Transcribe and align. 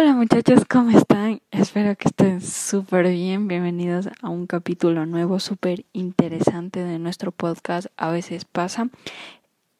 Hola 0.00 0.14
muchachos, 0.14 0.62
¿cómo 0.70 0.96
están? 0.96 1.40
Espero 1.50 1.96
que 1.96 2.06
estén 2.06 2.40
súper 2.40 3.08
bien. 3.08 3.48
Bienvenidos 3.48 4.08
a 4.22 4.28
un 4.28 4.46
capítulo 4.46 5.06
nuevo, 5.06 5.40
súper 5.40 5.86
interesante 5.92 6.84
de 6.84 7.00
nuestro 7.00 7.32
podcast 7.32 7.88
A 7.96 8.12
veces 8.12 8.44
pasa. 8.44 8.90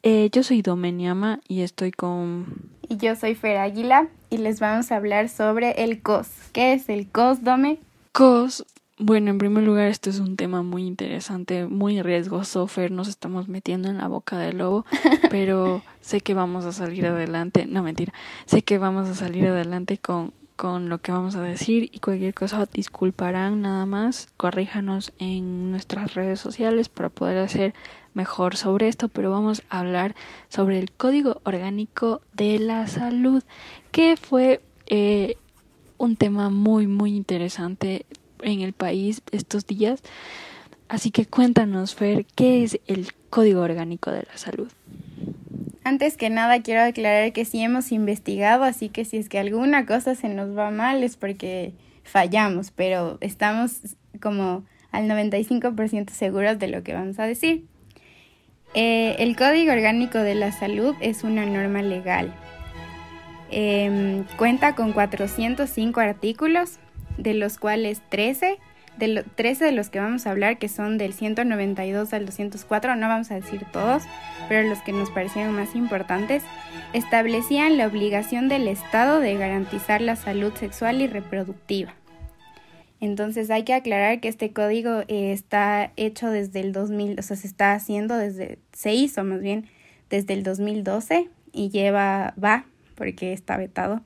Eh, 0.03 0.27
yo 0.33 0.43
soy 0.43 0.61
Domeniama 0.61 1.39
y 1.47 1.61
estoy 1.61 1.91
con... 1.91 2.69
Y 2.89 2.97
yo 2.97 3.15
soy 3.15 3.33
Fer 3.33 3.59
Águila 3.59 4.09
y 4.29 4.39
les 4.39 4.59
vamos 4.59 4.91
a 4.91 4.97
hablar 4.97 5.29
sobre 5.29 5.85
el 5.85 6.01
COS. 6.01 6.27
¿Qué 6.51 6.73
es 6.73 6.89
el 6.89 7.07
COS, 7.09 7.41
Dome? 7.45 7.79
COS 8.11 8.65
bueno, 8.99 9.31
en 9.31 9.37
primer 9.37 9.63
lugar, 9.63 9.87
este 9.87 10.09
es 10.09 10.19
un 10.19 10.35
tema 10.35 10.61
muy 10.61 10.85
interesante, 10.85 11.65
muy 11.65 12.01
riesgoso. 12.01 12.67
Fer, 12.67 12.91
nos 12.91 13.07
estamos 13.07 13.47
metiendo 13.47 13.87
en 13.87 13.97
la 13.97 14.09
boca 14.09 14.37
del 14.37 14.57
lobo, 14.57 14.85
pero 15.31 15.81
sé 16.01 16.19
que 16.19 16.33
vamos 16.33 16.65
a 16.65 16.73
salir 16.73 17.05
adelante. 17.05 17.65
No, 17.65 17.81
mentira. 17.81 18.13
Sé 18.45 18.61
que 18.61 18.77
vamos 18.77 19.07
a 19.07 19.15
salir 19.15 19.47
adelante 19.47 19.97
con, 19.97 20.33
con 20.57 20.89
lo 20.89 20.97
que 20.97 21.13
vamos 21.13 21.35
a 21.35 21.41
decir 21.41 21.89
y 21.93 21.99
cualquier 21.99 22.33
cosa 22.33 22.67
disculparán 22.71 23.61
nada 23.61 23.85
más. 23.85 24.27
Corríjanos 24.35 25.13
en 25.17 25.71
nuestras 25.71 26.13
redes 26.13 26.41
sociales 26.41 26.89
para 26.89 27.07
poder 27.07 27.37
hacer 27.37 27.73
mejor 28.13 28.57
sobre 28.57 28.89
esto, 28.89 29.07
pero 29.07 29.31
vamos 29.31 29.63
a 29.69 29.79
hablar 29.79 30.13
sobre 30.49 30.77
el 30.77 30.91
Código 30.91 31.39
Orgánico 31.45 32.19
de 32.33 32.59
la 32.59 32.85
Salud, 32.87 33.43
que 33.91 34.17
fue 34.17 34.61
eh, 34.87 35.37
un 35.97 36.17
tema 36.17 36.49
muy, 36.49 36.85
muy 36.85 37.15
interesante 37.15 38.05
en 38.41 38.61
el 38.61 38.73
país 38.73 39.21
estos 39.31 39.65
días. 39.65 40.01
Así 40.87 41.11
que 41.11 41.25
cuéntanos, 41.25 41.93
Fer, 41.93 42.25
¿qué 42.35 42.63
es 42.63 42.79
el 42.87 43.13
Código 43.29 43.61
Orgánico 43.61 44.11
de 44.11 44.23
la 44.23 44.37
Salud? 44.37 44.69
Antes 45.83 46.17
que 46.17 46.29
nada 46.29 46.61
quiero 46.61 46.81
aclarar 46.81 47.31
que 47.31 47.45
sí 47.45 47.61
hemos 47.61 47.91
investigado, 47.91 48.63
así 48.63 48.89
que 48.89 49.05
si 49.05 49.17
es 49.17 49.29
que 49.29 49.39
alguna 49.39 49.85
cosa 49.85 50.15
se 50.15 50.29
nos 50.29 50.57
va 50.57 50.71
mal 50.71 51.03
es 51.03 51.15
porque 51.15 51.73
fallamos, 52.03 52.71
pero 52.71 53.17
estamos 53.21 53.95
como 54.21 54.63
al 54.91 55.07
95% 55.07 56.09
seguros 56.09 56.59
de 56.59 56.67
lo 56.67 56.83
que 56.83 56.93
vamos 56.93 57.19
a 57.19 57.25
decir. 57.25 57.65
Eh, 58.73 59.15
el 59.19 59.35
Código 59.35 59.71
Orgánico 59.71 60.19
de 60.19 60.35
la 60.35 60.51
Salud 60.51 60.95
es 61.01 61.23
una 61.23 61.45
norma 61.45 61.81
legal. 61.81 62.33
Em, 63.51 64.25
cuenta 64.37 64.75
con 64.75 64.93
405 64.93 65.99
artículos 65.99 66.77
de 67.19 67.33
los 67.33 67.57
cuales 67.57 68.01
13 68.09 68.57
de, 68.97 69.23
13 69.35 69.65
de 69.65 69.71
los 69.71 69.89
que 69.89 69.99
vamos 69.99 70.27
a 70.27 70.31
hablar, 70.31 70.57
que 70.57 70.67
son 70.67 70.97
del 70.97 71.13
192 71.13 72.13
al 72.13 72.25
204, 72.25 72.95
no 72.95 73.07
vamos 73.07 73.31
a 73.31 73.35
decir 73.35 73.65
todos, 73.71 74.03
pero 74.47 74.67
los 74.67 74.79
que 74.79 74.91
nos 74.91 75.09
parecieron 75.09 75.55
más 75.55 75.75
importantes, 75.75 76.43
establecían 76.93 77.77
la 77.77 77.87
obligación 77.87 78.49
del 78.49 78.67
Estado 78.67 79.19
de 79.19 79.35
garantizar 79.35 80.01
la 80.01 80.15
salud 80.15 80.53
sexual 80.53 81.01
y 81.01 81.07
reproductiva. 81.07 81.93
Entonces 83.01 83.49
hay 83.49 83.63
que 83.63 83.73
aclarar 83.73 84.19
que 84.19 84.27
este 84.27 84.51
código 84.51 85.03
eh, 85.07 85.31
está 85.31 85.93
hecho 85.95 86.29
desde 86.29 86.59
el 86.59 86.73
2000, 86.73 87.19
o 87.19 87.21
sea, 87.21 87.37
se 87.37 87.47
está 87.47 87.73
haciendo 87.73 88.17
desde, 88.17 88.59
se 88.73 88.93
hizo 88.93 89.23
más 89.23 89.39
bien 89.39 89.67
desde 90.09 90.33
el 90.33 90.43
2012 90.43 91.29
y 91.53 91.69
lleva, 91.69 92.33
va, 92.43 92.65
porque 92.95 93.31
está 93.31 93.55
vetado, 93.55 94.01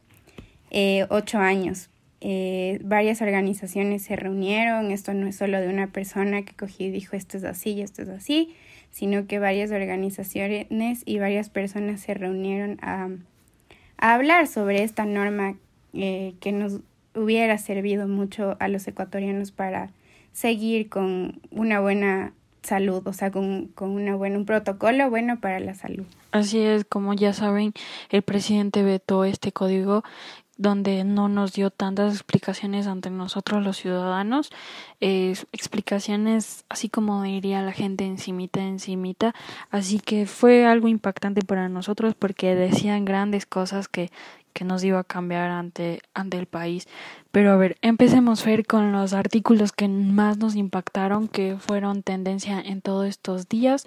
eh, 0.69 1.07
ocho 1.09 1.39
años. 1.39 1.89
Eh, 2.25 2.79
varias 2.81 3.21
organizaciones 3.21 4.03
se 4.03 4.15
reunieron, 4.15 4.91
esto 4.91 5.13
no 5.13 5.27
es 5.27 5.35
solo 5.35 5.59
de 5.59 5.67
una 5.67 5.87
persona 5.87 6.43
que 6.43 6.53
cogí 6.53 6.85
y 6.85 6.89
dijo 6.89 7.17
esto 7.17 7.35
es 7.35 7.43
así 7.43 7.71
y 7.71 7.81
esto 7.81 8.01
es 8.01 8.07
así, 8.07 8.55
sino 8.91 9.27
que 9.27 9.39
varias 9.39 9.71
organizaciones 9.71 11.03
y 11.05 11.19
varias 11.19 11.49
personas 11.49 11.99
se 11.99 12.13
reunieron 12.13 12.79
a, 12.81 13.09
hablar 13.97 14.47
sobre 14.47 14.83
esta 14.83 15.05
norma 15.05 15.57
eh, 15.93 16.35
que 16.39 16.53
nos 16.53 16.79
hubiera 17.13 17.57
servido 17.57 18.07
mucho 18.07 18.55
a 18.61 18.69
los 18.69 18.87
ecuatorianos 18.87 19.51
para 19.51 19.89
seguir 20.31 20.87
con 20.87 21.41
una 21.51 21.81
buena 21.81 22.31
salud, 22.61 23.05
o 23.05 23.11
sea, 23.11 23.31
con, 23.31 23.67
con 23.75 23.89
una 23.89 24.15
buena, 24.15 24.37
un 24.37 24.45
protocolo 24.45 25.09
bueno 25.09 25.41
para 25.41 25.59
la 25.59 25.75
salud. 25.75 26.05
Así 26.31 26.59
es, 26.59 26.85
como 26.85 27.13
ya 27.13 27.33
saben, 27.33 27.73
el 28.09 28.21
presidente 28.21 28.81
vetó 28.81 29.25
este 29.25 29.51
código 29.51 30.03
donde 30.63 31.03
no 31.03 31.27
nos 31.27 31.53
dio 31.53 31.69
tantas 31.69 32.13
explicaciones 32.13 32.87
ante 32.87 33.11
nosotros 33.11 33.63
los 33.63 33.77
ciudadanos, 33.77 34.49
explicaciones 34.99 36.63
así 36.69 36.89
como 36.89 37.21
diría 37.21 37.61
la 37.61 37.73
gente 37.73 38.05
encimita, 38.05 38.61
encimita, 38.61 39.35
así 39.69 39.99
que 39.99 40.25
fue 40.25 40.65
algo 40.65 40.87
impactante 40.87 41.41
para 41.41 41.69
nosotros 41.69 42.15
porque 42.17 42.55
decían 42.55 43.03
grandes 43.03 43.45
cosas 43.45 43.89
que, 43.89 44.09
que 44.53 44.63
nos 44.63 44.83
iba 44.85 44.99
a 44.99 45.03
cambiar 45.03 45.51
ante, 45.51 46.01
ante 46.13 46.37
el 46.37 46.45
país. 46.45 46.87
Pero 47.31 47.51
a 47.51 47.57
ver, 47.57 47.77
empecemos 47.81 48.45
ver 48.45 48.65
con 48.65 48.93
los 48.93 49.13
artículos 49.13 49.73
que 49.73 49.89
más 49.89 50.37
nos 50.37 50.55
impactaron, 50.55 51.27
que 51.27 51.57
fueron 51.59 52.03
tendencia 52.03 52.61
en 52.61 52.81
todos 52.81 53.07
estos 53.07 53.49
días. 53.49 53.85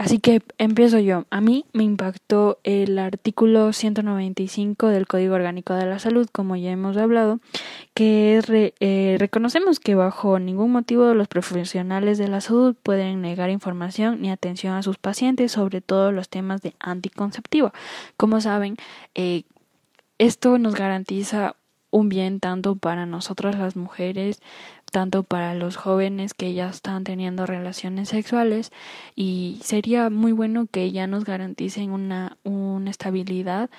Así 0.00 0.18
que 0.18 0.40
empiezo 0.56 0.98
yo. 0.98 1.26
A 1.28 1.42
mí 1.42 1.66
me 1.74 1.84
impactó 1.84 2.58
el 2.64 2.98
artículo 2.98 3.74
195 3.74 4.86
del 4.86 5.06
Código 5.06 5.34
Orgánico 5.34 5.74
de 5.74 5.84
la 5.84 5.98
Salud, 5.98 6.26
como 6.32 6.56
ya 6.56 6.70
hemos 6.70 6.96
hablado, 6.96 7.38
que 7.92 8.40
eh, 8.80 9.16
reconocemos 9.18 9.78
que 9.78 9.94
bajo 9.94 10.38
ningún 10.38 10.72
motivo 10.72 11.12
los 11.12 11.28
profesionales 11.28 12.16
de 12.16 12.28
la 12.28 12.40
salud 12.40 12.74
pueden 12.82 13.20
negar 13.20 13.50
información 13.50 14.22
ni 14.22 14.30
atención 14.30 14.72
a 14.72 14.82
sus 14.82 14.96
pacientes 14.96 15.52
sobre 15.52 15.82
todos 15.82 16.14
los 16.14 16.30
temas 16.30 16.62
de 16.62 16.72
anticonceptivo. 16.80 17.70
Como 18.16 18.40
saben, 18.40 18.78
eh, 19.14 19.42
esto 20.16 20.56
nos 20.56 20.76
garantiza 20.76 21.56
un 21.90 22.08
bien 22.08 22.40
tanto 22.40 22.76
para 22.76 23.04
nosotras 23.04 23.58
las 23.58 23.76
mujeres 23.76 24.40
tanto 24.90 25.22
para 25.22 25.54
los 25.54 25.76
jóvenes 25.76 26.34
que 26.34 26.52
ya 26.54 26.68
están 26.68 27.04
teniendo 27.04 27.46
relaciones 27.46 28.08
sexuales 28.08 28.72
y 29.14 29.58
sería 29.62 30.10
muy 30.10 30.32
bueno 30.32 30.66
que 30.70 30.90
ya 30.92 31.06
nos 31.06 31.24
garanticen 31.24 31.90
una, 31.92 32.36
una 32.44 32.90
estabilidad 32.90 33.70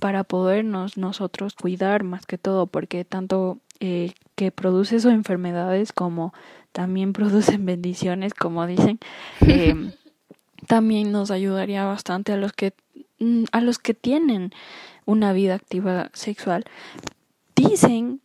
para 0.00 0.24
podernos 0.24 0.96
nosotros 0.96 1.54
cuidar 1.54 2.02
más 2.02 2.26
que 2.26 2.38
todo 2.38 2.66
porque 2.66 3.04
tanto 3.04 3.58
eh, 3.80 4.12
que 4.34 4.50
produce 4.50 5.00
sus 5.00 5.12
enfermedades 5.12 5.92
como 5.92 6.32
también 6.72 7.12
producen 7.14 7.66
bendiciones 7.66 8.34
como 8.34 8.66
dicen 8.66 8.98
eh, 9.46 9.92
también 10.66 11.12
nos 11.12 11.30
ayudaría 11.30 11.84
bastante 11.84 12.32
a 12.32 12.36
los 12.36 12.52
que 12.52 12.72
mm, 13.18 13.44
a 13.52 13.60
los 13.60 13.78
que 13.78 13.94
tienen 13.94 14.52
una 15.06 15.32
vida 15.32 15.54
activa 15.54 16.10
sexual. 16.14 16.64
Dicen 17.54 18.20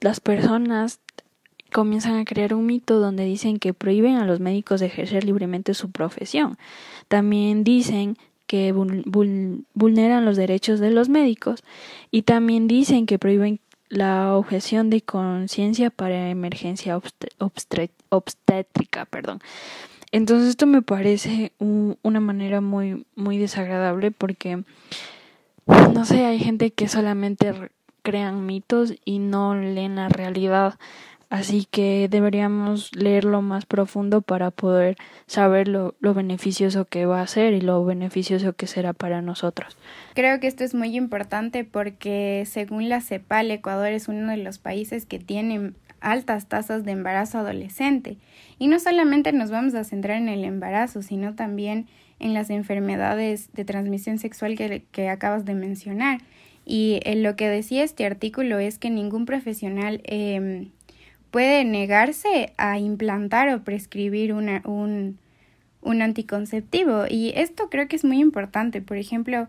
las 0.00 0.20
personas 0.20 1.00
comienzan 1.72 2.16
a 2.16 2.24
crear 2.24 2.54
un 2.54 2.66
mito 2.66 3.00
donde 3.00 3.24
dicen 3.24 3.58
que 3.58 3.74
prohíben 3.74 4.16
a 4.16 4.24
los 4.24 4.38
médicos 4.38 4.78
de 4.78 4.86
ejercer 4.86 5.24
libremente 5.24 5.74
su 5.74 5.90
profesión. 5.90 6.56
También 7.08 7.64
dicen 7.64 8.16
que 8.46 8.72
vulneran 8.72 10.24
los 10.24 10.36
derechos 10.36 10.78
de 10.78 10.90
los 10.90 11.08
médicos 11.08 11.64
y 12.10 12.22
también 12.22 12.68
dicen 12.68 13.06
que 13.06 13.18
prohíben 13.18 13.60
la 13.88 14.36
objeción 14.36 14.90
de 14.90 15.00
conciencia 15.00 15.90
para 15.90 16.30
emergencia 16.30 17.00
obstétrica, 18.08 19.06
perdón. 19.06 19.40
Entonces 20.12 20.50
esto 20.50 20.66
me 20.66 20.82
parece 20.82 21.52
una 21.58 22.20
manera 22.20 22.60
muy 22.60 23.06
muy 23.16 23.38
desagradable 23.38 24.10
porque 24.10 24.62
no 25.66 26.04
sé, 26.04 26.24
hay 26.26 26.38
gente 26.38 26.70
que 26.70 26.88
solamente 26.88 27.70
crean 28.02 28.44
mitos 28.46 28.94
y 29.04 29.18
no 29.18 29.54
leen 29.54 29.96
la 29.96 30.08
realidad. 30.08 30.78
Así 31.32 31.66
que 31.70 32.08
deberíamos 32.10 32.94
leerlo 32.94 33.40
más 33.40 33.64
profundo 33.64 34.20
para 34.20 34.50
poder 34.50 34.98
saber 35.26 35.66
lo, 35.66 35.94
lo, 35.98 36.12
beneficioso 36.12 36.84
que 36.84 37.06
va 37.06 37.22
a 37.22 37.26
ser 37.26 37.54
y 37.54 37.62
lo 37.62 37.82
beneficioso 37.86 38.52
que 38.52 38.66
será 38.66 38.92
para 38.92 39.22
nosotros. 39.22 39.78
Creo 40.12 40.40
que 40.40 40.46
esto 40.46 40.62
es 40.62 40.74
muy 40.74 40.94
importante 40.94 41.64
porque 41.64 42.44
según 42.44 42.90
la 42.90 43.00
CEPAL, 43.00 43.50
Ecuador 43.50 43.92
es 43.92 44.08
uno 44.08 44.30
de 44.30 44.36
los 44.36 44.58
países 44.58 45.06
que 45.06 45.18
tiene 45.18 45.72
altas 46.02 46.48
tasas 46.48 46.84
de 46.84 46.92
embarazo 46.92 47.38
adolescente. 47.38 48.18
Y 48.58 48.66
no 48.66 48.78
solamente 48.78 49.32
nos 49.32 49.50
vamos 49.50 49.74
a 49.74 49.84
centrar 49.84 50.18
en 50.18 50.28
el 50.28 50.44
embarazo, 50.44 51.00
sino 51.00 51.34
también 51.34 51.86
en 52.18 52.34
las 52.34 52.50
enfermedades 52.50 53.48
de 53.54 53.64
transmisión 53.64 54.18
sexual 54.18 54.54
que, 54.54 55.08
acabas 55.08 55.46
de 55.46 55.54
mencionar. 55.54 56.20
Y 56.66 57.00
eh, 57.04 57.16
lo 57.16 57.36
que 57.36 57.48
decía 57.48 57.84
este 57.84 58.04
artículo 58.04 58.58
es 58.58 58.78
que 58.78 58.90
ningún 58.90 59.24
profesional 59.24 60.02
eh, 60.04 60.68
puede 61.32 61.64
negarse 61.64 62.52
a 62.58 62.78
implantar 62.78 63.48
o 63.48 63.64
prescribir 63.64 64.32
una, 64.32 64.62
un, 64.64 65.18
un 65.80 66.02
anticonceptivo. 66.02 67.06
Y 67.08 67.32
esto 67.34 67.68
creo 67.70 67.88
que 67.88 67.96
es 67.96 68.04
muy 68.04 68.20
importante. 68.20 68.80
Por 68.80 68.98
ejemplo, 68.98 69.48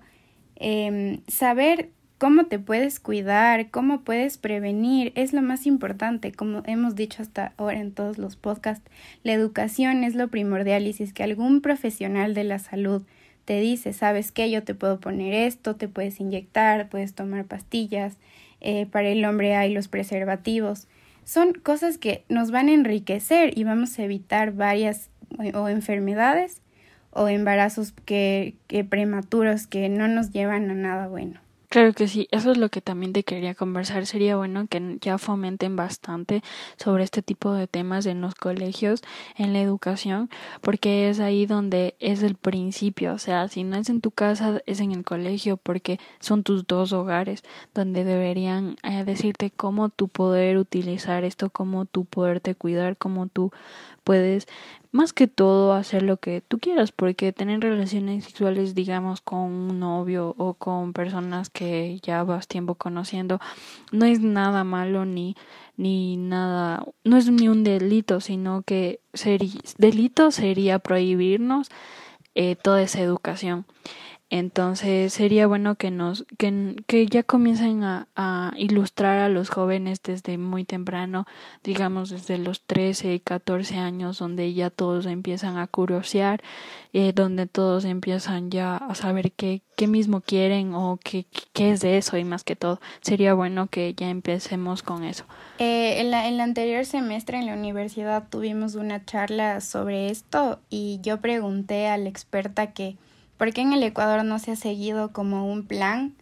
eh, 0.56 1.20
saber 1.28 1.92
cómo 2.24 2.46
te 2.46 2.58
puedes 2.58 3.02
cuidar, 3.02 3.70
cómo 3.70 4.02
puedes 4.02 4.38
prevenir, 4.38 5.12
es 5.16 5.34
lo 5.34 5.42
más 5.42 5.66
importante, 5.66 6.32
como 6.32 6.64
hemos 6.66 6.96
dicho 6.96 7.22
hasta 7.22 7.52
ahora 7.58 7.82
en 7.82 7.92
todos 7.92 8.18
los 8.18 8.38
podcasts, 8.38 8.90
la 9.24 9.34
educación 9.34 10.06
es 10.06 10.16
lo 10.16 10.30
primordial 10.30 10.88
y 10.88 10.94
si 10.94 11.04
es 11.04 11.12
que 11.12 11.24
algún 11.24 11.60
profesional 11.60 12.34
de 12.34 12.46
la 12.46 12.60
salud 12.60 13.04
te 13.44 13.60
dice, 13.60 13.92
sabes 13.92 14.32
qué, 14.32 14.50
yo 14.50 14.64
te 14.64 14.74
puedo 14.74 15.02
poner 15.02 15.34
esto, 15.34 15.76
te 15.76 15.90
puedes 15.90 16.22
inyectar, 16.22 16.88
puedes 16.88 17.14
tomar 17.14 17.44
pastillas, 17.44 18.16
eh, 18.62 18.86
para 18.86 19.10
el 19.10 19.26
hombre 19.26 19.56
hay 19.56 19.74
los 19.74 19.90
preservativos. 19.90 20.88
Son 21.26 21.54
cosas 21.54 21.98
que 21.98 22.26
nos 22.30 22.52
van 22.52 22.68
a 22.68 22.74
enriquecer 22.74 23.58
y 23.58 23.64
vamos 23.64 23.98
a 23.98 24.04
evitar 24.04 24.54
varias 24.54 25.10
o 25.54 25.70
enfermedades 25.70 26.62
o 27.12 27.28
embarazos 27.28 27.94
que, 28.06 28.56
que 28.68 28.84
prematuros 28.84 29.68
que 29.68 29.90
no 29.90 30.08
nos 30.08 30.32
llevan 30.32 30.70
a 30.70 30.74
nada 30.74 31.08
bueno. 31.08 31.40
Claro 31.74 31.94
que 31.94 32.08
sí, 32.08 32.28
eso 32.30 32.52
es 32.52 32.58
lo 32.60 32.70
que 32.70 32.82
también 32.82 33.14
te 33.14 33.24
quería 33.24 33.56
conversar. 33.56 34.06
Sería 34.06 34.38
bueno 34.38 34.68
que 34.68 35.00
ya 35.02 35.18
fomenten 35.18 35.76
bastante 35.76 36.44
sobre 36.78 37.04
este 37.04 37.24
tipo 37.24 37.52
de 37.52 37.66
temas 37.66 38.06
en 38.06 38.22
los 38.22 38.36
colegios, 38.36 39.02
en 39.38 39.54
la 39.54 39.60
educación, 39.62 40.30
porque 40.62 41.10
es 41.10 41.20
ahí 41.20 41.48
donde 41.48 41.96
es 42.00 42.22
el 42.22 42.36
principio. 42.36 43.14
O 43.16 43.18
sea, 43.18 43.48
si 43.48 43.64
no 43.64 43.76
es 43.76 43.90
en 43.90 44.02
tu 44.02 44.12
casa, 44.12 44.62
es 44.68 44.82
en 44.82 44.92
el 44.92 45.04
colegio, 45.04 45.58
porque 45.58 46.00
son 46.20 46.44
tus 46.44 46.68
dos 46.68 46.94
hogares 46.94 47.42
donde 47.74 48.04
deberían 48.04 48.76
eh, 48.84 49.04
decirte 49.04 49.50
cómo 49.50 49.90
tú 49.90 50.10
poder 50.10 50.60
utilizar 50.60 51.24
esto, 51.24 51.50
cómo 51.50 51.86
tú 51.86 52.06
poderte 52.06 52.54
cuidar, 52.54 52.98
cómo 52.98 53.26
tú 53.26 53.52
puedes 54.04 54.48
más 54.92 55.12
que 55.12 55.28
todo 55.28 55.74
hacer 55.74 56.04
lo 56.04 56.18
que 56.18 56.42
tú 56.42 56.60
quieras, 56.60 56.92
porque 56.92 57.34
tener 57.34 57.62
relaciones 57.62 58.26
sexuales, 58.26 58.76
digamos, 58.76 59.22
con 59.22 59.40
un 59.40 59.80
novio 59.80 60.36
o 60.38 60.54
con 60.54 60.94
personas 60.94 61.50
que 61.50 62.00
ya 62.04 62.24
vas 62.24 62.48
tiempo 62.48 62.76
conociendo, 62.76 63.40
no 63.92 64.06
es 64.06 64.20
nada 64.22 64.64
malo 64.64 65.06
ni 65.06 65.36
ni 65.76 66.18
nada, 66.18 66.86
no 67.04 67.18
es 67.18 67.30
ni 67.32 67.48
un 67.48 67.64
delito, 67.64 68.22
sino 68.22 68.62
que 68.62 69.00
delito 69.78 70.32
sería 70.32 70.80
prohibirnos 70.80 71.70
eh, 72.36 72.56
toda 72.56 72.82
esa 72.82 73.02
educación. 73.02 73.66
Entonces 74.36 75.14
sería 75.14 75.46
bueno 75.46 75.76
que 75.76 75.92
nos 75.92 76.26
que, 76.40 76.76
que 76.88 77.06
ya 77.06 77.22
comiencen 77.22 77.84
a, 77.84 78.52
ilustrar 78.58 79.20
a 79.20 79.30
los 79.30 79.52
jóvenes 79.52 80.02
desde 80.02 80.40
muy 80.40 80.64
temprano, 80.64 81.28
digamos 81.64 82.10
desde 82.10 82.40
los 82.40 82.62
13, 82.62 83.20
14 83.20 83.78
años, 83.78 84.18
donde 84.18 84.52
ya 84.56 84.72
todos 84.72 85.06
empiezan 85.06 85.58
a 85.58 85.68
curiosear, 85.68 86.42
eh, 86.94 87.14
donde 87.14 87.46
todos 87.46 87.86
empiezan 87.86 88.50
ya 88.50 88.78
a 88.78 88.96
saber 88.96 89.34
qué, 89.34 89.62
qué 89.76 89.86
mismo 89.86 90.20
quieren 90.22 90.74
o 90.74 90.98
qué, 91.04 91.28
qué 91.54 91.70
es 91.70 91.82
de 91.82 91.98
eso 91.98 92.18
y 92.18 92.24
más 92.24 92.44
que 92.44 92.56
todo. 92.56 92.82
Sería 93.02 93.36
bueno 93.36 93.68
que 93.68 93.94
ya 93.94 94.10
empecemos 94.10 94.82
con 94.82 95.04
eso. 95.04 95.26
Eh, 95.60 96.02
en, 96.02 96.10
la, 96.10 96.28
en 96.28 96.34
el 96.34 96.40
anterior 96.40 96.86
semestre 96.88 97.38
en 97.38 97.46
la 97.46 97.54
universidad 97.54 98.28
tuvimos 98.32 98.74
una 98.74 99.06
charla 99.06 99.62
sobre 99.62 100.10
esto 100.10 100.60
y 100.72 101.00
yo 101.04 101.22
pregunté 101.22 101.86
a 101.86 101.98
la 102.00 102.10
experta 102.10 102.74
que 102.74 102.98
¿Por 103.44 103.52
qué 103.52 103.60
en 103.60 103.74
el 103.74 103.84
Ecuador 103.84 104.24
no 104.24 104.40
se 104.40 104.52
ha 104.52 104.56
seguido 104.56 105.12
como 105.12 105.52
un 105.52 105.64
plan 105.64 106.14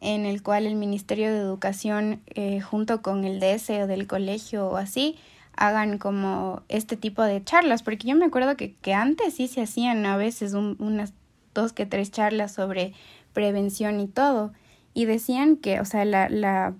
en 0.00 0.24
el 0.24 0.42
cual 0.42 0.64
el 0.64 0.76
Ministerio 0.76 1.30
de 1.30 1.38
Educación 1.38 2.22
eh, 2.28 2.62
junto 2.62 3.02
con 3.02 3.26
el 3.26 3.38
DS 3.38 3.68
o 3.68 3.86
del 3.86 4.06
colegio 4.06 4.68
o 4.68 4.78
así 4.78 5.18
hagan 5.54 5.98
como 5.98 6.62
este 6.70 6.96
tipo 6.96 7.22
de 7.22 7.44
charlas? 7.44 7.82
Porque 7.82 8.08
yo 8.08 8.16
me 8.16 8.24
acuerdo 8.24 8.56
que, 8.56 8.72
que 8.76 8.94
antes 8.94 9.34
sí 9.34 9.46
se 9.46 9.60
hacían 9.60 10.06
a 10.06 10.16
veces 10.16 10.54
unas 10.54 11.12
dos 11.52 11.74
que 11.74 11.84
tres 11.84 12.10
charlas 12.10 12.54
sobre 12.54 12.94
prevención 13.34 14.00
y 14.00 14.06
todo. 14.06 14.54
Y 14.94 15.04
decían 15.04 15.56
que, 15.56 15.80
o 15.80 15.84
sea, 15.84 16.06
la, 16.06 16.30
la, 16.30 16.72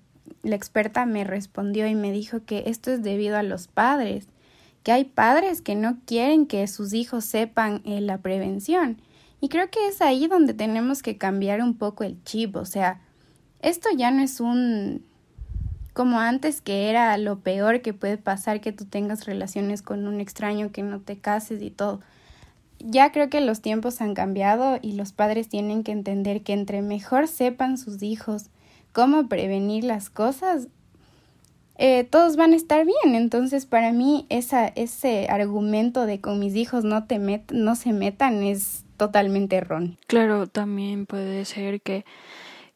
la 0.43 0.57
experta 0.57 1.05
me 1.05 1.25
respondió 1.25 1.87
y 1.87 1.95
me 1.95 2.11
dijo 2.11 2.43
que 2.47 2.63
esto 2.69 2.91
es 2.91 3.03
debido 3.03 3.37
a 3.37 3.43
los 3.43 3.69
padres, 3.69 4.29
que 4.83 4.93
hay 4.93 5.05
padres 5.05 5.61
que 5.61 5.75
no 5.75 5.99
quieren 6.07 6.47
que 6.47 6.67
sus 6.69 6.95
hijos 6.95 7.27
sepan 7.27 7.83
eh, 7.85 8.01
la 8.01 8.17
prevención 8.17 8.97
y 9.45 9.51
creo 9.51 9.69
que 9.69 9.89
es 9.89 10.01
ahí 10.01 10.27
donde 10.27 10.55
tenemos 10.55 11.03
que 11.03 11.19
cambiar 11.19 11.61
un 11.61 11.75
poco 11.77 12.03
el 12.03 12.17
chip, 12.25 12.57
o 12.57 12.65
sea, 12.65 13.03
esto 13.61 13.91
ya 13.95 14.11
no 14.11 14.23
es 14.23 14.41
un 14.41 15.05
como 15.93 16.19
antes 16.19 16.63
que 16.63 16.89
era 16.89 17.19
lo 17.19 17.41
peor 17.41 17.83
que 17.83 17.93
puede 17.93 18.17
pasar 18.17 18.63
que 18.63 18.73
tú 18.73 18.87
tengas 18.87 19.27
relaciones 19.27 19.83
con 19.83 20.09
un 20.09 20.23
extraño, 20.23 20.73
que 20.73 20.83
no 20.83 20.99
te 21.01 21.19
cases 21.19 21.61
y 21.61 21.71
todo. 21.71 22.01
Ya 22.79 23.13
creo 23.13 23.29
que 23.29 23.43
los 23.43 23.61
tiempos 23.61 24.01
han 24.01 24.15
cambiado 24.15 24.79
y 24.81 24.93
los 24.93 25.13
padres 25.13 25.51
tienen 25.51 25.85
que 25.85 25.93
entender 25.93 26.43
que 26.43 26.55
entre 26.55 26.81
mejor 26.81 27.29
sepan 27.29 27.77
sus 27.77 28.03
hijos 28.03 28.47
cómo 28.93 29.29
prevenir 29.29 29.85
las 29.85 30.09
cosas, 30.09 30.69
eh, 31.77 32.05
todos 32.05 32.37
van 32.37 32.55
a 32.55 32.57
estar 32.57 32.87
bien. 32.87 33.15
Entonces, 33.15 33.67
para 33.67 33.93
mí, 33.93 34.25
esa, 34.31 34.69
ese 34.69 35.27
argumento 35.29 36.07
de 36.07 36.23
con 36.23 36.39
mis 36.39 36.57
hijos 36.57 36.83
no, 36.83 37.05
te 37.05 37.19
met 37.19 37.53
no 37.53 37.77
se 37.77 37.93
metan 37.93 38.43
es 38.43 38.84
totalmente 38.97 39.57
erróneo. 39.57 39.97
Claro, 40.07 40.47
también 40.47 41.07
puede 41.07 41.45
ser 41.45 41.81
que 41.81 42.05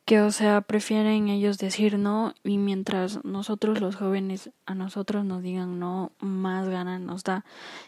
que 0.09 0.23
o 0.23 0.31
sea 0.32 0.62
prefieren 0.62 1.29
ellos 1.29 1.59
decir 1.59 1.99
no 1.99 2.32
y 2.43 2.56
mientras 2.56 3.23
nosotros 3.26 3.82
los 3.82 3.94
jóvenes 3.94 4.49
a 4.65 4.75
nosotros 4.75 5.26
nos 5.26 5.43
digan 5.43 5.79
no 5.79 6.12
más 6.19 6.67
ganas 6.67 6.99
nos 6.99 7.25
da 7.25 7.44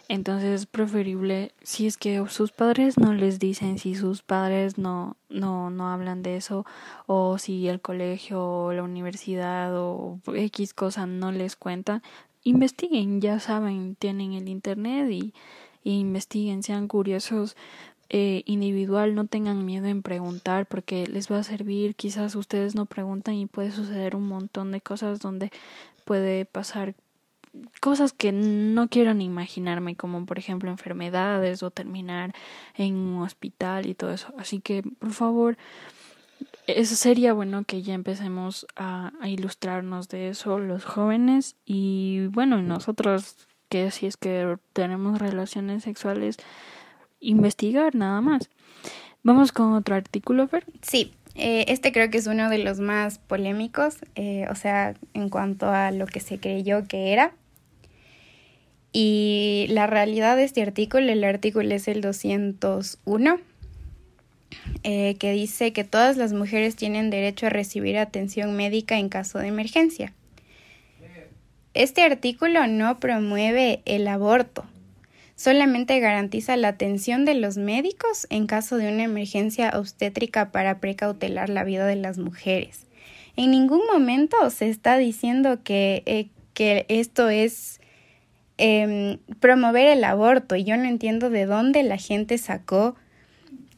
entonces 0.06 0.60
es 0.60 0.66
preferible 0.66 1.52
si 1.62 1.86
es 1.86 1.96
que 1.96 2.22
sus 2.28 2.52
padres 2.52 2.98
no 2.98 3.14
les 3.14 3.38
dicen 3.38 3.78
si 3.78 3.94
sus 3.94 4.20
padres 4.20 4.76
no 4.76 5.16
no 5.30 5.70
no 5.70 5.88
hablan 5.88 6.22
de 6.22 6.36
eso 6.36 6.66
o 7.06 7.38
si 7.38 7.68
el 7.68 7.80
colegio 7.80 8.44
o 8.44 8.72
la 8.74 8.82
universidad 8.82 9.74
o 9.74 10.18
x 10.26 10.74
cosa 10.74 11.06
no 11.06 11.32
les 11.32 11.56
cuenta 11.56 12.02
investiguen 12.44 13.22
ya 13.22 13.40
saben 13.40 13.94
tienen 13.94 14.34
el 14.34 14.50
internet 14.50 15.10
y, 15.10 15.32
y 15.82 15.98
investiguen 16.00 16.62
sean 16.62 16.86
curiosos 16.86 17.56
eh, 18.12 18.42
individual, 18.44 19.14
no 19.14 19.26
tengan 19.26 19.64
miedo 19.64 19.86
en 19.86 20.02
preguntar 20.02 20.66
porque 20.66 21.06
les 21.06 21.30
va 21.30 21.38
a 21.38 21.44
servir, 21.44 21.94
quizás 21.94 22.34
ustedes 22.34 22.74
no 22.74 22.86
preguntan 22.86 23.34
y 23.36 23.46
puede 23.46 23.70
suceder 23.70 24.16
un 24.16 24.26
montón 24.26 24.72
de 24.72 24.80
cosas 24.80 25.20
donde 25.20 25.52
puede 26.04 26.44
pasar 26.44 26.96
cosas 27.80 28.12
que 28.12 28.32
no 28.32 28.88
quiero 28.88 29.14
ni 29.14 29.26
imaginarme, 29.26 29.94
como 29.94 30.26
por 30.26 30.38
ejemplo 30.38 30.70
enfermedades 30.70 31.62
o 31.62 31.70
terminar 31.70 32.34
en 32.74 32.96
un 32.96 33.22
hospital 33.22 33.86
y 33.86 33.94
todo 33.94 34.12
eso. 34.12 34.34
Así 34.36 34.60
que, 34.60 34.82
por 34.82 35.12
favor, 35.12 35.56
eso 36.66 36.96
sería 36.96 37.32
bueno 37.32 37.62
que 37.64 37.82
ya 37.82 37.94
empecemos 37.94 38.66
a, 38.74 39.12
a 39.20 39.28
ilustrarnos 39.28 40.08
de 40.08 40.30
eso 40.30 40.58
los 40.58 40.84
jóvenes 40.84 41.54
y 41.64 42.26
bueno, 42.32 42.60
nosotros 42.60 43.46
que 43.68 43.92
si 43.92 44.06
es 44.06 44.16
que 44.16 44.56
tenemos 44.72 45.20
relaciones 45.20 45.84
sexuales 45.84 46.38
investigar 47.20 47.94
nada 47.94 48.20
más. 48.20 48.50
Vamos 49.22 49.52
con 49.52 49.74
otro 49.74 49.94
artículo, 49.94 50.48
Fer. 50.48 50.64
Sí, 50.82 51.12
eh, 51.34 51.66
este 51.68 51.92
creo 51.92 52.10
que 52.10 52.18
es 52.18 52.26
uno 52.26 52.50
de 52.50 52.58
los 52.58 52.80
más 52.80 53.18
polémicos, 53.18 53.98
eh, 54.14 54.46
o 54.50 54.54
sea, 54.54 54.94
en 55.14 55.28
cuanto 55.28 55.70
a 55.70 55.90
lo 55.90 56.06
que 56.06 56.20
se 56.20 56.38
creyó 56.38 56.86
que 56.88 57.12
era. 57.12 57.32
Y 58.92 59.66
la 59.68 59.86
realidad 59.86 60.36
de 60.36 60.44
este 60.44 60.62
artículo, 60.62 61.12
el 61.12 61.22
artículo 61.22 61.72
es 61.74 61.86
el 61.86 62.00
201, 62.00 63.38
eh, 64.82 65.14
que 65.18 65.32
dice 65.32 65.72
que 65.72 65.84
todas 65.84 66.16
las 66.16 66.32
mujeres 66.32 66.74
tienen 66.74 67.10
derecho 67.10 67.46
a 67.46 67.50
recibir 67.50 67.98
atención 67.98 68.56
médica 68.56 68.98
en 68.98 69.08
caso 69.08 69.38
de 69.38 69.46
emergencia. 69.46 70.12
Este 71.72 72.02
artículo 72.02 72.66
no 72.66 72.98
promueve 72.98 73.80
el 73.84 74.08
aborto, 74.08 74.64
solamente 75.40 75.98
garantiza 76.00 76.54
la 76.58 76.68
atención 76.68 77.24
de 77.24 77.32
los 77.32 77.56
médicos 77.56 78.26
en 78.28 78.46
caso 78.46 78.76
de 78.76 78.92
una 78.92 79.04
emergencia 79.04 79.72
obstétrica 79.74 80.52
para 80.52 80.80
precautelar 80.80 81.48
la 81.48 81.64
vida 81.64 81.86
de 81.86 81.96
las 81.96 82.18
mujeres. 82.18 82.86
En 83.36 83.50
ningún 83.50 83.80
momento 83.90 84.36
se 84.50 84.68
está 84.68 84.98
diciendo 84.98 85.62
que, 85.64 86.02
eh, 86.04 86.28
que 86.52 86.84
esto 86.90 87.30
es 87.30 87.80
eh, 88.58 89.16
promover 89.40 89.86
el 89.86 90.04
aborto 90.04 90.56
y 90.56 90.64
yo 90.64 90.76
no 90.76 90.84
entiendo 90.84 91.30
de 91.30 91.46
dónde 91.46 91.84
la 91.84 91.96
gente 91.96 92.36
sacó 92.36 92.96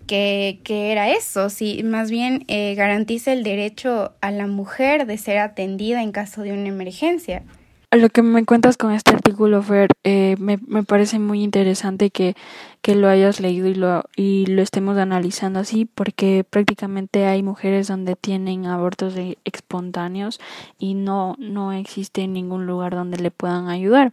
que, 0.08 0.58
que 0.64 0.90
era 0.90 1.12
eso, 1.12 1.48
si 1.48 1.84
más 1.84 2.10
bien 2.10 2.44
eh, 2.48 2.74
garantiza 2.74 3.32
el 3.32 3.44
derecho 3.44 4.16
a 4.20 4.32
la 4.32 4.48
mujer 4.48 5.06
de 5.06 5.16
ser 5.16 5.38
atendida 5.38 6.02
en 6.02 6.10
caso 6.10 6.42
de 6.42 6.54
una 6.54 6.66
emergencia 6.66 7.44
lo 7.92 8.08
que 8.08 8.22
me 8.22 8.44
cuentas 8.44 8.76
con 8.76 8.92
este 8.92 9.12
artículo, 9.14 9.62
Fer, 9.62 9.90
eh, 10.02 10.36
me, 10.38 10.58
me 10.66 10.82
parece 10.82 11.18
muy 11.18 11.42
interesante 11.42 12.10
que, 12.10 12.34
que 12.80 12.94
lo 12.94 13.08
hayas 13.08 13.38
leído 13.38 13.68
y 13.68 13.74
lo, 13.74 14.04
y 14.16 14.46
lo 14.46 14.62
estemos 14.62 14.96
analizando 14.96 15.60
así, 15.60 15.84
porque 15.84 16.44
prácticamente 16.48 17.26
hay 17.26 17.42
mujeres 17.42 17.88
donde 17.88 18.16
tienen 18.16 18.64
abortos 18.66 19.14
espontáneos 19.44 20.40
y 20.78 20.94
no, 20.94 21.36
no 21.38 21.72
existe 21.72 22.26
ningún 22.26 22.66
lugar 22.66 22.94
donde 22.94 23.18
le 23.18 23.30
puedan 23.30 23.68
ayudar. 23.68 24.12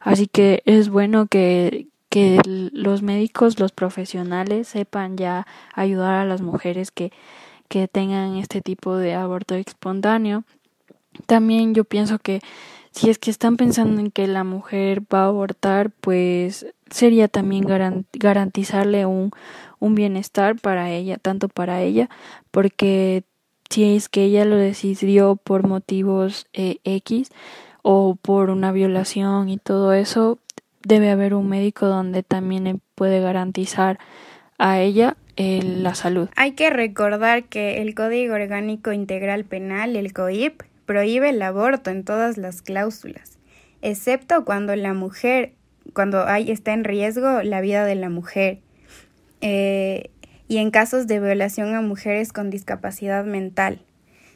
Así 0.00 0.26
que 0.26 0.62
es 0.64 0.88
bueno 0.88 1.26
que, 1.26 1.86
que 2.08 2.40
los 2.46 3.02
médicos, 3.02 3.60
los 3.60 3.72
profesionales 3.72 4.68
sepan 4.68 5.18
ya 5.18 5.46
ayudar 5.74 6.14
a 6.14 6.24
las 6.24 6.40
mujeres 6.40 6.90
que, 6.90 7.12
que 7.68 7.88
tengan 7.88 8.36
este 8.36 8.62
tipo 8.62 8.96
de 8.96 9.14
aborto 9.14 9.54
espontáneo. 9.54 10.44
También 11.26 11.74
yo 11.74 11.84
pienso 11.84 12.18
que 12.18 12.40
si 12.98 13.10
es 13.10 13.18
que 13.18 13.30
están 13.30 13.56
pensando 13.56 14.00
en 14.00 14.10
que 14.10 14.26
la 14.26 14.42
mujer 14.42 15.02
va 15.02 15.20
a 15.20 15.26
abortar, 15.26 15.90
pues 16.00 16.66
sería 16.90 17.28
también 17.28 17.64
garantizarle 18.12 19.06
un, 19.06 19.30
un 19.78 19.94
bienestar 19.94 20.56
para 20.56 20.90
ella, 20.90 21.16
tanto 21.16 21.48
para 21.48 21.80
ella, 21.80 22.10
porque 22.50 23.22
si 23.70 23.94
es 23.94 24.08
que 24.08 24.24
ella 24.24 24.44
lo 24.44 24.56
decidió 24.56 25.36
por 25.36 25.64
motivos 25.64 26.48
eh, 26.52 26.78
X 26.82 27.30
o 27.82 28.16
por 28.20 28.50
una 28.50 28.72
violación 28.72 29.48
y 29.48 29.58
todo 29.58 29.92
eso, 29.92 30.40
debe 30.82 31.10
haber 31.10 31.34
un 31.34 31.48
médico 31.48 31.86
donde 31.86 32.24
también 32.24 32.80
puede 32.96 33.20
garantizar 33.20 34.00
a 34.58 34.80
ella 34.80 35.16
eh, 35.36 35.62
la 35.62 35.94
salud. 35.94 36.28
Hay 36.34 36.52
que 36.52 36.70
recordar 36.70 37.44
que 37.44 37.80
el 37.80 37.94
Código 37.94 38.34
Orgánico 38.34 38.90
Integral 38.90 39.44
Penal, 39.44 39.94
el 39.94 40.12
COIP, 40.12 40.62
prohíbe 40.88 41.28
el 41.28 41.42
aborto 41.42 41.90
en 41.90 42.02
todas 42.02 42.38
las 42.38 42.62
cláusulas, 42.62 43.38
excepto 43.82 44.46
cuando 44.46 44.74
la 44.74 44.94
mujer, 44.94 45.52
cuando 45.92 46.26
hay, 46.26 46.50
está 46.50 46.72
en 46.72 46.82
riesgo 46.82 47.42
la 47.42 47.60
vida 47.60 47.84
de 47.84 47.94
la 47.94 48.08
mujer. 48.08 48.60
Eh, 49.42 50.10
y 50.48 50.56
en 50.56 50.70
casos 50.70 51.06
de 51.06 51.20
violación 51.20 51.74
a 51.74 51.82
mujeres 51.82 52.32
con 52.32 52.48
discapacidad 52.48 53.26
mental. 53.26 53.82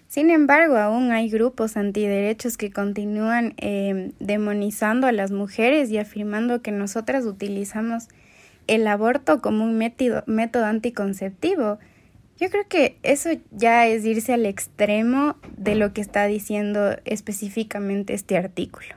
Sin 0.09 0.29
embargo, 0.29 0.77
aún 0.77 1.11
hay 1.11 1.31
grupos 1.31 1.79
antiderechos 1.79 2.59
que 2.59 2.71
continúan 2.71 3.55
eh, 3.57 4.13
demonizando 4.21 5.07
a 5.07 5.13
las 5.13 5.31
mujeres 5.31 5.89
y 5.91 5.97
afirmando 5.97 6.61
que 6.61 6.71
nosotras 6.71 7.25
utilizamos 7.25 8.09
el 8.67 8.87
aborto 8.87 9.41
como 9.41 9.65
un 9.65 9.79
método, 9.79 10.23
método 10.27 10.67
anticonceptivo. 10.67 11.79
Yo 12.43 12.51
creo 12.51 12.67
que 12.67 12.97
eso 13.05 13.31
ya 13.53 13.87
es 13.87 14.05
irse 14.05 14.33
al 14.33 14.47
extremo 14.47 15.37
de 15.57 15.77
lo 15.77 15.93
que 15.93 16.01
está 16.01 16.27
diciendo 16.27 16.97
específicamente 17.05 18.15
este 18.15 18.37
artículo. 18.37 18.97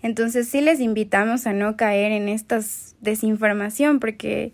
Entonces 0.00 0.48
sí 0.48 0.62
les 0.62 0.80
invitamos 0.80 1.46
a 1.46 1.52
no 1.52 1.76
caer 1.76 2.10
en 2.10 2.30
esta 2.30 2.60
desinformación 3.02 4.00
porque 4.00 4.52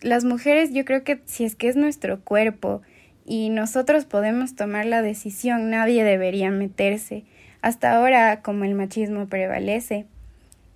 las 0.00 0.24
mujeres 0.24 0.72
yo 0.72 0.84
creo 0.84 1.04
que 1.04 1.20
si 1.26 1.44
es 1.44 1.54
que 1.54 1.68
es 1.68 1.76
nuestro 1.76 2.18
cuerpo 2.18 2.82
y 3.24 3.50
nosotros 3.50 4.04
podemos 4.04 4.56
tomar 4.56 4.84
la 4.86 5.00
decisión, 5.00 5.70
nadie 5.70 6.02
debería 6.02 6.50
meterse. 6.50 7.22
Hasta 7.62 7.94
ahora, 7.94 8.42
como 8.42 8.64
el 8.64 8.74
machismo 8.74 9.28
prevalece, 9.28 10.06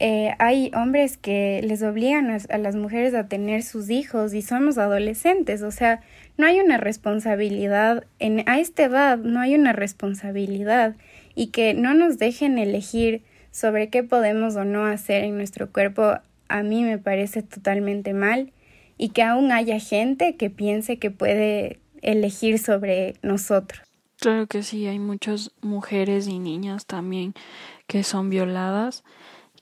eh, 0.00 0.36
hay 0.38 0.70
hombres 0.76 1.16
que 1.16 1.60
les 1.64 1.82
obligan 1.82 2.30
a, 2.30 2.58
las 2.58 2.76
mujeres 2.76 3.14
a 3.14 3.26
tener 3.26 3.64
sus 3.64 3.90
hijos 3.90 4.32
y 4.32 4.42
somos 4.42 4.78
adolescentes, 4.78 5.62
o 5.62 5.72
sea, 5.72 6.02
no 6.38 6.46
hay 6.46 6.60
una 6.60 6.78
responsabilidad, 6.78 8.06
en, 8.20 8.48
a 8.48 8.60
esta 8.60 8.84
edad 8.84 9.18
no 9.18 9.40
hay 9.40 9.54
una 9.54 9.72
responsabilidad 9.72 10.96
y 11.34 11.48
que 11.48 11.74
no 11.74 11.94
nos 11.94 12.16
dejen 12.18 12.58
elegir 12.58 13.22
sobre 13.50 13.90
qué 13.90 14.04
podemos 14.04 14.56
o 14.56 14.64
no 14.64 14.86
hacer 14.86 15.24
en 15.24 15.36
nuestro 15.36 15.70
cuerpo, 15.70 16.14
a 16.48 16.62
mí 16.62 16.84
me 16.84 16.96
parece 16.96 17.42
totalmente 17.42 18.14
mal 18.14 18.52
y 18.96 19.10
que 19.10 19.22
aún 19.22 19.50
haya 19.50 19.80
gente 19.80 20.36
que 20.36 20.48
piense 20.48 20.98
que 20.98 21.10
puede 21.10 21.80
elegir 22.02 22.58
sobre 22.60 23.14
nosotros. 23.22 23.82
Claro 24.20 24.46
que 24.46 24.62
sí, 24.62 24.86
hay 24.86 24.98
muchas 25.00 25.52
mujeres 25.60 26.28
y 26.28 26.38
niñas 26.38 26.86
también 26.86 27.34
que 27.88 28.04
son 28.04 28.30
violadas, 28.30 29.04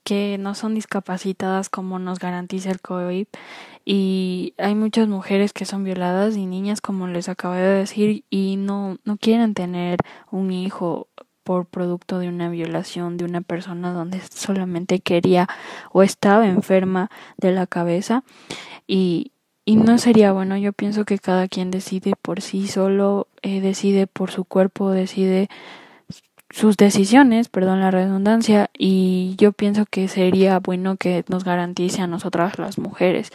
que 0.05 0.37
no 0.39 0.55
son 0.55 0.75
discapacitadas 0.75 1.69
como 1.69 1.99
nos 1.99 2.19
garantiza 2.19 2.71
el 2.71 2.81
COIP 2.81 3.29
y 3.89 4.53
hay 4.59 4.75
muchas 4.75 5.07
mujeres 5.07 5.53
que 5.53 5.65
son 5.65 5.85
violadas 5.85 6.37
y 6.37 6.45
niñas 6.45 6.81
como 6.81 7.07
les 7.07 7.29
acabo 7.29 7.55
de 7.55 7.63
decir 7.63 8.25
y 8.29 8.57
no 8.57 8.99
no 9.05 9.17
quieren 9.17 9.55
tener 9.55 9.99
un 10.33 10.51
hijo 10.51 11.09
por 11.45 11.67
producto 11.67 12.19
de 12.19 12.29
una 12.29 12.51
violación 12.51 13.17
de 13.17 13.25
una 13.25 13.41
persona 13.41 13.93
donde 13.93 14.21
solamente 14.21 14.99
quería 14.99 15.49
o 15.93 16.03
estaba 16.03 16.49
enferma 16.49 17.09
de 17.37 17.53
la 17.53 17.69
cabeza 17.69 18.25
y, 18.89 19.31
y 19.65 19.77
no 19.77 19.97
sería 19.99 20.33
bueno. 20.33 20.57
Yo 20.57 20.73
pienso 20.73 21.05
que 21.05 21.21
cada 21.21 21.47
quien 21.47 21.71
decide 21.71 22.15
por 22.21 22.43
sí 22.43 22.67
solo, 22.67 23.29
eh, 23.43 23.61
decide 23.61 24.09
por 24.09 24.33
su 24.33 24.45
cuerpo, 24.45 24.91
decide 24.91 25.49
sus 26.51 26.77
decisiones, 26.77 27.49
perdón 27.49 27.81
la 27.81 27.91
redundancia, 27.91 28.71
y 28.77 29.35
yo 29.39 29.53
pienso 29.53 29.85
que 29.85 30.09
sería 30.09 30.59
bueno 30.61 30.97
que 30.97 31.25
nos 31.29 31.45
garantice 31.45 32.03
a 32.03 32.07
nosotras 32.07 32.59
las 32.59 32.79
mujeres. 32.79 33.33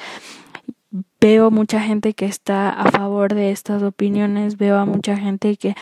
Veo 1.20 1.51
mucha 1.51 1.82
gente 1.82 2.13
que 2.13 2.25
está 2.25 2.70
a 2.70 2.91
favor 2.91 3.34
de 3.34 3.51
estas 3.51 3.84
opiniones, 3.84 4.58
veo 4.58 4.77
a 4.77 4.86
mucha 4.86 5.18
gente 5.18 5.56
que 5.58 5.75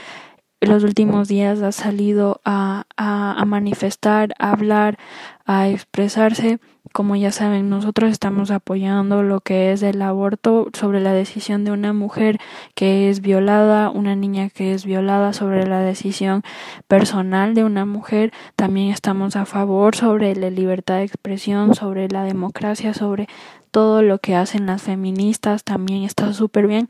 en 0.62 0.70
los 0.70 0.84
últimos 0.84 1.28
días 1.28 1.62
ha 1.62 1.72
salido 1.72 2.42
a, 2.44 2.84
a, 2.98 3.40
a 3.40 3.46
manifestar, 3.46 4.34
a 4.40 4.52
hablar, 4.52 4.98
a 5.46 5.70
expresarse 5.70 6.60
como 6.92 7.16
ya 7.16 7.32
saben, 7.32 7.70
nosotros 7.70 8.12
estamos 8.12 8.52
apoyando 8.52 9.24
lo 9.24 9.42
que 9.42 9.72
es 9.72 9.84
el 9.84 10.02
aborto 10.02 10.68
sobre 10.74 11.02
la 11.02 11.14
decisión 11.14 11.64
de 11.64 11.72
una 11.72 11.94
mujer 11.94 12.38
que 12.76 13.10
es 13.10 13.22
violada, 13.22 13.90
una 13.90 14.16
niña 14.16 14.50
que 14.50 14.74
es 14.74 14.86
violada 14.86 15.34
sobre 15.34 15.68
la 15.68 15.80
decisión 15.80 16.44
personal 16.88 17.54
de 17.54 17.64
una 17.64 17.86
mujer. 17.86 18.34
También 18.56 18.92
estamos 18.92 19.36
a 19.36 19.46
favor 19.46 19.96
sobre 19.96 20.36
la 20.36 20.50
libertad 20.50 20.98
de 20.98 21.04
expresión, 21.04 21.76
sobre 21.76 22.10
la 22.10 22.24
democracia, 22.24 22.94
sobre 22.94 23.28
todo 23.72 24.02
lo 24.02 24.20
que 24.20 24.36
hacen 24.36 24.66
las 24.66 24.82
feministas. 24.82 25.64
También 25.64 26.04
está 26.04 26.34
súper 26.34 26.68
bien, 26.68 26.88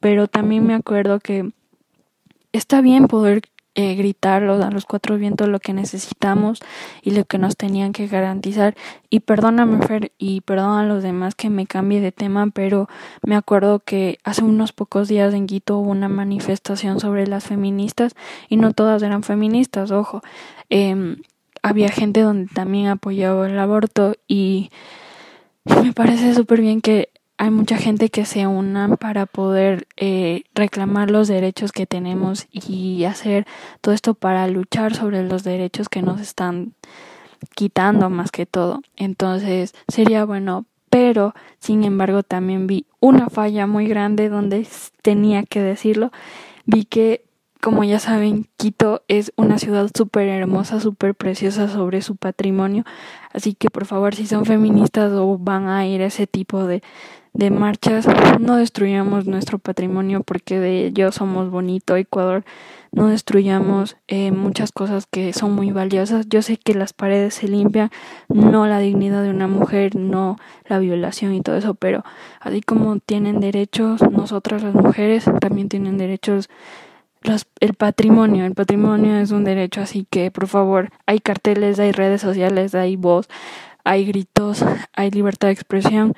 pero 0.00 0.28
también 0.28 0.66
me 0.66 0.74
acuerdo 0.74 1.20
que 1.20 1.50
está 2.52 2.80
bien 2.80 3.06
poder 3.06 3.42
eh, 3.74 3.94
gritarlo 3.94 4.62
a 4.62 4.70
los 4.70 4.84
cuatro 4.84 5.16
vientos 5.16 5.48
lo 5.48 5.58
que 5.58 5.72
necesitamos 5.72 6.60
y 7.02 7.12
lo 7.12 7.24
que 7.24 7.38
nos 7.38 7.56
tenían 7.56 7.92
que 7.92 8.06
garantizar. 8.06 8.74
Y 9.08 9.20
perdóname, 9.20 9.86
Fer, 9.86 10.12
y 10.18 10.42
perdón 10.42 10.78
a 10.78 10.84
los 10.84 11.02
demás 11.02 11.34
que 11.34 11.48
me 11.50 11.66
cambie 11.66 12.00
de 12.00 12.12
tema, 12.12 12.48
pero 12.52 12.88
me 13.22 13.34
acuerdo 13.34 13.80
que 13.80 14.18
hace 14.24 14.44
unos 14.44 14.72
pocos 14.72 15.08
días 15.08 15.32
en 15.34 15.46
Quito 15.46 15.78
hubo 15.78 15.90
una 15.90 16.08
manifestación 16.08 17.00
sobre 17.00 17.26
las 17.26 17.44
feministas 17.44 18.14
y 18.48 18.56
no 18.56 18.72
todas 18.72 19.02
eran 19.02 19.22
feministas, 19.22 19.90
ojo. 19.90 20.22
Eh, 20.68 21.16
había 21.62 21.88
gente 21.88 22.20
donde 22.20 22.52
también 22.52 22.88
apoyaba 22.88 23.48
el 23.48 23.58
aborto 23.58 24.16
y 24.26 24.70
me 25.64 25.92
parece 25.92 26.34
súper 26.34 26.60
bien 26.60 26.80
que 26.80 27.11
hay 27.42 27.50
mucha 27.50 27.76
gente 27.76 28.08
que 28.08 28.24
se 28.24 28.46
unan 28.46 28.96
para 28.98 29.26
poder 29.26 29.88
eh, 29.96 30.44
reclamar 30.54 31.10
los 31.10 31.26
derechos 31.26 31.72
que 31.72 31.88
tenemos 31.88 32.46
y 32.52 33.02
hacer 33.02 33.48
todo 33.80 33.92
esto 33.92 34.14
para 34.14 34.46
luchar 34.46 34.94
sobre 34.94 35.24
los 35.24 35.42
derechos 35.42 35.88
que 35.88 36.02
nos 36.02 36.20
están 36.20 36.74
quitando 37.56 38.10
más 38.10 38.30
que 38.30 38.46
todo. 38.46 38.80
Entonces 38.94 39.74
sería 39.88 40.24
bueno, 40.24 40.66
pero 40.88 41.34
sin 41.58 41.82
embargo 41.82 42.22
también 42.22 42.68
vi 42.68 42.86
una 43.00 43.28
falla 43.28 43.66
muy 43.66 43.88
grande 43.88 44.28
donde 44.28 44.64
tenía 45.02 45.42
que 45.42 45.60
decirlo. 45.60 46.12
Vi 46.64 46.84
que 46.84 47.24
como 47.62 47.84
ya 47.84 48.00
saben, 48.00 48.48
Quito 48.56 49.02
es 49.06 49.32
una 49.36 49.56
ciudad 49.56 49.88
súper 49.96 50.26
hermosa, 50.26 50.80
súper 50.80 51.14
preciosa 51.14 51.68
sobre 51.68 52.02
su 52.02 52.16
patrimonio. 52.16 52.82
Así 53.32 53.54
que 53.54 53.70
por 53.70 53.86
favor, 53.86 54.16
si 54.16 54.26
son 54.26 54.44
feministas 54.44 55.12
o 55.12 55.38
van 55.38 55.68
a 55.68 55.86
ir 55.86 56.02
a 56.02 56.06
ese 56.06 56.26
tipo 56.26 56.66
de, 56.66 56.82
de 57.34 57.50
marchas, 57.52 58.08
no 58.40 58.56
destruyamos 58.56 59.26
nuestro 59.26 59.60
patrimonio 59.60 60.24
porque 60.24 60.58
de 60.58 60.86
ello 60.86 61.12
somos 61.12 61.50
bonito 61.50 61.94
Ecuador, 61.94 62.44
no 62.90 63.06
destruyamos 63.06 63.96
eh, 64.08 64.32
muchas 64.32 64.72
cosas 64.72 65.06
que 65.06 65.32
son 65.32 65.52
muy 65.52 65.70
valiosas. 65.70 66.28
Yo 66.28 66.42
sé 66.42 66.56
que 66.56 66.74
las 66.74 66.92
paredes 66.92 67.34
se 67.34 67.46
limpian, 67.46 67.90
no 68.28 68.66
la 68.66 68.80
dignidad 68.80 69.22
de 69.22 69.30
una 69.30 69.46
mujer, 69.46 69.94
no 69.94 70.36
la 70.66 70.80
violación 70.80 71.32
y 71.32 71.42
todo 71.42 71.56
eso, 71.56 71.74
pero 71.74 72.02
así 72.40 72.60
como 72.60 72.98
tienen 72.98 73.38
derechos, 73.38 74.02
nosotras 74.10 74.64
las 74.64 74.74
mujeres 74.74 75.26
también 75.40 75.68
tienen 75.68 75.96
derechos. 75.96 76.50
El 77.60 77.74
patrimonio, 77.74 78.44
el 78.44 78.54
patrimonio 78.54 79.18
es 79.18 79.30
un 79.30 79.44
derecho, 79.44 79.80
así 79.80 80.06
que 80.10 80.30
por 80.30 80.48
favor, 80.48 80.90
hay 81.06 81.20
carteles, 81.20 81.78
hay 81.78 81.92
redes 81.92 82.20
sociales, 82.20 82.74
hay 82.74 82.96
voz, 82.96 83.28
hay 83.84 84.04
gritos, 84.04 84.64
hay 84.94 85.10
libertad 85.10 85.48
de 85.48 85.54
expresión 85.54 86.14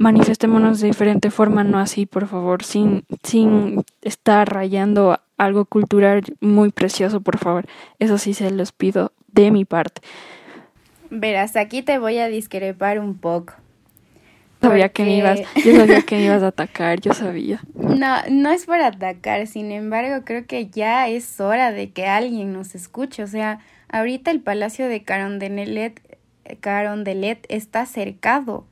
manifestémonos 0.00 0.80
de 0.80 0.86
diferente 0.86 1.30
forma, 1.30 1.62
no 1.62 1.78
así, 1.78 2.06
por 2.06 2.26
favor, 2.26 2.64
sin, 2.64 3.04
sin 3.22 3.84
estar 4.00 4.50
rayando 4.50 5.20
algo 5.36 5.66
cultural 5.66 6.22
muy 6.40 6.70
precioso, 6.70 7.20
por 7.20 7.36
favor. 7.36 7.66
Eso 7.98 8.16
sí 8.16 8.32
se 8.32 8.50
los 8.50 8.72
pido 8.72 9.12
de 9.28 9.50
mi 9.50 9.66
parte. 9.66 10.00
Verás, 11.10 11.54
aquí 11.54 11.82
te 11.82 11.98
voy 11.98 12.16
a 12.16 12.28
discrepar 12.28 12.98
un 12.98 13.18
poco. 13.18 13.52
Sabía 14.60 14.90
que 14.90 15.04
me 15.04 15.16
ibas, 15.16 15.40
yo 15.64 15.76
sabía 15.76 16.02
que 16.06 16.16
me 16.16 16.24
ibas 16.24 16.42
a 16.42 16.48
atacar, 16.48 17.00
yo 17.00 17.14
sabía. 17.14 17.60
No, 17.74 18.16
no 18.30 18.50
es 18.50 18.66
por 18.66 18.80
atacar, 18.80 19.46
sin 19.46 19.72
embargo, 19.72 20.24
creo 20.24 20.46
que 20.46 20.66
ya 20.66 21.08
es 21.08 21.40
hora 21.40 21.72
de 21.72 21.90
que 21.90 22.06
alguien 22.06 22.52
nos 22.52 22.74
escuche. 22.74 23.22
O 23.22 23.26
sea, 23.26 23.60
ahorita 23.88 24.30
el 24.30 24.40
Palacio 24.40 24.88
de 24.88 25.02
Carondelet, 25.02 26.18
Carondelet 26.60 27.46
está 27.48 27.86
cercado 27.86 28.66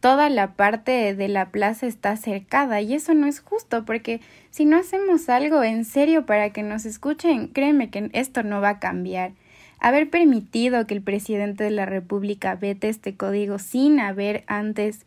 toda 0.00 0.30
la 0.30 0.54
parte 0.54 1.14
de 1.14 1.28
la 1.28 1.50
plaza 1.50 1.86
está 1.86 2.16
cercada 2.16 2.80
y 2.80 2.94
eso 2.94 3.14
no 3.14 3.26
es 3.26 3.40
justo 3.40 3.84
porque 3.84 4.20
si 4.50 4.64
no 4.64 4.78
hacemos 4.78 5.28
algo 5.28 5.62
en 5.62 5.84
serio 5.84 6.26
para 6.26 6.50
que 6.50 6.62
nos 6.62 6.86
escuchen, 6.86 7.48
créeme 7.48 7.90
que 7.90 8.10
esto 8.14 8.42
no 8.42 8.60
va 8.60 8.70
a 8.70 8.78
cambiar. 8.80 9.32
haber 9.78 10.10
permitido 10.10 10.86
que 10.86 10.94
el 10.94 11.02
presidente 11.02 11.64
de 11.64 11.70
la 11.70 11.86
República 11.86 12.54
vete 12.54 12.88
este 12.88 13.16
código 13.16 13.58
sin 13.58 14.00
haber 14.00 14.44
antes 14.46 15.06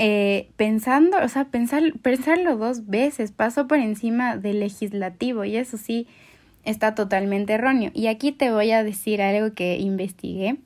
eh, 0.00 0.50
pensando, 0.56 1.18
o 1.22 1.28
sea, 1.28 1.46
pensar, 1.46 1.82
pensarlo 2.00 2.56
dos 2.56 2.86
veces, 2.86 3.32
pasó 3.32 3.66
por 3.66 3.78
encima 3.78 4.36
del 4.36 4.60
legislativo 4.60 5.44
y 5.44 5.56
eso 5.56 5.76
sí 5.76 6.06
está 6.64 6.94
totalmente 6.94 7.54
erróneo. 7.54 7.90
Y 7.94 8.06
aquí 8.06 8.30
te 8.30 8.52
voy 8.52 8.70
a 8.70 8.84
decir 8.84 9.20
algo 9.20 9.54
que 9.54 9.76
investigué. 9.78 10.58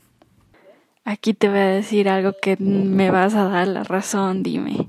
Aquí 1.04 1.32
te 1.32 1.48
voy 1.48 1.58
a 1.58 1.66
decir 1.66 2.10
algo 2.10 2.34
que 2.40 2.56
me 2.58 3.10
vas 3.10 3.34
a 3.34 3.44
dar 3.44 3.66
la 3.68 3.84
razón, 3.84 4.42
dime. 4.42 4.86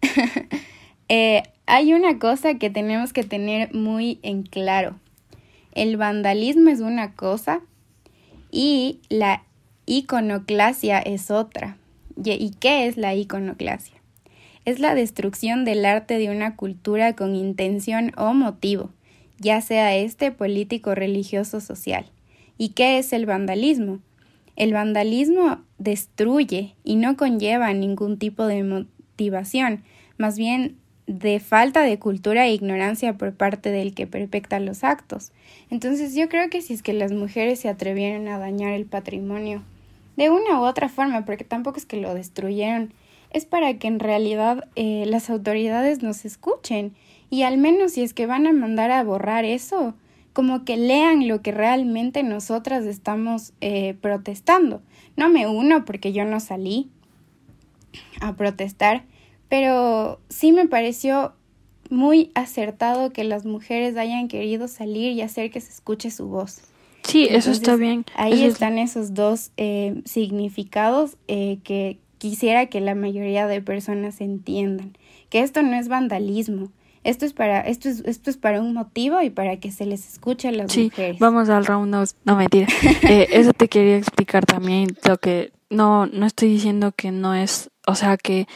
eh, 1.08 1.42
hay 1.66 1.92
una 1.92 2.18
cosa 2.18 2.54
que 2.54 2.70
tenemos 2.70 3.12
que 3.12 3.24
tener 3.24 3.74
muy 3.74 4.18
en 4.22 4.42
claro. 4.42 4.98
El 5.72 5.98
vandalismo 5.98 6.70
es 6.70 6.80
una 6.80 7.12
cosa 7.14 7.60
y 8.50 9.00
la 9.10 9.44
iconoclasia 9.84 10.98
es 10.98 11.30
otra. 11.30 11.76
¿Y 12.16 12.50
qué 12.58 12.86
es 12.86 12.96
la 12.96 13.14
iconoclasia? 13.14 13.96
Es 14.64 14.78
la 14.78 14.94
destrucción 14.94 15.64
del 15.64 15.84
arte 15.84 16.18
de 16.18 16.30
una 16.30 16.56
cultura 16.56 17.14
con 17.14 17.34
intención 17.34 18.12
o 18.16 18.32
motivo, 18.32 18.90
ya 19.38 19.60
sea 19.60 19.96
este 19.96 20.30
político, 20.30 20.94
religioso, 20.94 21.60
social. 21.60 22.06
¿Y 22.58 22.70
qué 22.70 22.98
es 22.98 23.12
el 23.12 23.26
vandalismo? 23.26 24.00
El 24.54 24.72
vandalismo 24.72 25.62
destruye 25.78 26.74
y 26.84 26.96
no 26.96 27.16
conlleva 27.16 27.72
ningún 27.72 28.18
tipo 28.18 28.46
de 28.46 28.62
motivación, 28.62 29.82
más 30.18 30.36
bien 30.36 30.76
de 31.06 31.40
falta 31.40 31.82
de 31.82 31.98
cultura 31.98 32.46
e 32.46 32.54
ignorancia 32.54 33.18
por 33.18 33.34
parte 33.34 33.70
del 33.70 33.94
que 33.94 34.06
perpecta 34.06 34.60
los 34.60 34.84
actos. 34.84 35.32
Entonces 35.70 36.14
yo 36.14 36.28
creo 36.28 36.48
que 36.48 36.62
si 36.62 36.74
es 36.74 36.82
que 36.82 36.92
las 36.92 37.12
mujeres 37.12 37.58
se 37.58 37.68
atrevieron 37.68 38.28
a 38.28 38.38
dañar 38.38 38.74
el 38.74 38.86
patrimonio 38.86 39.62
de 40.16 40.30
una 40.30 40.60
u 40.60 40.64
otra 40.64 40.88
forma, 40.88 41.24
porque 41.24 41.44
tampoco 41.44 41.78
es 41.78 41.86
que 41.86 41.96
lo 41.96 42.14
destruyeron, 42.14 42.92
es 43.30 43.46
para 43.46 43.78
que 43.78 43.88
en 43.88 43.98
realidad 43.98 44.68
eh, 44.76 45.04
las 45.06 45.30
autoridades 45.30 46.02
nos 46.02 46.24
escuchen 46.24 46.94
y 47.30 47.44
al 47.44 47.56
menos 47.56 47.92
si 47.92 48.02
es 48.02 48.12
que 48.12 48.26
van 48.26 48.46
a 48.46 48.52
mandar 48.52 48.90
a 48.90 49.02
borrar 49.02 49.44
eso, 49.44 49.94
como 50.32 50.64
que 50.64 50.76
lean 50.76 51.28
lo 51.28 51.42
que 51.42 51.52
realmente 51.52 52.22
nosotras 52.22 52.84
estamos 52.84 53.52
eh, 53.60 53.94
protestando. 54.00 54.82
No 55.16 55.28
me 55.28 55.46
uno 55.46 55.84
porque 55.84 56.12
yo 56.12 56.24
no 56.24 56.40
salí 56.40 56.90
a 58.20 58.34
protestar, 58.34 59.04
pero 59.48 60.20
sí 60.28 60.52
me 60.52 60.66
pareció 60.66 61.34
muy 61.90 62.30
acertado 62.34 63.12
que 63.12 63.24
las 63.24 63.44
mujeres 63.44 63.96
hayan 63.96 64.28
querido 64.28 64.68
salir 64.68 65.12
y 65.12 65.20
hacer 65.22 65.50
que 65.50 65.60
se 65.60 65.70
escuche 65.70 66.10
su 66.10 66.28
voz. 66.28 66.71
Sí, 67.04 67.26
eso 67.30 67.50
está 67.50 67.76
bien. 67.76 68.04
Ahí 68.14 68.44
están 68.44 68.78
esos 68.78 69.14
dos 69.14 69.50
eh, 69.56 70.02
significados 70.04 71.16
eh, 71.28 71.58
que 71.64 71.98
quisiera 72.18 72.66
que 72.66 72.80
la 72.80 72.94
mayoría 72.94 73.46
de 73.46 73.60
personas 73.60 74.20
entiendan. 74.20 74.96
Que 75.28 75.40
esto 75.40 75.62
no 75.62 75.74
es 75.74 75.88
vandalismo. 75.88 76.70
Esto 77.04 77.26
es 77.26 77.32
para 77.32 77.60
esto 77.62 77.88
es 77.88 78.04
esto 78.06 78.30
es 78.30 78.36
para 78.36 78.60
un 78.60 78.74
motivo 78.74 79.20
y 79.22 79.30
para 79.30 79.56
que 79.56 79.72
se 79.72 79.86
les 79.86 80.08
escuche 80.08 80.48
a 80.48 80.52
las 80.52 80.70
sí, 80.70 80.84
mujeres. 80.84 81.18
Vamos 81.18 81.48
al 81.48 81.66
round 81.66 81.90
no, 81.90 82.04
no 82.24 82.36
mentira. 82.36 82.68
eh, 83.02 83.26
eso 83.32 83.52
te 83.52 83.68
quería 83.68 83.96
explicar 83.96 84.46
también 84.46 84.96
lo 85.04 85.18
que 85.18 85.52
no 85.68 86.06
no 86.06 86.26
estoy 86.26 86.50
diciendo 86.50 86.92
que 86.92 87.10
no 87.10 87.34
es, 87.34 87.70
o 87.86 87.94
sea, 87.94 88.16
que 88.16 88.46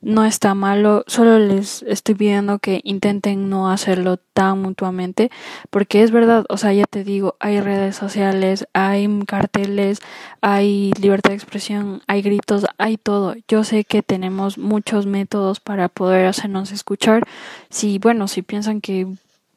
no 0.00 0.24
está 0.24 0.54
malo, 0.54 1.04
solo 1.06 1.38
les 1.38 1.82
estoy 1.82 2.16
pidiendo 2.16 2.58
que 2.58 2.80
intenten 2.82 3.48
no 3.48 3.70
hacerlo 3.70 4.16
tan 4.16 4.60
mutuamente, 4.60 5.30
porque 5.70 6.02
es 6.02 6.10
verdad, 6.10 6.44
o 6.48 6.56
sea, 6.56 6.72
ya 6.72 6.84
te 6.90 7.04
digo, 7.04 7.36
hay 7.38 7.60
redes 7.60 7.94
sociales, 7.96 8.66
hay 8.72 9.08
carteles, 9.26 10.00
hay 10.40 10.92
libertad 11.00 11.30
de 11.30 11.36
expresión, 11.36 12.02
hay 12.08 12.22
gritos, 12.22 12.66
hay 12.78 12.96
todo. 12.96 13.36
Yo 13.46 13.62
sé 13.62 13.84
que 13.84 14.02
tenemos 14.02 14.58
muchos 14.58 15.06
métodos 15.06 15.60
para 15.60 15.88
poder 15.88 16.26
hacernos 16.26 16.72
escuchar. 16.72 17.24
Si, 17.70 17.98
bueno, 18.00 18.26
si 18.26 18.42
piensan 18.42 18.80
que 18.80 19.06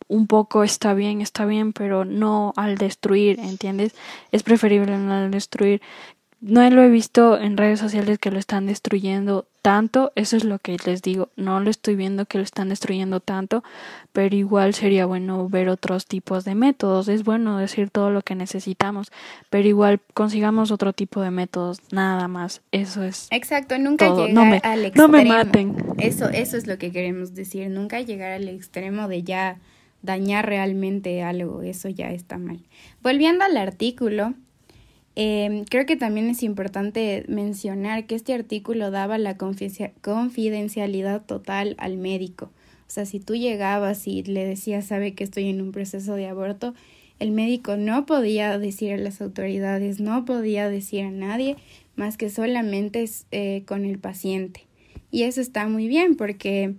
un 0.07 0.27
poco 0.27 0.63
está 0.63 0.93
bien, 0.93 1.21
está 1.21 1.45
bien, 1.45 1.73
pero 1.73 2.05
no 2.05 2.53
al 2.55 2.77
destruir, 2.77 3.39
¿entiendes? 3.39 3.95
Es 4.31 4.43
preferible 4.43 4.97
no 4.99 5.13
al 5.13 5.31
destruir 5.31 5.81
no 6.45 6.69
lo 6.69 6.83
he 6.83 6.89
visto 6.89 7.39
en 7.39 7.57
redes 7.57 7.79
sociales 7.79 8.19
que 8.19 8.29
lo 8.29 8.37
están 8.37 8.67
destruyendo 8.67 9.47
tanto, 9.63 10.11
eso 10.13 10.37
es 10.37 10.43
lo 10.43 10.59
que 10.59 10.77
les 10.85 11.01
digo, 11.01 11.29
no 11.35 11.59
lo 11.59 11.71
estoy 11.71 11.95
viendo 11.95 12.27
que 12.27 12.37
lo 12.37 12.43
están 12.43 12.69
destruyendo 12.69 13.19
tanto, 13.19 13.63
pero 14.13 14.35
igual 14.35 14.75
sería 14.75 15.07
bueno 15.07 15.49
ver 15.49 15.69
otros 15.69 16.05
tipos 16.05 16.45
de 16.45 16.53
métodos, 16.53 17.07
es 17.07 17.23
bueno 17.23 17.57
decir 17.57 17.89
todo 17.89 18.11
lo 18.11 18.21
que 18.21 18.35
necesitamos, 18.35 19.11
pero 19.49 19.67
igual 19.67 19.99
consigamos 20.13 20.69
otro 20.69 20.93
tipo 20.93 21.19
de 21.21 21.31
métodos, 21.31 21.79
nada 21.91 22.27
más, 22.27 22.61
eso 22.71 23.01
es. 23.01 23.27
Exacto, 23.31 23.79
nunca 23.79 24.13
llegar 24.13 24.61
al 24.63 24.85
extremo. 24.85 25.07
No 25.07 25.11
me 25.11 25.25
maten. 25.25 25.75
Eso, 25.97 26.29
eso 26.29 26.57
es 26.57 26.67
lo 26.67 26.77
que 26.77 26.91
queremos 26.91 27.33
decir, 27.33 27.71
nunca 27.71 28.01
llegar 28.01 28.33
al 28.33 28.47
extremo 28.49 29.07
de 29.07 29.23
ya 29.23 29.57
dañar 30.03 30.45
realmente 30.45 31.23
algo, 31.23 31.63
eso 31.63 31.89
ya 31.89 32.11
está 32.11 32.37
mal. 32.37 32.59
Volviendo 33.01 33.43
al 33.43 33.57
artículo, 33.57 34.35
eh, 35.15 35.63
creo 35.69 35.85
que 35.85 35.95
también 35.95 36.29
es 36.29 36.43
importante 36.43 37.23
mencionar 37.27 38.05
que 38.05 38.15
este 38.15 38.33
artículo 38.33 38.91
daba 38.91 39.17
la 39.17 39.37
confidencialidad 39.37 41.25
total 41.25 41.75
al 41.77 41.97
médico. 41.97 42.51
O 42.87 42.91
sea, 42.91 43.05
si 43.05 43.19
tú 43.19 43.35
llegabas 43.35 44.07
y 44.07 44.23
le 44.23 44.45
decías, 44.45 44.85
sabe 44.85 45.13
que 45.13 45.23
estoy 45.23 45.49
en 45.49 45.61
un 45.61 45.71
proceso 45.71 46.15
de 46.15 46.27
aborto, 46.27 46.73
el 47.19 47.31
médico 47.31 47.77
no 47.77 48.05
podía 48.05 48.59
decir 48.59 48.93
a 48.93 48.97
las 48.97 49.21
autoridades, 49.21 49.99
no 49.99 50.25
podía 50.25 50.69
decir 50.69 51.05
a 51.05 51.11
nadie, 51.11 51.55
más 51.95 52.17
que 52.17 52.29
solamente 52.29 53.09
eh, 53.31 53.63
con 53.65 53.85
el 53.85 53.99
paciente. 53.99 54.61
Y 55.11 55.23
eso 55.23 55.39
está 55.39 55.67
muy 55.67 55.87
bien 55.87 56.17
porque 56.17 56.75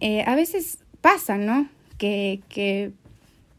eh, 0.00 0.24
a 0.26 0.34
veces 0.34 0.78
pasa, 1.00 1.38
¿no? 1.38 1.68
Que, 1.98 2.40
que 2.48 2.92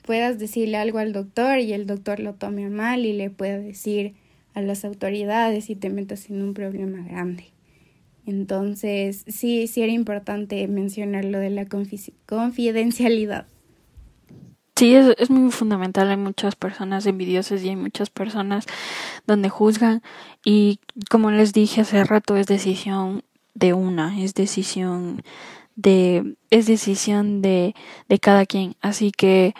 puedas 0.01 0.39
decirle 0.39 0.77
algo 0.77 0.99
al 0.99 1.13
doctor 1.13 1.59
y 1.59 1.73
el 1.73 1.87
doctor 1.87 2.19
lo 2.19 2.33
tome 2.33 2.69
mal 2.69 3.05
y 3.05 3.13
le 3.13 3.29
pueda 3.29 3.57
decir 3.59 4.15
a 4.53 4.61
las 4.61 4.83
autoridades 4.85 5.69
y 5.69 5.75
te 5.75 5.89
metas 5.89 6.29
en 6.29 6.41
un 6.41 6.53
problema 6.53 7.01
grande. 7.07 7.45
Entonces, 8.25 9.23
sí, 9.27 9.67
sí 9.67 9.81
era 9.81 9.91
importante 9.91 10.67
mencionar 10.67 11.25
lo 11.25 11.39
de 11.39 11.49
la 11.49 11.65
confidencialidad. 11.65 13.47
Sí, 14.75 14.95
es, 14.95 15.15
es 15.17 15.29
muy 15.29 15.51
fundamental. 15.51 16.09
Hay 16.09 16.17
muchas 16.17 16.55
personas 16.55 17.05
envidiosas 17.05 17.63
y 17.63 17.69
hay 17.69 17.75
muchas 17.75 18.09
personas 18.09 18.65
donde 19.27 19.49
juzgan. 19.49 20.01
Y 20.43 20.79
como 21.09 21.31
les 21.31 21.53
dije 21.53 21.81
hace 21.81 22.03
rato, 22.03 22.35
es 22.35 22.47
decisión 22.47 23.23
de 23.53 23.73
una, 23.73 24.21
es 24.21 24.33
decisión 24.33 25.23
de, 25.75 26.35
es 26.49 26.67
decisión 26.67 27.41
de, 27.41 27.75
de 28.07 28.19
cada 28.19 28.45
quien. 28.45 28.75
Así 28.81 29.11
que 29.11 29.53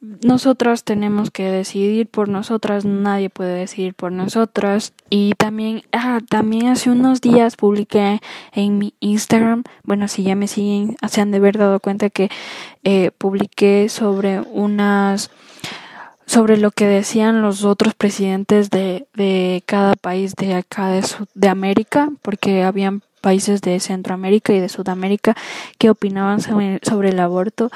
nosotras 0.00 0.84
tenemos 0.84 1.30
que 1.30 1.50
decidir 1.50 2.06
por 2.06 2.28
nosotras, 2.28 2.84
nadie 2.84 3.30
puede 3.30 3.54
decidir 3.54 3.94
por 3.94 4.12
nosotras. 4.12 4.92
Y 5.10 5.32
también, 5.36 5.82
ah, 5.92 6.20
también 6.28 6.68
hace 6.68 6.90
unos 6.90 7.20
días 7.20 7.56
publiqué 7.56 8.20
en 8.52 8.78
mi 8.78 8.94
Instagram, 9.00 9.64
bueno, 9.82 10.08
si 10.08 10.22
ya 10.22 10.34
me 10.34 10.46
siguen, 10.46 10.96
se 11.08 11.20
han 11.20 11.30
de 11.30 11.38
haber 11.38 11.58
dado 11.58 11.80
cuenta 11.80 12.10
que 12.10 12.30
eh, 12.84 13.10
publiqué 13.16 13.88
sobre 13.88 14.40
unas 14.40 15.30
sobre 16.24 16.56
lo 16.56 16.70
que 16.70 16.86
decían 16.86 17.42
los 17.42 17.64
otros 17.64 17.94
presidentes 17.94 18.70
de, 18.70 19.06
de 19.12 19.62
cada 19.66 19.96
país 19.96 20.34
de 20.36 20.54
acá 20.54 20.88
de, 20.88 21.04
de 21.34 21.48
América, 21.48 22.10
porque 22.22 22.62
habían 22.62 23.02
países 23.20 23.60
de 23.60 23.80
Centroamérica 23.80 24.52
y 24.52 24.60
de 24.60 24.68
Sudamérica 24.68 25.34
que 25.78 25.90
opinaban 25.90 26.40
sobre 26.40 27.08
el 27.08 27.20
aborto 27.20 27.70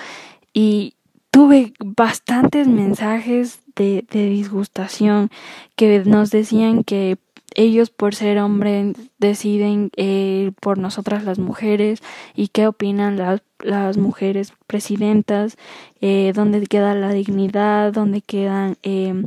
y 0.53 0.96
tuve 1.37 1.75
bastantes 1.85 2.67
mensajes 2.67 3.61
de, 3.75 4.07
de 4.11 4.31
disgustación 4.31 5.29
que 5.77 6.03
nos 6.07 6.31
decían 6.31 6.83
que 6.83 7.19
ellos 7.55 7.91
por 7.91 8.15
ser 8.15 8.39
hombres 8.39 8.97
deciden 9.19 9.91
eh, 9.99 10.53
por 10.63 10.79
nosotras 10.79 11.25
las 11.25 11.39
mujeres 11.39 12.03
y 12.35 12.49
qué 12.49 12.67
opinan 12.67 13.19
las, 13.19 13.43
las 13.63 13.99
mujeres 13.99 14.55
presidentas, 14.67 15.59
eh, 16.01 16.33
dónde 16.35 16.67
queda 16.69 16.95
la 16.95 17.13
dignidad, 17.13 17.93
dónde 17.93 18.23
quedan 18.23 18.79
eh, 18.83 19.23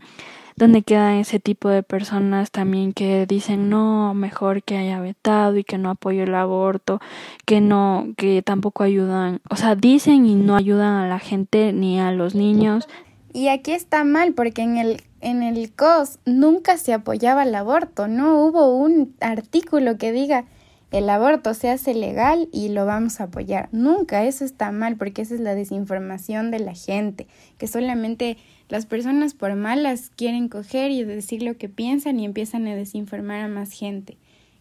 donde 0.59 0.81
quedan 0.81 1.15
ese 1.15 1.39
tipo 1.39 1.69
de 1.69 1.83
personas 1.83 2.51
también 2.51 2.91
que 2.91 3.25
dicen 3.25 3.69
no, 3.69 4.13
mejor 4.13 4.61
que 4.61 4.77
haya 4.77 4.99
vetado 4.99 5.57
y 5.57 5.63
que 5.63 5.77
no 5.77 5.89
apoyo 5.89 6.23
el 6.23 6.35
aborto, 6.35 6.99
que 7.45 7.61
no, 7.61 8.09
que 8.17 8.41
tampoco 8.41 8.83
ayudan, 8.83 9.39
o 9.49 9.55
sea, 9.55 9.75
dicen 9.75 10.25
y 10.25 10.35
no 10.35 10.57
ayudan 10.57 10.95
a 10.95 11.07
la 11.07 11.19
gente 11.19 11.71
ni 11.71 11.99
a 11.99 12.11
los 12.11 12.35
niños. 12.35 12.89
Y 13.31 13.47
aquí 13.47 13.71
está 13.71 14.03
mal 14.03 14.33
porque 14.33 14.61
en 14.61 14.77
el 14.77 15.01
en 15.21 15.43
el 15.43 15.71
COS 15.73 16.19
nunca 16.25 16.77
se 16.77 16.93
apoyaba 16.93 17.43
el 17.43 17.55
aborto, 17.55 18.07
no 18.07 18.43
hubo 18.43 18.75
un 18.77 19.15
artículo 19.21 19.97
que 19.97 20.11
diga 20.11 20.45
el 20.91 21.07
aborto 21.09 21.53
se 21.53 21.69
hace 21.69 21.93
legal 21.93 22.49
y 22.51 22.69
lo 22.69 22.85
vamos 22.85 23.21
a 23.21 23.25
apoyar. 23.25 23.69
Nunca, 23.71 24.25
eso 24.25 24.43
está 24.43 24.71
mal 24.71 24.97
porque 24.97 25.21
esa 25.21 25.35
es 25.35 25.39
la 25.39 25.53
desinformación 25.53 26.49
de 26.49 26.59
la 26.59 26.73
gente, 26.73 27.27
que 27.59 27.67
solamente 27.67 28.37
las 28.69 28.85
personas 28.85 29.33
por 29.33 29.55
malas 29.55 30.11
quieren 30.15 30.47
coger 30.47 30.91
y 30.91 31.03
decir 31.03 31.43
lo 31.43 31.57
que 31.57 31.67
piensan 31.67 32.19
y 32.19 32.25
empiezan 32.25 32.67
a 32.67 32.75
desinformar 32.75 33.41
a 33.41 33.47
más 33.47 33.71
gente. 33.71 34.17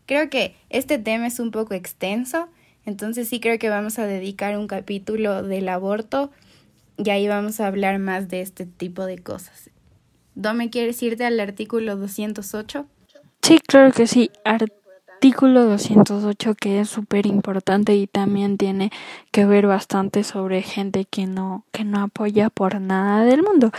Creo 0.06 0.30
que 0.30 0.54
este 0.70 0.98
tema 0.98 1.26
es 1.26 1.38
un 1.38 1.50
poco 1.50 1.74
extenso, 1.74 2.48
entonces 2.86 3.28
sí 3.28 3.38
creo 3.38 3.58
que 3.58 3.68
vamos 3.68 3.98
a 3.98 4.06
dedicar 4.06 4.56
un 4.58 4.66
capítulo 4.66 5.42
del 5.42 5.68
aborto 5.68 6.30
y 6.96 7.10
ahí 7.10 7.28
vamos 7.28 7.60
a 7.60 7.66
hablar 7.66 7.98
más 7.98 8.28
de 8.28 8.40
este 8.40 8.64
tipo 8.64 9.04
de 9.04 9.18
cosas. 9.18 9.70
¿Dome 10.34 10.70
quieres 10.70 11.02
irte 11.02 11.24
al 11.24 11.38
artículo 11.38 11.96
208? 11.96 12.86
Sí, 13.42 13.58
claro 13.66 13.92
que 13.92 14.06
sí. 14.06 14.30
Artículo 15.18 15.64
208 15.64 16.54
que 16.54 16.78
es 16.78 16.88
súper 16.88 17.26
importante 17.26 17.96
y 17.96 18.06
también 18.06 18.56
tiene 18.56 18.92
que 19.32 19.46
ver 19.46 19.66
bastante 19.66 20.22
sobre 20.22 20.62
gente 20.62 21.06
que 21.06 21.26
no 21.26 21.64
que 21.72 21.82
no 21.82 22.02
apoya 22.02 22.50
por 22.50 22.80
nada 22.80 23.24
del 23.24 23.42
mundo. 23.42 23.72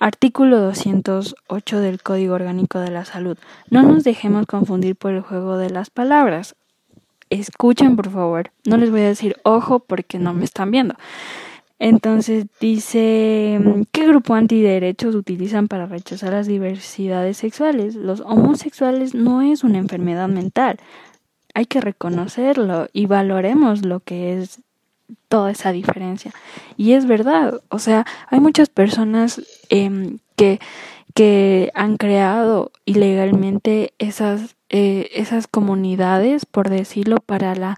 Artículo 0.00 0.58
208 0.58 1.78
del 1.78 2.02
Código 2.02 2.34
Orgánico 2.34 2.80
de 2.80 2.90
la 2.90 3.04
Salud. 3.04 3.38
No 3.70 3.82
nos 3.84 4.02
dejemos 4.02 4.46
confundir 4.46 4.96
por 4.96 5.12
el 5.12 5.20
juego 5.20 5.56
de 5.56 5.70
las 5.70 5.90
palabras. 5.90 6.56
Escuchen, 7.30 7.94
por 7.94 8.10
favor. 8.10 8.50
No 8.66 8.76
les 8.76 8.90
voy 8.90 9.02
a 9.02 9.06
decir 9.06 9.36
ojo 9.44 9.78
porque 9.78 10.18
no 10.18 10.34
me 10.34 10.42
están 10.42 10.72
viendo. 10.72 10.96
Entonces 11.84 12.46
dice, 12.60 13.58
¿qué 13.90 14.06
grupo 14.06 14.34
antiderechos 14.34 15.16
utilizan 15.16 15.66
para 15.66 15.86
rechazar 15.86 16.30
las 16.30 16.46
diversidades 16.46 17.38
sexuales? 17.38 17.96
Los 17.96 18.20
homosexuales 18.20 19.16
no 19.16 19.42
es 19.42 19.64
una 19.64 19.78
enfermedad 19.78 20.28
mental. 20.28 20.78
Hay 21.54 21.66
que 21.66 21.80
reconocerlo 21.80 22.86
y 22.92 23.06
valoremos 23.06 23.84
lo 23.84 23.98
que 23.98 24.38
es 24.38 24.60
toda 25.26 25.50
esa 25.50 25.72
diferencia. 25.72 26.30
Y 26.76 26.92
es 26.92 27.06
verdad, 27.06 27.60
o 27.68 27.80
sea, 27.80 28.06
hay 28.28 28.38
muchas 28.38 28.68
personas 28.68 29.42
eh, 29.68 30.18
que, 30.36 30.60
que 31.14 31.72
han 31.74 31.96
creado 31.96 32.70
ilegalmente 32.84 33.92
esas, 33.98 34.54
eh, 34.68 35.10
esas 35.14 35.48
comunidades, 35.48 36.46
por 36.46 36.70
decirlo, 36.70 37.16
para 37.16 37.56
la 37.56 37.76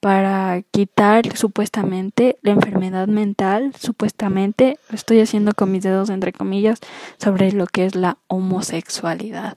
para 0.00 0.62
quitar 0.70 1.36
supuestamente 1.36 2.38
la 2.42 2.52
enfermedad 2.52 3.06
mental, 3.06 3.72
supuestamente, 3.78 4.78
lo 4.88 4.94
estoy 4.94 5.20
haciendo 5.20 5.52
con 5.52 5.70
mis 5.70 5.82
dedos 5.82 6.08
entre 6.08 6.32
comillas, 6.32 6.80
sobre 7.18 7.52
lo 7.52 7.66
que 7.66 7.84
es 7.84 7.94
la 7.94 8.16
homosexualidad. 8.26 9.56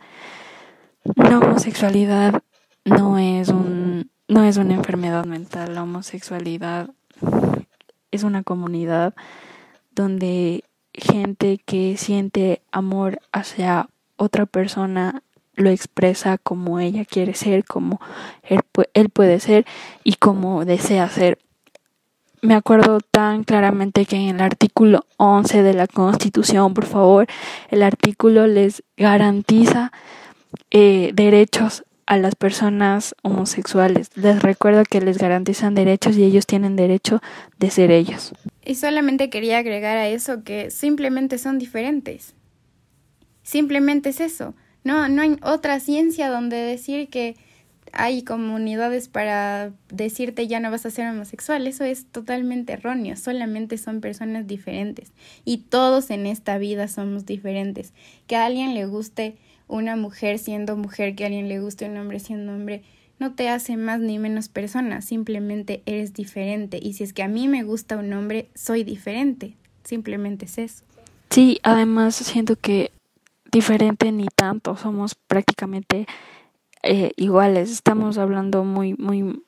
La 1.15 1.39
homosexualidad 1.39 2.43
no 2.85 3.17
es 3.17 3.49
un 3.49 4.11
no 4.27 4.43
es 4.43 4.57
una 4.57 4.73
enfermedad 4.73 5.25
mental, 5.25 5.75
la 5.75 5.83
homosexualidad 5.83 6.89
es 8.11 8.23
una 8.23 8.43
comunidad 8.43 9.13
donde 9.91 10.63
gente 10.93 11.59
que 11.65 11.97
siente 11.97 12.61
amor 12.71 13.19
hacia 13.31 13.89
otra 14.15 14.45
persona 14.45 15.23
lo 15.55 15.69
expresa 15.69 16.37
como 16.37 16.79
ella 16.79 17.05
quiere 17.05 17.33
ser, 17.33 17.63
como 17.65 17.99
él, 18.43 19.09
puede 19.09 19.39
ser 19.39 19.65
y 20.03 20.13
como 20.15 20.65
desea 20.65 21.07
ser. 21.09 21.39
Me 22.41 22.55
acuerdo 22.55 22.99
tan 22.99 23.43
claramente 23.43 24.05
que 24.05 24.17
en 24.17 24.35
el 24.35 24.41
artículo 24.41 25.05
11 25.17 25.63
de 25.63 25.73
la 25.73 25.87
Constitución, 25.87 26.73
por 26.73 26.85
favor, 26.85 27.27
el 27.69 27.83
artículo 27.83 28.47
les 28.47 28.83
garantiza 28.97 29.93
eh, 30.71 31.11
derechos 31.13 31.85
a 32.05 32.17
las 32.17 32.35
personas 32.35 33.15
homosexuales. 33.21 34.09
Les 34.15 34.41
recuerdo 34.41 34.83
que 34.83 34.99
les 34.99 35.17
garantizan 35.17 35.73
derechos 35.73 36.17
y 36.17 36.23
ellos 36.23 36.45
tienen 36.45 36.75
derecho 36.75 37.21
de 37.59 37.69
ser 37.69 37.91
ellos. 37.91 38.33
Y 38.65 38.75
solamente 38.75 39.29
quería 39.29 39.59
agregar 39.59 39.97
a 39.97 40.09
eso 40.09 40.43
que 40.43 40.69
simplemente 40.69 41.37
son 41.37 41.59
diferentes. 41.59 42.33
Simplemente 43.43 44.09
es 44.09 44.19
eso. 44.19 44.53
No, 44.83 45.07
no 45.09 45.21
hay 45.21 45.37
otra 45.41 45.79
ciencia 45.79 46.29
donde 46.29 46.57
decir 46.57 47.09
que 47.09 47.35
hay 47.93 48.23
comunidades 48.23 49.07
para 49.07 49.71
decirte 49.89 50.47
ya 50.47 50.59
no 50.59 50.71
vas 50.71 50.85
a 50.85 50.89
ser 50.89 51.07
homosexual. 51.07 51.67
Eso 51.67 51.83
es 51.83 52.07
totalmente 52.07 52.73
erróneo. 52.73 53.15
Solamente 53.15 53.77
son 53.77 54.01
personas 54.01 54.47
diferentes. 54.47 55.11
Y 55.45 55.59
todos 55.59 56.09
en 56.09 56.25
esta 56.25 56.57
vida 56.57 56.87
somos 56.87 57.25
diferentes. 57.25 57.93
Que 58.25 58.35
a 58.35 58.45
alguien 58.45 58.73
le 58.73 58.87
guste 58.87 59.37
una 59.67 59.95
mujer 59.95 60.39
siendo 60.39 60.75
mujer, 60.75 61.15
que 61.15 61.23
a 61.23 61.27
alguien 61.27 61.47
le 61.47 61.59
guste 61.59 61.85
un 61.85 61.97
hombre 61.97 62.19
siendo 62.19 62.51
hombre, 62.53 62.81
no 63.19 63.33
te 63.33 63.47
hace 63.47 63.77
más 63.77 63.99
ni 63.99 64.17
menos 64.17 64.49
persona. 64.49 65.01
Simplemente 65.01 65.83
eres 65.85 66.13
diferente. 66.13 66.79
Y 66.81 66.93
si 66.93 67.03
es 67.03 67.13
que 67.13 67.21
a 67.21 67.27
mí 67.27 67.47
me 67.47 67.63
gusta 67.63 67.97
un 67.97 68.11
hombre, 68.13 68.49
soy 68.55 68.83
diferente. 68.83 69.55
Simplemente 69.83 70.45
es 70.45 70.57
eso. 70.57 70.83
Sí, 71.29 71.59
además 71.61 72.15
siento 72.15 72.55
que 72.55 72.91
diferente 73.53 74.11
ni 74.11 74.27
tanto, 74.35 74.75
somos 74.75 75.15
prácticamente 75.15 76.07
eh, 76.81 77.11
iguales, 77.15 77.71
estamos 77.71 78.17
hablando 78.17 78.65
muy, 78.65 78.95
muy, 78.95 79.41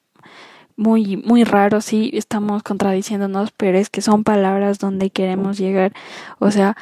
muy, 0.77 1.17
muy 1.17 1.43
raro, 1.43 1.81
sí, 1.81 2.11
estamos 2.13 2.63
contradiciéndonos, 2.63 3.51
pero 3.51 3.77
es 3.77 3.89
que 3.89 4.01
son 4.01 4.23
palabras 4.23 4.79
donde 4.79 5.09
queremos 5.09 5.57
llegar, 5.57 5.91
o 6.39 6.51
sea, 6.51 6.77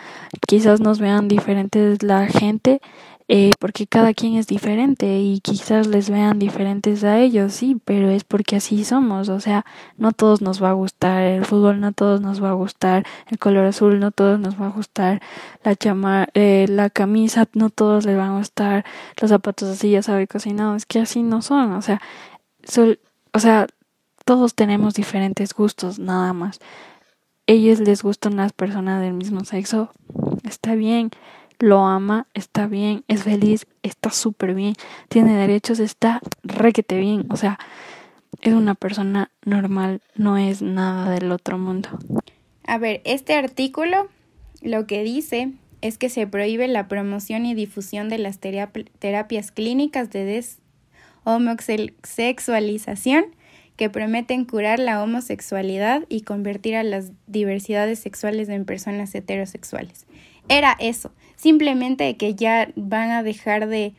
quizás 0.48 0.80
nos 0.80 1.00
vean 1.00 1.28
diferentes 1.28 2.04
la 2.04 2.28
gente, 2.28 2.82
eh, 3.30 3.52
porque 3.60 3.88
cada 3.88 4.14
quien 4.14 4.36
es 4.36 4.48
diferente 4.48 5.20
y 5.20 5.40
quizás 5.40 5.88
les 5.88 6.10
vean 6.10 6.40
diferentes 6.40 7.04
a 7.06 7.20
ellos, 7.20 7.54
sí, 7.54 7.78
pero 7.86 8.10
es 8.10 8.26
porque 8.26 8.58
así 8.58 8.84
somos, 8.84 9.30
o 9.30 9.40
sea, 9.40 9.66
no 9.98 10.12
todos 10.12 10.42
nos 10.42 10.62
va 10.62 10.72
a 10.72 10.74
gustar 10.74 11.24
el 11.24 11.46
fútbol, 11.46 11.80
no 11.80 11.94
todos 11.94 12.20
nos 12.20 12.44
va 12.44 12.50
a 12.50 12.54
gustar 12.54 13.06
el 13.30 13.40
color 13.40 13.66
azul, 13.66 14.00
no 14.00 14.12
todos 14.12 14.40
nos 14.40 14.60
va 14.62 14.68
a 14.68 14.72
gustar 14.72 15.22
la 15.64 15.76
chama, 15.76 16.28
eh, 16.34 16.66
la 16.68 16.90
camisa, 16.90 17.48
no 17.54 17.70
todos 17.70 18.06
les 18.06 18.18
van 18.18 18.32
a 18.32 18.38
gustar 18.40 18.86
los 19.22 19.30
zapatos 19.30 19.70
así, 19.70 19.92
ya 19.92 20.04
sabe, 20.04 20.28
cocinados, 20.28 20.78
es 20.78 20.86
que 20.86 21.00
así 21.00 21.24
no 21.24 21.42
son, 21.42 21.72
o 21.74 21.82
sea, 21.82 22.02
sol, 22.66 23.00
o 23.34 23.40
sea, 23.40 23.68
todos 24.26 24.54
tenemos 24.56 24.94
diferentes 24.96 25.54
gustos, 25.54 26.00
nada 26.00 26.34
más. 26.34 26.60
Ellos 27.46 27.80
les 27.80 28.04
gustan 28.04 28.38
las 28.38 28.54
personas 28.54 29.02
del 29.02 29.14
mismo 29.14 29.44
sexo, 29.46 29.92
está 30.44 30.76
bien 30.76 31.12
lo 31.64 31.86
ama, 31.86 32.28
está 32.34 32.68
bien, 32.68 33.06
es 33.08 33.24
feliz, 33.24 33.66
está 33.84 34.10
súper 34.10 34.54
bien, 34.54 34.74
tiene 35.08 35.38
derechos, 35.38 35.80
está 35.80 36.20
requete 36.44 36.98
bien, 36.98 37.26
o 37.30 37.38
sea, 37.38 37.58
es 38.42 38.54
una 38.54 38.76
persona 38.76 39.32
normal, 39.46 40.02
no 40.16 40.38
es 40.38 40.62
nada 40.62 41.10
del 41.10 41.32
otro 41.32 41.58
mundo. 41.58 41.88
A 42.68 42.78
ver, 42.78 43.02
este 43.06 43.36
artículo 43.36 44.10
lo 44.62 44.86
que 44.88 45.04
dice 45.04 45.54
es 45.80 45.98
que 45.98 46.10
se 46.10 46.28
prohíbe 46.28 46.68
la 46.68 46.90
promoción 46.90 47.46
y 47.46 47.54
difusión 47.54 48.10
de 48.10 48.18
las 48.18 48.40
terapias 48.40 49.54
clínicas 49.54 50.10
de 50.10 50.44
deshomosexualización 51.26 53.24
que 53.76 53.90
prometen 53.90 54.46
curar 54.46 54.80
la 54.80 55.04
homosexualidad 55.04 56.04
y 56.10 56.22
convertir 56.22 56.76
a 56.76 56.84
las 56.84 57.12
diversidades 57.28 58.00
sexuales 58.00 58.50
en 58.50 58.66
personas 58.66 59.16
heterosexuales. 59.16 60.06
Era 60.50 60.76
eso, 60.80 61.14
simplemente 61.36 62.18
que 62.18 62.36
ya 62.36 62.72
van 62.76 63.12
a 63.12 63.24
dejar 63.24 63.68
de, 63.68 63.94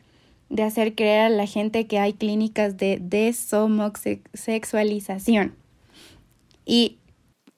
de 0.49 0.63
hacer 0.63 0.95
creer 0.95 1.21
a 1.21 1.29
la 1.29 1.47
gente 1.47 1.87
que 1.87 1.99
hay 1.99 2.13
clínicas 2.13 2.77
de 2.77 2.99
deshomosexualización. 3.01 5.55
Y 6.65 6.99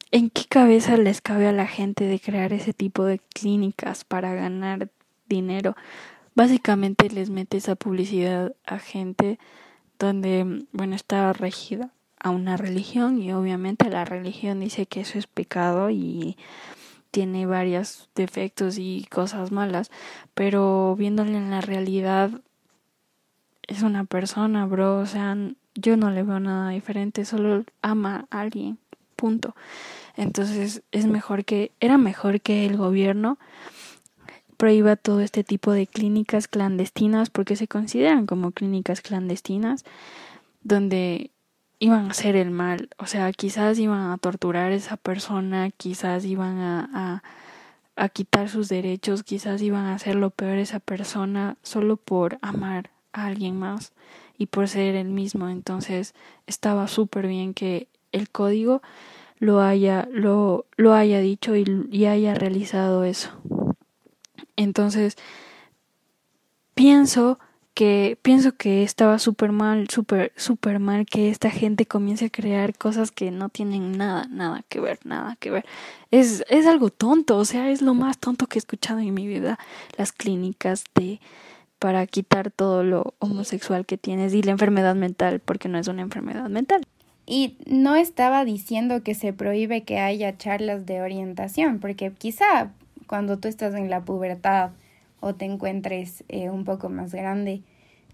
¿En 0.10 0.30
qué 0.30 0.46
cabeza 0.46 0.96
les 0.96 1.20
cabe 1.20 1.48
a 1.48 1.52
la 1.52 1.68
gente 1.68 2.06
de 2.06 2.22
crear 2.22 2.54
ese 2.54 2.72
tipo 2.72 3.04
de 3.04 3.20
clínicas 3.20 4.06
para 4.06 4.34
ganar 4.34 4.90
dinero? 5.28 5.76
Básicamente 6.34 7.10
les 7.10 7.30
mete 7.30 7.58
esa 7.58 7.76
publicidad 7.76 8.56
a 8.66 8.80
gente 8.80 9.38
donde, 10.00 10.66
bueno, 10.72 10.96
está 10.96 11.34
regida 11.34 11.92
a 12.20 12.30
una 12.30 12.58
religión 12.58 13.22
y 13.22 13.32
obviamente 13.34 13.90
la 13.90 14.06
religión 14.06 14.60
dice 14.60 14.86
que 14.86 15.02
eso 15.02 15.20
es 15.20 15.28
pecado 15.28 15.90
y 15.90 16.38
tiene 17.12 17.46
varios 17.46 18.10
defectos 18.16 18.78
y 18.78 19.08
cosas 19.10 19.52
malas, 19.52 19.92
pero 20.34 20.96
viéndole 20.98 21.38
en 21.38 21.50
la 21.50 21.62
realidad 21.62 22.32
es 23.68 23.82
una 23.82 24.06
persona, 24.06 24.66
bro, 24.66 25.00
o 25.00 25.06
sea, 25.06 25.36
yo 25.76 25.98
no 25.98 26.10
le 26.12 26.24
veo 26.24 26.40
nada 26.40 26.70
diferente, 26.72 27.26
solo 27.26 27.66
ama 27.82 28.28
a 28.32 28.42
alguien, 28.42 28.78
punto. 29.16 29.56
Entonces 30.16 30.84
es 30.92 31.06
mejor 31.06 31.46
que, 31.46 31.72
era 31.80 31.98
mejor 31.98 32.42
que 32.42 32.66
el 32.66 32.78
gobierno 32.78 33.38
prohíba 34.58 34.96
todo 34.96 35.22
este 35.22 35.44
tipo 35.44 35.72
de 35.72 35.86
clínicas 35.86 36.48
clandestinas 36.48 37.30
porque 37.30 37.56
se 37.56 37.68
consideran 37.68 38.26
como 38.26 38.52
clínicas 38.52 39.02
clandestinas 39.02 39.86
donde 40.64 41.30
iban 41.80 42.08
a 42.08 42.12
hacer 42.12 42.36
el 42.36 42.52
mal, 42.52 42.90
o 42.98 43.06
sea, 43.06 43.32
quizás 43.34 43.78
iban 43.80 44.12
a 44.12 44.18
torturar 44.18 44.72
a 44.72 44.76
esa 44.76 44.98
persona, 44.98 45.70
quizás 45.72 46.26
iban 46.26 46.58
a, 46.60 46.90
a, 46.94 47.24
a 47.96 48.10
quitar 48.10 48.50
sus 48.50 48.70
derechos, 48.70 49.24
quizás 49.24 49.62
iban 49.62 49.86
a 49.86 49.96
hacer 49.96 50.16
lo 50.16 50.32
peor 50.32 50.58
a 50.58 50.62
esa 50.62 50.80
persona 50.80 51.58
solo 51.62 51.98
por 51.98 52.40
amar 52.42 52.92
a 53.14 53.26
alguien 53.28 53.58
más 53.60 53.94
y 54.38 54.48
por 54.48 54.68
ser 54.68 54.96
el 54.96 55.10
mismo. 55.10 55.50
Entonces 55.50 56.14
estaba 56.48 56.88
súper 56.88 57.28
bien 57.28 57.54
que 57.54 57.88
el 58.12 58.30
código 58.30 58.82
lo 59.40 59.62
haya, 59.62 60.08
lo, 60.12 60.66
lo 60.78 60.94
haya 60.94 61.20
dicho 61.20 61.56
y, 61.56 61.88
y 61.92 62.06
haya 62.06 62.34
realizado 62.34 63.04
eso. 63.04 63.30
Entonces, 64.56 65.16
pienso 66.74 67.40
que 67.78 68.18
pienso 68.24 68.54
que 68.54 68.82
estaba 68.82 69.20
súper 69.20 69.52
mal, 69.52 69.88
súper, 69.88 70.34
súper 70.36 70.80
mal 70.80 71.06
que 71.06 71.30
esta 71.30 71.52
gente 71.52 71.86
comience 71.86 72.26
a 72.26 72.30
crear 72.32 72.76
cosas 72.76 73.12
que 73.12 73.30
no 73.30 73.50
tienen 73.50 74.00
nada, 74.00 74.26
nada 74.32 74.64
que 74.68 74.80
ver, 74.80 74.98
nada 75.04 75.38
que 75.40 75.52
ver. 75.52 75.64
Es, 76.10 76.44
es 76.50 76.66
algo 76.66 76.90
tonto, 76.90 77.38
o 77.38 77.46
sea, 77.46 77.70
es 77.70 77.84
lo 77.84 77.94
más 77.94 78.18
tonto 78.18 78.48
que 78.48 78.58
he 78.58 78.62
escuchado 78.62 78.98
en 78.98 79.14
mi 79.14 79.28
vida. 79.28 79.60
Las 79.96 80.12
clínicas 80.12 80.86
de 80.96 81.20
para 81.78 82.08
quitar 82.08 82.50
todo 82.50 82.84
lo 82.84 83.14
homosexual 83.20 83.86
que 83.86 84.00
tienes 84.00 84.34
y 84.34 84.42
la 84.42 84.54
enfermedad 84.54 84.96
mental, 84.96 85.40
porque 85.40 85.70
no 85.70 85.78
es 85.78 85.88
una 85.88 86.02
enfermedad 86.02 86.50
mental. 86.50 86.82
Y 87.28 87.60
no 87.68 87.94
estaba 87.94 88.44
diciendo 88.44 89.04
que 89.04 89.14
se 89.14 89.34
prohíbe 89.34 89.84
que 89.84 90.00
haya 90.00 90.36
charlas 90.36 90.88
de 90.88 91.04
orientación, 91.04 91.78
porque 91.80 92.12
quizá 92.12 92.72
cuando 93.06 93.38
tú 93.38 93.48
estás 93.48 93.76
en 93.76 93.92
la 93.92 94.04
pubertad 94.04 94.72
o 95.20 95.36
te 95.36 95.46
encuentres 95.46 96.24
eh, 96.30 96.50
un 96.50 96.64
poco 96.64 96.90
más 96.90 97.14
grande, 97.14 97.62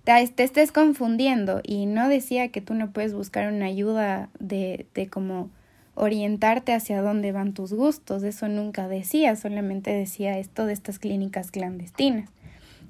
te, 0.04 0.28
te, 0.28 0.44
estés 0.44 0.72
confundiendo 0.72 1.62
y 1.63 1.86
no 1.86 2.10
decía 2.10 2.50
que 2.50 2.62
tú 2.62 2.74
no 2.74 2.92
puedes 2.92 3.13
buscar 3.13 3.52
una 3.52 3.66
ayuda 3.66 4.30
de, 4.39 4.86
de 4.94 5.08
cómo 5.08 5.50
orientarte 5.96 6.74
hacia 6.74 7.02
dónde 7.02 7.32
van 7.32 7.54
tus 7.54 7.74
gustos, 7.74 8.24
eso 8.24 8.48
nunca 8.48 8.88
decía, 8.88 9.36
solamente 9.36 9.92
decía 9.92 10.38
esto 10.39 10.66
de 10.66 10.74
estas 10.74 11.00
clínicas 11.00 11.52
clandestinas. 11.52 12.30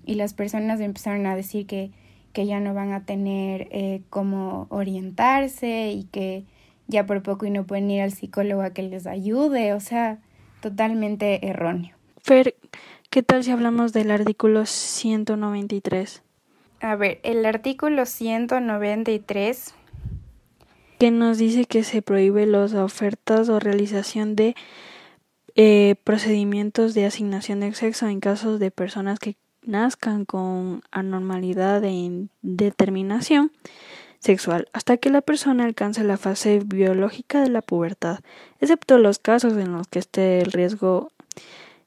Y 0.06 0.16
las 0.16 0.34
personas 0.34 0.80
empezaron 0.80 1.26
a 1.26 1.36
decir 1.36 1.66
que, 1.66 1.92
que 2.34 2.46
ya 2.46 2.60
no 2.60 2.74
van 2.74 2.94
a 2.94 3.06
tener 3.06 3.68
eh, 3.72 4.02
cómo 4.10 4.68
orientarse 4.70 5.92
y 5.92 6.04
que 6.06 6.44
ya 6.88 7.06
por 7.06 7.24
poco 7.24 7.46
y 7.46 7.52
no 7.52 7.66
pueden 7.66 7.90
ir 7.90 8.02
al 8.02 8.12
psicólogo 8.12 8.62
a 8.62 8.72
que 8.72 8.84
les 8.84 9.08
ayude, 9.08 9.74
o 9.74 9.80
sea, 9.80 10.20
totalmente 10.62 11.48
erróneo. 11.48 11.96
Fer, 12.22 12.56
¿Qué 13.14 13.22
tal 13.22 13.44
si 13.44 13.52
hablamos 13.52 13.94
del 13.94 14.10
artículo 14.10 14.66
193? 14.66 16.24
A 16.82 16.96
ver, 16.96 17.20
el 17.22 17.46
artículo 17.46 18.08
193 18.08 19.76
que 20.98 21.12
nos 21.12 21.38
dice 21.38 21.66
que 21.66 21.84
se 21.84 22.02
prohíbe 22.02 22.48
las 22.48 22.74
ofertas 22.74 23.50
o 23.50 23.60
realización 23.60 24.36
de 24.36 24.56
eh, 25.54 25.94
procedimientos 26.04 26.96
de 26.96 27.06
asignación 27.06 27.60
de 27.60 27.76
sexo 27.76 28.08
en 28.08 28.20
casos 28.20 28.60
de 28.60 28.72
personas 28.72 29.20
que 29.20 29.36
nazcan 29.62 30.26
con 30.26 30.82
anormalidad 30.90 31.82
de 31.82 32.30
determinación 32.42 33.52
sexual 34.18 34.70
hasta 34.74 34.98
que 34.98 35.12
la 35.12 35.22
persona 35.22 35.66
alcance 35.66 36.04
la 36.04 36.18
fase 36.18 36.62
biológica 36.66 37.42
de 37.42 37.50
la 37.50 37.62
pubertad, 37.62 38.22
excepto 38.60 38.98
los 38.98 39.20
casos 39.20 39.54
en 39.54 39.72
los 39.72 39.88
que 39.88 40.00
esté 40.00 40.42
el 40.42 40.52
riesgo 40.52 41.12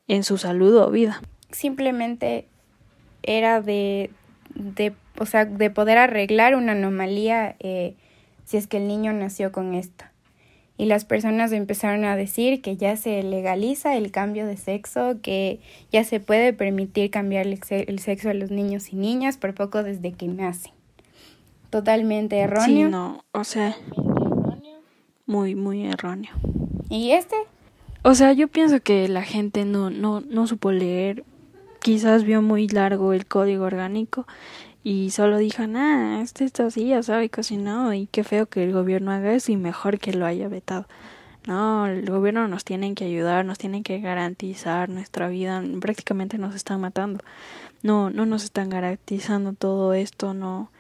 en 0.08 0.24
su 0.24 0.38
salud 0.38 0.76
o 0.76 0.90
vida. 0.90 1.22
Simplemente 1.50 2.46
era 3.22 3.60
de, 3.60 4.10
de, 4.54 4.92
o 5.18 5.26
sea, 5.26 5.44
de 5.44 5.70
poder 5.70 5.98
arreglar 5.98 6.56
una 6.56 6.72
anomalía 6.72 7.56
eh, 7.60 7.94
si 8.44 8.56
es 8.56 8.66
que 8.66 8.78
el 8.78 8.88
niño 8.88 9.12
nació 9.12 9.52
con 9.52 9.74
esta. 9.74 10.12
Y 10.78 10.84
las 10.84 11.06
personas 11.06 11.52
empezaron 11.52 12.04
a 12.04 12.16
decir 12.16 12.60
que 12.60 12.76
ya 12.76 12.96
se 12.96 13.22
legaliza 13.22 13.96
el 13.96 14.10
cambio 14.10 14.46
de 14.46 14.58
sexo, 14.58 15.20
que 15.22 15.60
ya 15.90 16.04
se 16.04 16.20
puede 16.20 16.52
permitir 16.52 17.10
cambiar 17.10 17.46
el 17.46 17.98
sexo 17.98 18.28
a 18.28 18.34
los 18.34 18.50
niños 18.50 18.92
y 18.92 18.96
niñas 18.96 19.38
por 19.38 19.54
poco 19.54 19.82
desde 19.82 20.12
que 20.12 20.28
nacen. 20.28 20.72
Totalmente 21.70 22.38
erróneo. 22.38 22.86
Sí, 22.86 22.92
no, 22.92 23.24
o 23.32 23.44
sea, 23.44 23.74
muy, 25.26 25.54
muy 25.54 25.86
erróneo. 25.86 26.32
¿Y 26.90 27.12
este? 27.12 27.36
O 28.08 28.14
sea, 28.14 28.32
yo 28.32 28.46
pienso 28.46 28.78
que 28.78 29.08
la 29.08 29.24
gente 29.24 29.64
no, 29.64 29.90
no, 29.90 30.20
no 30.20 30.46
supo 30.46 30.70
leer, 30.70 31.24
quizás 31.80 32.22
vio 32.22 32.40
muy 32.40 32.68
largo 32.68 33.12
el 33.12 33.26
código 33.26 33.64
orgánico 33.64 34.28
y 34.84 35.10
solo 35.10 35.38
dijo, 35.38 35.64
ah, 35.74 36.20
este 36.22 36.44
está 36.44 36.66
así, 36.66 36.86
ya 36.86 37.02
sabe, 37.02 37.30
cocinado 37.30 37.92
y 37.94 38.06
qué 38.06 38.22
feo 38.22 38.46
que 38.46 38.62
el 38.62 38.72
gobierno 38.72 39.10
haga 39.10 39.34
eso 39.34 39.50
y 39.50 39.56
mejor 39.56 39.98
que 39.98 40.12
lo 40.12 40.24
haya 40.24 40.46
vetado. 40.46 40.86
No, 41.48 41.88
el 41.88 42.08
gobierno 42.08 42.46
nos 42.46 42.62
tiene 42.64 42.94
que 42.94 43.06
ayudar, 43.06 43.44
nos 43.44 43.58
tiene 43.58 43.82
que 43.82 43.98
garantizar 43.98 44.88
nuestra 44.88 45.26
vida, 45.26 45.60
prácticamente 45.80 46.38
nos 46.38 46.54
están 46.54 46.80
matando. 46.80 47.24
No, 47.82 48.10
no 48.10 48.24
nos 48.24 48.44
están 48.44 48.70
garantizando 48.70 49.52
todo 49.52 49.94
esto, 49.94 50.32
no, 50.32 50.70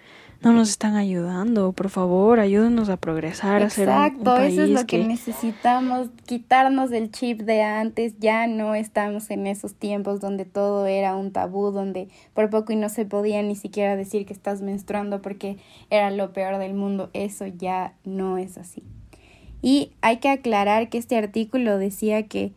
no 0.46 0.52
nos 0.52 0.70
están 0.70 0.94
ayudando. 0.94 1.72
Por 1.72 1.90
favor, 1.90 2.38
ayúdenos 2.38 2.88
a 2.88 2.96
progresar, 2.96 3.62
Exacto, 3.62 3.90
a 3.90 4.06
ser 4.06 4.16
un, 4.18 4.24
país 4.24 4.52
eso 4.52 4.62
es 4.62 4.70
lo 4.70 4.86
que... 4.86 5.04
necesitamos, 5.04 6.10
quitarnos 6.24 6.90
del 6.90 7.10
chip 7.10 7.40
de 7.40 7.62
antes. 7.62 8.14
Ya 8.20 8.46
no 8.46 8.76
estamos 8.76 9.28
en 9.30 9.48
esos 9.48 9.74
tiempos 9.74 10.20
donde 10.20 10.44
todo 10.44 10.86
era 10.86 11.16
un 11.16 11.32
tabú, 11.32 11.72
donde 11.72 12.08
por 12.32 12.48
poco 12.48 12.72
y 12.72 12.76
no 12.76 12.88
se 12.88 13.04
podía 13.04 13.42
ni 13.42 13.56
siquiera 13.56 13.96
decir 13.96 14.24
que 14.24 14.32
estás 14.32 14.62
menstruando 14.62 15.20
porque 15.20 15.58
era 15.90 16.12
lo 16.12 16.32
peor 16.32 16.58
del 16.58 16.74
mundo. 16.74 17.10
Eso 17.12 17.46
ya 17.46 17.94
no 18.04 18.38
es 18.38 18.56
así. 18.56 18.84
Y 19.62 19.90
hay 20.00 20.18
que 20.18 20.28
aclarar 20.28 20.90
que 20.90 20.98
este 20.98 21.16
artículo 21.16 21.76
decía 21.76 22.22
que 22.28 22.52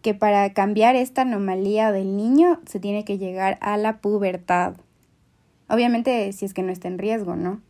que 0.00 0.14
para 0.14 0.52
cambiar 0.52 0.94
esta 0.94 1.22
anomalía 1.22 1.90
del 1.90 2.16
niño 2.16 2.60
se 2.64 2.78
tiene 2.78 3.04
que 3.04 3.18
llegar 3.18 3.58
a 3.60 3.76
la 3.76 3.98
pubertad. 3.98 4.74
Obviamente 5.68 6.32
si 6.32 6.44
es 6.44 6.54
que 6.54 6.62
no 6.62 6.72
está 6.72 6.88
en 6.88 6.98
riesgo, 6.98 7.36
¿no? 7.36 7.60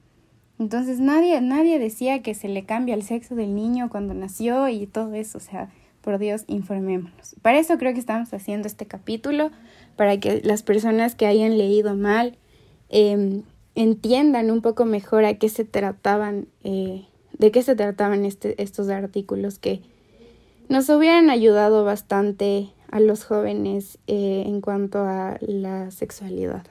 Entonces 0.59 1.01
nadie, 1.01 1.41
nadie 1.41 1.79
decía 1.79 2.23
que 2.23 2.35
se 2.35 2.49
le 2.49 2.65
cambia 2.65 2.95
el 2.95 3.03
sexo 3.03 3.35
del 3.35 3.55
niño 3.55 3.91
cuando 3.91 4.15
nació 4.15 4.69
y 4.69 4.87
todo 4.87 5.15
eso, 5.15 5.39
o 5.39 5.41
sea, 5.41 5.71
por 6.01 6.19
Dios, 6.19 6.45
informémonos. 6.47 7.37
Para 7.43 7.59
eso 7.59 7.79
creo 7.79 7.93
que 7.93 7.99
estamos 7.99 8.33
haciendo 8.33 8.69
este 8.69 8.87
capítulo, 8.87 9.51
para 9.97 10.19
que 10.19 10.41
las 10.45 10.63
personas 10.63 11.15
que 11.15 11.27
hayan 11.27 11.59
leído 11.59 11.95
mal 11.95 12.39
em, 12.89 13.43
entiendan 13.75 14.51
un 14.51 14.63
poco 14.63 14.85
mejor 14.85 15.25
a 15.25 15.35
qué 15.35 15.49
se 15.49 15.65
trataban, 15.65 16.47
eh, 16.65 17.07
de 17.37 17.51
qué 17.51 17.63
se 17.63 17.75
trataban 17.75 18.25
este, 18.25 18.61
estos 18.63 18.89
artículos 18.89 19.59
que 19.59 19.83
nos 20.69 20.89
hubieran 20.89 21.29
ayudado 21.29 21.85
bastante 21.85 22.69
a 22.91 23.01
los 23.01 23.25
jóvenes 23.25 23.99
eh, 24.07 24.45
en 24.47 24.61
cuanto 24.61 25.01
a 25.01 25.39
la 25.41 25.91
sexualidad. 25.91 26.67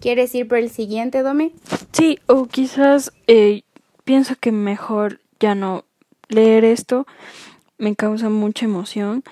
¿Quieres 0.00 0.34
ir 0.34 0.48
por 0.48 0.58
el 0.58 0.70
siguiente, 0.70 1.22
Dome? 1.22 1.52
Sí, 1.92 2.18
o 2.26 2.46
quizás 2.46 3.12
eh, 3.26 3.62
pienso 4.04 4.36
que 4.36 4.52
mejor 4.52 5.20
ya 5.40 5.54
no 5.54 5.84
leer 6.28 6.64
esto. 6.64 7.06
Me 7.78 7.94
causa 7.94 8.28
mucha 8.30 8.64
emoción, 8.64 9.24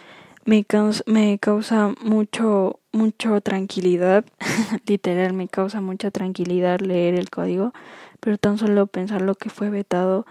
me 0.45 0.65
causa, 0.65 1.03
me 1.07 1.39
causa 1.39 1.95
mucho, 2.03 2.81
mucho 2.93 3.41
tranquilidad, 3.41 4.25
literal, 4.87 5.33
me 5.33 5.49
causa 5.49 5.81
mucha 5.81 6.11
tranquilidad 6.11 6.81
leer 6.81 7.15
el 7.15 7.31
código, 7.31 7.73
pero 8.21 8.37
tan 8.37 8.59
solo 8.59 8.87
pensar 8.87 9.23
lo 9.23 9.35
que 9.35 9.49
fue 9.49 9.71
vetado, 9.71 10.27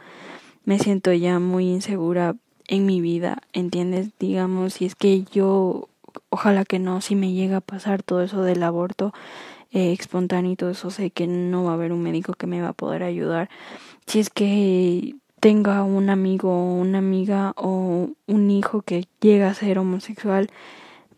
me 0.65 0.79
siento 0.79 1.11
ya 1.13 1.39
muy 1.39 1.69
insegura 1.69 2.35
en 2.67 2.85
mi 2.85 3.01
vida, 3.01 3.41
¿entiendes? 3.53 4.09
Digamos, 4.19 4.73
si 4.73 4.85
es 4.85 4.95
que 4.95 5.23
yo, 5.23 5.89
ojalá 6.29 6.65
que 6.65 6.79
no, 6.79 7.01
si 7.01 7.15
me 7.15 7.33
llega 7.33 7.57
a 7.57 7.61
pasar 7.61 8.03
todo 8.03 8.21
eso 8.21 8.43
del 8.43 8.63
aborto, 8.63 9.13
eh, 9.73 9.91
espontáneo 9.91 10.51
y 10.51 10.55
todo 10.55 10.69
eso, 10.69 10.91
sé 10.91 11.09
que 11.11 11.27
no 11.27 11.65
va 11.65 11.71
a 11.71 11.73
haber 11.73 11.91
un 11.91 12.03
médico 12.03 12.33
que 12.33 12.47
me 12.47 12.61
va 12.61 12.69
a 12.69 12.73
poder 12.73 13.03
ayudar. 13.03 13.49
Si 14.05 14.19
es 14.19 14.29
que 14.29 15.15
tenga 15.39 15.83
un 15.83 16.09
amigo 16.09 16.73
una 16.75 16.99
amiga 16.99 17.53
o 17.57 18.11
un 18.27 18.51
hijo 18.51 18.81
que 18.81 19.07
llega 19.19 19.49
a 19.49 19.53
ser 19.53 19.79
homosexual, 19.79 20.49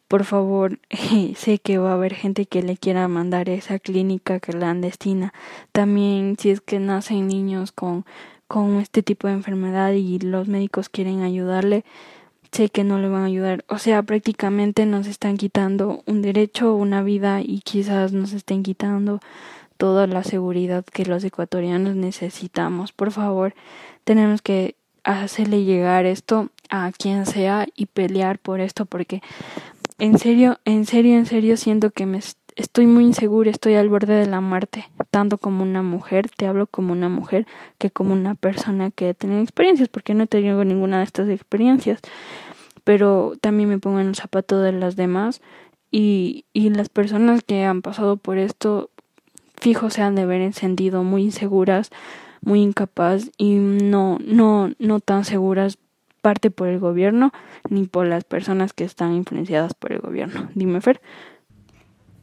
por 0.07 0.23
favor, 0.23 0.79
sé 1.35 1.59
que 1.59 1.77
va 1.77 1.91
a 1.91 1.93
haber 1.95 2.13
gente 2.15 2.45
que 2.45 2.63
le 2.63 2.77
quiera 2.77 3.07
mandar 3.07 3.49
a 3.49 3.53
esa 3.53 3.77
clínica 3.79 4.39
clandestina. 4.39 5.33
También 5.71 6.37
si 6.39 6.51
es 6.51 6.61
que 6.61 6.79
nacen 6.79 7.27
niños 7.27 7.71
con, 7.71 8.05
con 8.47 8.77
este 8.77 9.03
tipo 9.03 9.27
de 9.27 9.33
enfermedad 9.33 9.91
y 9.91 10.19
los 10.19 10.47
médicos 10.47 10.89
quieren 10.89 11.21
ayudarle, 11.21 11.83
sé 12.55 12.69
que 12.69 12.85
no 12.85 12.99
le 12.99 13.09
van 13.09 13.23
a 13.23 13.25
ayudar. 13.25 13.65
O 13.67 13.77
sea, 13.77 14.01
prácticamente 14.03 14.85
nos 14.85 15.07
están 15.07 15.35
quitando 15.35 16.03
un 16.05 16.21
derecho, 16.21 16.73
una 16.73 17.03
vida 17.03 17.41
y 17.41 17.59
quizás 17.59 18.13
nos 18.13 18.31
estén 18.31 18.63
quitando 18.63 19.19
toda 19.77 20.07
la 20.07 20.23
seguridad 20.23 20.85
que 20.85 21.05
los 21.05 21.23
ecuatorianos 21.25 21.97
necesitamos. 21.97 22.93
Por 22.93 23.11
favor, 23.11 23.53
tenemos 24.05 24.41
que 24.41 24.75
hacerle 25.03 25.65
llegar 25.65 26.05
esto 26.05 26.49
a 26.69 26.91
quien 26.97 27.25
sea 27.25 27.67
y 27.75 27.87
pelear 27.87 28.39
por 28.39 28.61
esto 28.61 28.85
porque 28.85 29.21
en 29.99 30.17
serio, 30.17 30.57
en 30.63 30.85
serio, 30.85 31.17
en 31.17 31.25
serio 31.25 31.57
siento 31.57 31.91
que 31.91 32.05
me 32.05 32.19
estoy 32.55 32.87
muy 32.87 33.03
insegura, 33.03 33.51
estoy 33.51 33.75
al 33.75 33.89
borde 33.89 34.13
de 34.13 34.27
la 34.27 34.41
muerte, 34.41 34.89
tanto 35.11 35.37
como 35.37 35.61
una 35.61 35.83
mujer, 35.83 36.29
te 36.29 36.47
hablo 36.47 36.67
como 36.67 36.93
una 36.93 37.09
mujer 37.09 37.45
que 37.77 37.91
como 37.91 38.13
una 38.13 38.35
persona 38.35 38.91
que 38.91 39.09
ha 39.09 39.13
tenido 39.13 39.41
experiencias, 39.41 39.89
porque 39.89 40.13
no 40.13 40.23
he 40.23 40.27
tenido 40.27 40.63
ninguna 40.63 40.99
de 40.99 41.03
estas 41.03 41.29
experiencias 41.29 41.99
pero 42.85 43.33
también 43.41 43.67
me 43.67 43.79
pongo 43.79 43.99
en 43.99 44.07
el 44.07 44.15
zapato 44.15 44.61
de 44.61 44.71
las 44.71 44.95
demás 44.95 45.41
y, 45.91 46.45
y 46.53 46.69
las 46.69 46.87
personas 46.87 47.43
que 47.43 47.65
han 47.65 47.81
pasado 47.81 48.15
por 48.15 48.37
esto 48.37 48.89
fijo 49.57 49.89
se 49.89 50.01
han 50.01 50.15
de 50.15 50.25
ver 50.25 50.53
sentido 50.53 51.03
muy 51.03 51.23
inseguras, 51.23 51.89
muy 52.41 52.61
incapaz 52.61 53.31
y 53.37 53.55
no, 53.55 54.19
no, 54.23 54.71
no 54.79 54.99
tan 55.01 55.25
seguras 55.25 55.77
parte 56.21 56.51
por 56.51 56.67
el 56.67 56.79
gobierno 56.79 57.31
ni 57.69 57.85
por 57.85 58.07
las 58.07 58.23
personas 58.23 58.73
que 58.73 58.83
están 58.83 59.13
influenciadas 59.13 59.73
por 59.73 59.91
el 59.91 59.99
gobierno. 59.99 60.49
Dime, 60.55 60.81
Fer. 60.81 61.01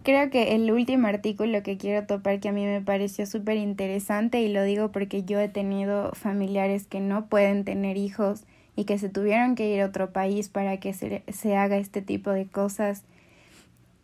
creo 0.02 0.30
que 0.30 0.54
el 0.54 0.70
último 0.70 1.08
artículo 1.08 1.62
que 1.62 1.78
quiero 1.78 2.06
topar 2.06 2.40
que 2.40 2.48
a 2.48 2.52
mí 2.52 2.64
me 2.64 2.80
pareció 2.80 3.26
súper 3.26 3.56
interesante 3.56 4.40
y 4.40 4.52
lo 4.52 4.62
digo 4.62 4.92
porque 4.92 5.24
yo 5.24 5.40
he 5.40 5.48
tenido 5.48 6.12
familiares 6.12 6.86
que 6.86 7.00
no 7.00 7.26
pueden 7.26 7.64
tener 7.64 7.96
hijos 7.96 8.44
y 8.76 8.84
que 8.84 8.98
se 8.98 9.08
tuvieron 9.08 9.54
que 9.54 9.74
ir 9.74 9.82
a 9.82 9.86
otro 9.86 10.12
país 10.12 10.48
para 10.48 10.78
que 10.78 10.92
se, 10.92 11.22
se 11.30 11.56
haga 11.56 11.76
este 11.76 12.02
tipo 12.02 12.30
de 12.30 12.46
cosas. 12.46 13.04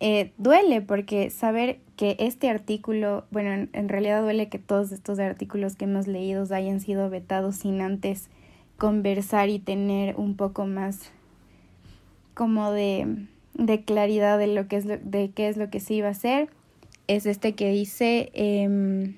Eh, 0.00 0.32
duele 0.38 0.80
porque 0.80 1.30
saber 1.30 1.80
que 1.96 2.16
este 2.20 2.48
artículo, 2.48 3.24
bueno, 3.30 3.68
en, 3.72 3.88
realidad 3.88 4.22
duele 4.22 4.48
que 4.48 4.58
todos 4.58 4.92
estos 4.92 5.18
artículos 5.18 5.74
que 5.74 5.86
hemos 5.86 6.06
leído 6.06 6.46
hayan 6.54 6.80
sido 6.80 7.10
vetados 7.10 7.56
sin 7.56 7.80
antes 7.80 8.28
conversar 8.76 9.48
y 9.48 9.58
tener 9.58 10.14
un 10.16 10.36
poco 10.36 10.66
más 10.66 11.10
como 12.34 12.70
de, 12.70 13.26
de 13.54 13.82
claridad 13.82 14.38
de 14.38 14.46
lo 14.46 14.68
que 14.68 14.76
es 14.76 14.84
lo, 14.84 14.98
de 14.98 15.30
qué 15.32 15.48
es 15.48 15.56
lo 15.56 15.70
que 15.70 15.80
se 15.80 15.94
iba 15.94 16.08
a 16.08 16.12
hacer. 16.12 16.48
Es 17.08 17.26
este 17.26 17.54
que 17.54 17.70
dice 17.70 18.30
eh, 18.34 19.14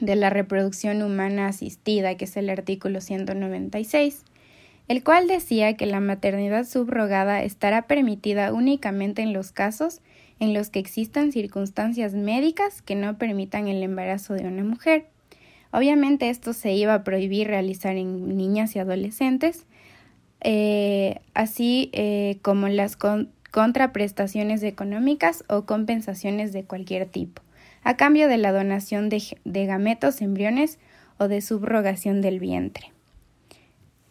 de 0.00 0.16
la 0.16 0.30
reproducción 0.30 1.02
humana 1.02 1.48
asistida, 1.48 2.16
que 2.16 2.24
es 2.24 2.36
el 2.38 2.48
artículo 2.48 3.02
196 3.02 4.24
el 4.90 5.04
cual 5.04 5.28
decía 5.28 5.76
que 5.76 5.86
la 5.86 6.00
maternidad 6.00 6.66
subrogada 6.66 7.44
estará 7.44 7.82
permitida 7.82 8.52
únicamente 8.52 9.22
en 9.22 9.32
los 9.32 9.52
casos 9.52 10.00
en 10.40 10.52
los 10.52 10.68
que 10.68 10.80
existan 10.80 11.30
circunstancias 11.30 12.14
médicas 12.14 12.82
que 12.82 12.96
no 12.96 13.16
permitan 13.16 13.68
el 13.68 13.84
embarazo 13.84 14.34
de 14.34 14.48
una 14.48 14.64
mujer. 14.64 15.06
Obviamente 15.70 16.28
esto 16.28 16.52
se 16.52 16.72
iba 16.72 16.92
a 16.92 17.04
prohibir 17.04 17.46
realizar 17.46 17.94
en 17.94 18.36
niñas 18.36 18.74
y 18.74 18.80
adolescentes, 18.80 19.64
eh, 20.40 21.20
así 21.34 21.90
eh, 21.92 22.38
como 22.42 22.66
las 22.66 22.98
contraprestaciones 23.52 24.60
económicas 24.64 25.44
o 25.48 25.66
compensaciones 25.66 26.52
de 26.52 26.64
cualquier 26.64 27.06
tipo, 27.06 27.42
a 27.84 27.96
cambio 27.96 28.26
de 28.26 28.38
la 28.38 28.50
donación 28.50 29.08
de, 29.08 29.22
de 29.44 29.66
gametos, 29.66 30.20
embriones 30.20 30.80
o 31.16 31.28
de 31.28 31.42
subrogación 31.42 32.22
del 32.22 32.40
vientre 32.40 32.92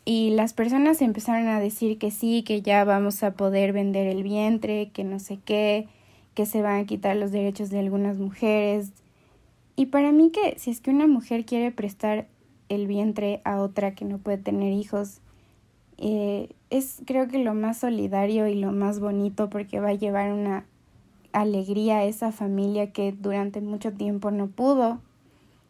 y 0.09 0.31
las 0.31 0.53
personas 0.53 1.03
empezaron 1.03 1.49
a 1.49 1.59
decir 1.59 1.99
que 1.99 2.09
sí, 2.09 2.41
que 2.41 2.63
ya 2.63 2.83
vamos 2.83 3.21
a 3.21 3.33
poder 3.33 3.73
vender 3.73 4.07
el 4.07 4.23
vientre, 4.23 4.89
que 4.89 5.03
no 5.03 5.19
sé 5.19 5.37
qué, 5.45 5.87
que 6.33 6.47
se 6.47 6.63
van 6.63 6.81
a 6.81 6.85
quitar 6.87 7.15
los 7.15 7.31
derechos 7.31 7.69
de 7.69 7.77
algunas 7.77 8.17
mujeres. 8.17 8.91
Y 9.75 9.85
para 9.85 10.11
mí 10.11 10.31
que 10.31 10.57
si 10.57 10.71
es 10.71 10.81
que 10.81 10.89
una 10.89 11.05
mujer 11.05 11.45
quiere 11.45 11.71
prestar 11.71 12.27
el 12.69 12.87
vientre 12.87 13.39
a 13.43 13.61
otra 13.61 13.93
que 13.93 14.03
no 14.03 14.17
puede 14.17 14.39
tener 14.39 14.73
hijos, 14.73 15.21
eh, 15.99 16.49
es 16.71 17.03
creo 17.05 17.27
que 17.27 17.37
lo 17.37 17.53
más 17.53 17.77
solidario 17.77 18.47
y 18.47 18.55
lo 18.55 18.71
más 18.71 18.99
bonito 18.99 19.51
porque 19.51 19.79
va 19.79 19.89
a 19.89 19.93
llevar 19.93 20.33
una 20.33 20.65
alegría 21.33 21.99
a 21.99 22.05
esa 22.05 22.31
familia 22.31 22.91
que 22.91 23.11
durante 23.11 23.61
mucho 23.61 23.93
tiempo 23.93 24.31
no 24.31 24.47
pudo. 24.47 25.01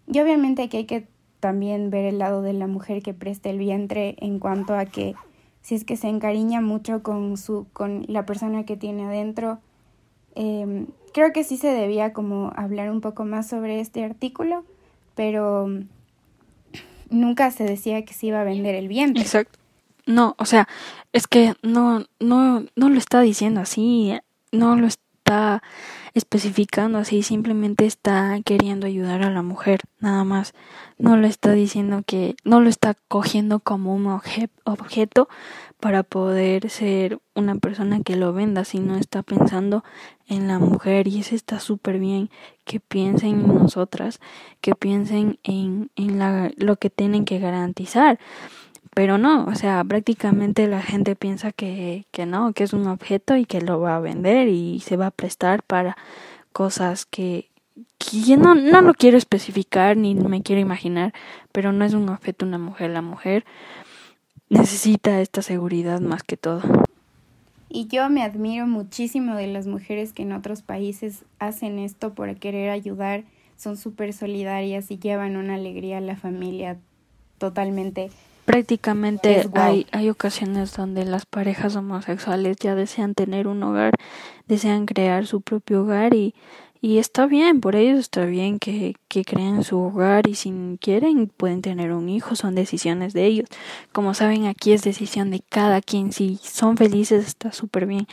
Y 0.08 0.18
obviamente 0.22 0.62
aquí 0.62 0.78
hay 0.78 0.86
que 0.86 1.08
también 1.40 1.90
ver 1.90 2.06
el 2.06 2.20
lado 2.20 2.42
de 2.42 2.54
la 2.54 2.68
mujer 2.68 3.02
que 3.02 3.14
presta 3.14 3.50
el 3.50 3.58
vientre 3.60 4.16
en 4.20 4.40
cuanto 4.40 4.76
a 4.76 4.86
que 4.86 5.16
si 5.62 5.76
es 5.76 5.84
que 5.84 5.98
se 5.98 6.08
encariña 6.08 6.62
mucho 6.62 7.04
con 7.04 7.38
su 7.38 7.68
con 7.74 8.06
la 8.08 8.26
persona 8.26 8.66
que 8.66 8.78
tiene 8.78 9.06
adentro. 9.06 9.60
Eh, 10.36 10.86
creo 11.14 11.34
que 11.34 11.44
sí 11.44 11.58
se 11.58 11.68
debía 11.68 12.14
como 12.14 12.52
hablar 12.56 12.92
un 12.92 13.02
poco 13.02 13.26
más 13.26 13.48
sobre 13.48 13.80
este 13.80 14.04
artículo 14.04 14.64
pero 15.16 15.68
nunca 17.10 17.52
se 17.52 17.66
decía 17.66 18.06
que 18.06 18.14
se 18.14 18.28
iba 18.28 18.40
a 18.40 18.46
vender 18.46 18.74
el 18.74 18.88
vientre. 18.88 19.22
Exacto. 19.22 19.60
No 20.06 20.36
o 20.38 20.46
sea 20.46 20.68
es 21.12 21.28
que 21.28 21.56
no 21.62 22.06
no 22.22 22.64
no 22.76 22.90
lo 22.90 22.98
está 22.98 23.20
diciendo 23.20 23.60
así 23.60 24.18
no 24.54 24.78
lo 24.78 24.88
está 24.88 25.04
especificando 26.14 26.98
así, 26.98 27.24
simplemente 27.24 27.86
está 27.86 28.40
queriendo 28.44 28.88
ayudar 28.88 29.24
a 29.24 29.30
la 29.30 29.42
mujer, 29.42 29.82
nada 30.00 30.24
más. 30.24 30.54
No 30.98 31.18
lo 31.18 31.28
está 31.28 31.52
diciendo 31.52 32.02
que, 32.06 32.36
no 32.44 32.62
lo 32.62 32.70
está 32.70 32.96
cogiendo 33.08 33.60
como 33.60 33.94
un 33.94 34.08
objeto 34.08 35.30
para 35.80 36.04
poder 36.04 36.70
ser 36.70 37.20
una 37.36 37.56
persona 37.56 38.02
que 38.02 38.16
lo 38.16 38.34
venda, 38.34 38.66
sino 38.66 38.98
está 38.98 39.24
pensando 39.24 39.84
en 40.28 40.48
la 40.48 40.60
mujer 40.60 41.08
y 41.08 41.20
eso 41.20 41.36
está 41.36 41.60
súper 41.60 42.00
bien 42.00 42.30
que 42.66 42.80
piensen 42.80 43.42
en 43.42 43.48
nosotras, 43.48 44.20
que 44.62 44.76
piensen 44.76 45.40
en, 45.44 45.90
en 45.96 46.20
la, 46.20 46.52
lo 46.58 46.76
que 46.76 46.90
tienen 46.90 47.24
que 47.24 47.40
garantizar 47.40 48.20
pero 49.00 49.18
no, 49.18 49.46
o 49.46 49.56
sea, 49.56 49.82
prácticamente 49.86 50.68
la 50.68 50.82
gente 50.82 51.16
piensa 51.16 51.54
que, 51.54 52.04
que 52.12 52.26
no, 52.26 52.52
que 52.52 52.66
es 52.66 52.74
un 52.74 52.86
objeto 52.86 53.38
y 53.38 53.46
que 53.46 53.62
lo 53.62 53.80
va 53.80 53.96
a 53.96 54.02
vender 54.02 54.50
y 54.50 54.82
se 54.82 54.98
va 54.98 55.06
a 55.06 55.12
prestar 55.12 55.64
para 55.64 55.96
cosas 56.52 57.06
que, 57.06 57.48
que 57.98 58.36
no, 58.36 58.56
no 58.56 58.82
lo 58.82 58.94
quiero 58.94 59.18
especificar 59.18 59.96
ni 59.96 60.16
me 60.16 60.42
quiero 60.42 60.60
imaginar, 60.60 61.14
pero 61.54 61.72
no 61.72 61.86
es 61.86 61.94
un 61.94 62.10
objeto 62.10 62.46
una 62.46 62.58
mujer, 62.58 62.90
la 62.90 63.02
mujer 63.02 63.46
necesita 64.50 65.22
esta 65.22 65.42
seguridad 65.44 66.02
más 66.02 66.22
que 66.22 66.36
todo. 66.36 66.62
Y 67.70 67.88
yo 67.88 68.10
me 68.10 68.22
admiro 68.22 68.68
muchísimo 68.68 69.36
de 69.36 69.48
las 69.48 69.66
mujeres 69.66 70.12
que 70.12 70.24
en 70.24 70.34
otros 70.34 70.62
países 70.62 71.24
hacen 71.40 71.80
esto 71.80 72.14
por 72.14 72.36
querer 72.36 72.70
ayudar, 72.70 73.24
son 73.56 73.78
súper 73.78 74.12
solidarias 74.12 74.92
y 74.92 75.00
llevan 75.00 75.38
una 75.38 75.56
alegría 75.56 76.00
a 76.00 76.02
la 76.02 76.18
familia 76.18 76.76
totalmente 77.38 78.12
prácticamente 78.50 79.48
hay, 79.54 79.86
hay 79.92 80.10
ocasiones 80.10 80.76
donde 80.76 81.06
las 81.06 81.28
parejas 81.28 81.76
homosexuales 81.76 82.58
ya 82.58 82.74
desean 82.74 83.14
tener 83.14 83.48
un 83.48 83.62
hogar, 83.62 83.94
desean 84.48 84.88
crear 84.88 85.28
su 85.28 85.42
propio 85.42 85.84
hogar 85.84 86.16
y, 86.16 86.34
y 86.82 86.98
está 86.98 87.28
bien, 87.28 87.62
por 87.62 87.76
ellos 87.76 88.00
está 88.00 88.26
bien 88.26 88.58
que, 88.58 88.96
que 89.08 89.24
creen 89.24 89.64
su 89.64 89.78
hogar 89.78 90.28
y 90.28 90.34
si 90.34 90.52
quieren 90.82 91.28
pueden 91.28 91.62
tener 91.62 91.92
un 91.92 92.10
hijo, 92.10 92.36
son 92.36 92.56
decisiones 92.56 93.14
de 93.14 93.28
ellos. 93.28 93.48
Como 93.92 94.16
saben, 94.16 94.48
aquí 94.48 94.72
es 94.72 94.82
decisión 94.82 95.30
de 95.30 95.44
cada 95.48 95.80
quien, 95.80 96.12
si 96.12 96.40
son 96.42 96.76
felices 96.76 97.28
está 97.28 97.52
súper 97.52 97.86
bien. 97.86 98.08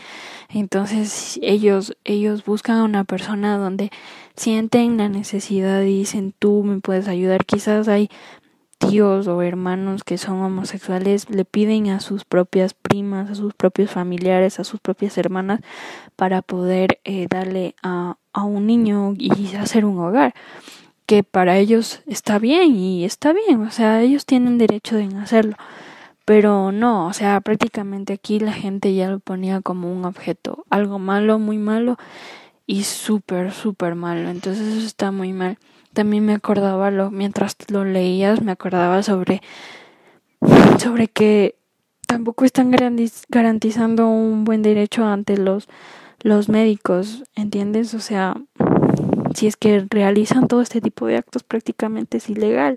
Entonces 0.51 1.39
ellos, 1.41 1.97
ellos 2.05 2.45
buscan 2.45 2.77
a 2.77 2.85
una 2.85 3.05
persona 3.05 3.57
donde 3.57 3.91
sienten 4.37 4.99
la 4.99 5.09
necesidad 5.09 5.81
y 5.81 6.01
dicen 6.01 6.35
tú 6.39 6.63
me 6.63 6.79
puedes 6.81 7.09
ayudar. 7.09 7.47
Quizás 7.47 7.89
hay 7.89 8.11
tíos 8.79 9.27
o 9.27 9.43
hermanos 9.43 10.05
que 10.05 10.19
son 10.19 10.43
homosexuales 10.43 11.31
le 11.31 11.45
piden 11.45 11.89
a 11.89 12.01
sus 12.01 12.25
propias 12.25 12.75
primas, 12.75 13.31
a 13.31 13.35
sus 13.35 13.55
propios 13.55 13.91
familiares, 13.91 14.61
a 14.61 14.65
sus 14.65 14.81
propias 14.81 15.17
hermanas 15.19 15.61
para 16.17 16.43
poder 16.43 17.01
eh, 17.05 17.27
darle 17.29 17.75
a, 17.83 18.17
a 18.33 18.45
un 18.45 18.67
niño 18.67 19.15
y 19.17 19.55
hacer 19.57 19.85
un 19.85 19.99
hogar 19.99 20.35
que 21.07 21.23
para 21.23 21.57
ellos 21.59 22.03
está 22.07 22.39
bien 22.39 22.75
y 22.77 23.05
está 23.05 23.33
bien, 23.33 23.63
o 23.63 23.71
sea, 23.71 24.03
ellos 24.03 24.27
tienen 24.27 24.59
derecho 24.59 24.97
de 24.97 25.07
hacerlo. 25.17 25.57
Pero 26.25 26.73
no, 26.73 27.07
o 27.07 27.13
sea, 27.13 27.41
prácticamente 27.41 28.13
aquí 28.13 28.41
la 28.41 28.53
gente 28.53 28.93
ya 28.93 29.09
lo 29.09 29.21
ponía 29.21 29.61
como 29.61 29.93
un 29.93 30.05
objeto, 30.05 30.65
algo 30.71 30.99
malo, 30.99 31.39
muy 31.39 31.59
malo 31.59 31.97
y 32.67 32.83
súper, 32.83 33.53
súper 33.53 33.95
malo. 33.95 34.29
Entonces 34.29 34.67
eso 34.77 34.87
está 34.87 35.13
muy 35.13 35.33
mal 35.33 35.59
también 35.97 36.27
me 36.27 36.35
acordaba 36.35 36.91
lo 36.91 37.11
mientras 37.11 37.57
lo 37.71 37.87
leías 37.87 38.43
me 38.43 38.53
acordaba 38.53 39.03
sobre 39.03 39.41
sobre 40.79 41.09
que 41.09 41.57
tampoco 42.07 42.45
están 42.45 42.71
garantizando 43.31 44.07
un 44.07 44.45
buen 44.45 44.61
derecho 44.61 45.07
ante 45.07 45.39
los 45.39 45.69
los 46.23 46.49
médicos, 46.51 47.25
¿entiendes? 47.35 47.95
O 47.95 48.01
sea, 48.01 48.35
si 49.35 49.47
es 49.47 49.57
que 49.57 49.87
realizan 49.89 50.49
todo 50.49 50.61
este 50.61 50.83
tipo 50.83 51.07
de 51.07 51.17
actos 51.17 51.45
prácticamente 51.45 52.19
es 52.19 52.29
ilegal 52.29 52.77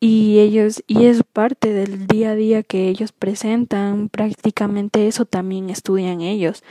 y 0.00 0.38
ellos 0.38 0.82
y 0.86 1.06
es 1.06 1.22
parte 1.22 1.72
del 1.72 2.06
día 2.06 2.30
a 2.30 2.34
día 2.34 2.62
que 2.62 2.88
ellos 2.88 3.12
presentan, 3.12 4.08
prácticamente 4.08 5.06
eso 5.06 5.24
también 5.24 5.70
estudian 5.70 6.20
ellos. 6.20 6.62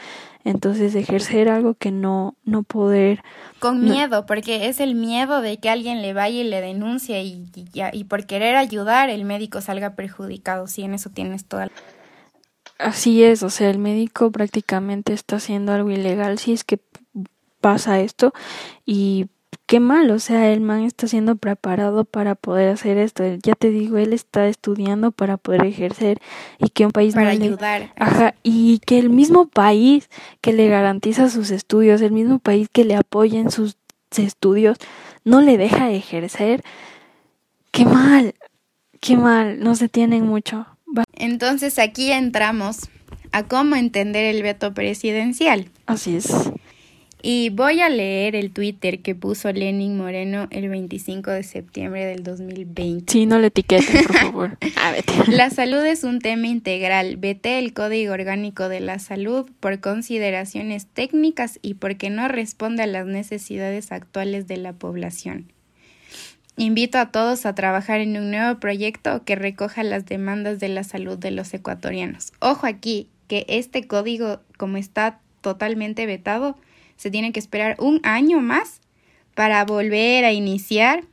Entonces 0.45 0.93
ejercer 0.95 1.47
algo 1.47 1.73
que 1.73 1.91
no 1.91 2.35
no 2.43 2.63
poder 2.63 3.23
con 3.59 3.81
miedo, 3.81 4.25
porque 4.25 4.67
es 4.67 4.79
el 4.79 4.93
miedo 4.93 5.41
de 5.41 5.57
que 5.57 5.69
alguien 5.69 6.01
le 6.01 6.13
vaya 6.13 6.41
y 6.41 6.43
le 6.43 6.59
denuncie 6.59 7.23
y, 7.23 7.49
y, 7.55 7.71
y 7.93 8.03
por 8.03 8.25
querer 8.25 8.55
ayudar 8.55 9.09
el 9.09 9.23
médico 9.23 9.61
salga 9.61 9.95
perjudicado. 9.95 10.67
Sí, 10.67 10.83
en 10.83 10.93
eso 10.93 11.09
tienes 11.09 11.45
toda 11.45 11.69
Así 12.77 13.23
es, 13.23 13.43
o 13.43 13.49
sea, 13.49 13.69
el 13.69 13.77
médico 13.77 14.31
prácticamente 14.31 15.13
está 15.13 15.37
haciendo 15.37 15.71
algo 15.71 15.91
ilegal 15.91 16.37
si 16.39 16.53
es 16.53 16.63
que 16.63 16.79
pasa 17.61 18.01
esto 18.01 18.33
y 18.85 19.27
qué 19.65 19.79
mal, 19.79 20.11
o 20.11 20.19
sea, 20.19 20.51
el 20.51 20.61
man 20.61 20.83
está 20.83 21.07
siendo 21.07 21.35
preparado 21.35 22.05
para 22.05 22.35
poder 22.35 22.69
hacer 22.69 22.97
esto. 22.97 23.23
Ya 23.41 23.55
te 23.55 23.69
digo, 23.69 23.97
él 23.97 24.13
está 24.13 24.47
estudiando 24.47 25.11
para 25.11 25.37
poder 25.37 25.65
ejercer 25.65 26.19
y 26.59 26.69
que 26.69 26.85
un 26.85 26.91
país 26.91 27.13
para 27.13 27.29
ayudar. 27.29 27.93
Ajá, 27.97 28.35
y 28.43 28.79
que 28.79 28.99
el 28.99 29.09
mismo 29.09 29.47
país 29.47 30.09
que 30.41 30.53
le 30.53 30.67
garantiza 30.67 31.29
sus 31.29 31.51
estudios, 31.51 32.01
el 32.01 32.11
mismo 32.11 32.39
país 32.39 32.67
que 32.71 32.85
le 32.85 32.95
apoya 32.95 33.39
en 33.39 33.51
sus 33.51 33.77
estudios, 34.17 34.77
no 35.23 35.41
le 35.41 35.57
deja 35.57 35.91
ejercer. 35.91 36.63
Qué 37.71 37.85
mal, 37.85 38.35
qué 38.99 39.17
mal, 39.17 39.59
no 39.59 39.75
se 39.75 39.89
tienen 39.89 40.25
mucho. 40.25 40.67
Entonces 41.13 41.79
aquí 41.79 42.11
entramos 42.11 42.89
a 43.31 43.47
cómo 43.47 43.75
entender 43.75 44.35
el 44.35 44.43
veto 44.43 44.73
presidencial. 44.73 45.69
Así 45.87 46.15
es. 46.15 46.51
Y 47.25 47.51
voy 47.51 47.79
a 47.79 47.87
leer 47.87 48.35
el 48.35 48.51
Twitter 48.51 49.01
que 49.01 49.15
puso 49.15 49.49
Lenin 49.53 49.95
Moreno 49.95 50.47
el 50.51 50.67
25 50.67 51.31
de 51.31 51.43
septiembre 51.43 52.05
del 52.05 52.21
2020. 52.21 53.09
Sí, 53.09 53.25
no 53.25 53.39
le 53.39 53.47
etiqueten, 53.47 54.03
por 54.03 54.17
favor. 54.17 54.57
A 54.75 54.91
ver. 54.91 55.05
La 55.29 55.49
salud 55.49 55.85
es 55.85 56.03
un 56.03 56.19
tema 56.19 56.47
integral. 56.47 57.15
Vete 57.15 57.59
el 57.59 57.73
Código 57.73 58.11
Orgánico 58.11 58.67
de 58.67 58.81
la 58.81 58.99
Salud 58.99 59.49
por 59.61 59.79
consideraciones 59.79 60.85
técnicas 60.85 61.59
y 61.61 61.75
porque 61.75 62.09
no 62.09 62.27
responde 62.27 62.83
a 62.83 62.87
las 62.87 63.05
necesidades 63.05 63.93
actuales 63.93 64.45
de 64.49 64.57
la 64.57 64.73
población. 64.73 65.45
Invito 66.57 66.97
a 66.97 67.09
todos 67.09 67.45
a 67.45 67.55
trabajar 67.55 68.01
en 68.01 68.17
un 68.17 68.31
nuevo 68.31 68.59
proyecto 68.59 69.23
que 69.23 69.37
recoja 69.37 69.83
las 69.83 70.05
demandas 70.05 70.59
de 70.59 70.67
la 70.67 70.83
salud 70.83 71.17
de 71.17 71.31
los 71.31 71.53
ecuatorianos. 71.53 72.33
Ojo 72.41 72.67
aquí, 72.67 73.07
que 73.29 73.45
este 73.47 73.87
código, 73.87 74.41
como 74.57 74.75
está 74.75 75.21
totalmente 75.39 76.05
vetado, 76.05 76.57
se 76.97 77.11
tiene 77.11 77.31
que 77.31 77.39
esperar 77.39 77.75
un 77.79 77.99
año 78.03 78.39
más 78.39 78.81
para 79.35 79.63
volver 79.65 80.25
a 80.25 80.31
iniciar 80.31 81.03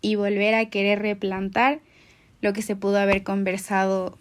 y 0.00 0.16
volver 0.16 0.54
a 0.54 0.66
querer 0.66 1.00
replantar 1.00 1.80
lo 2.40 2.52
que 2.52 2.62
se 2.62 2.76
pudo 2.76 2.98
haber 2.98 3.22
conversado 3.22 4.18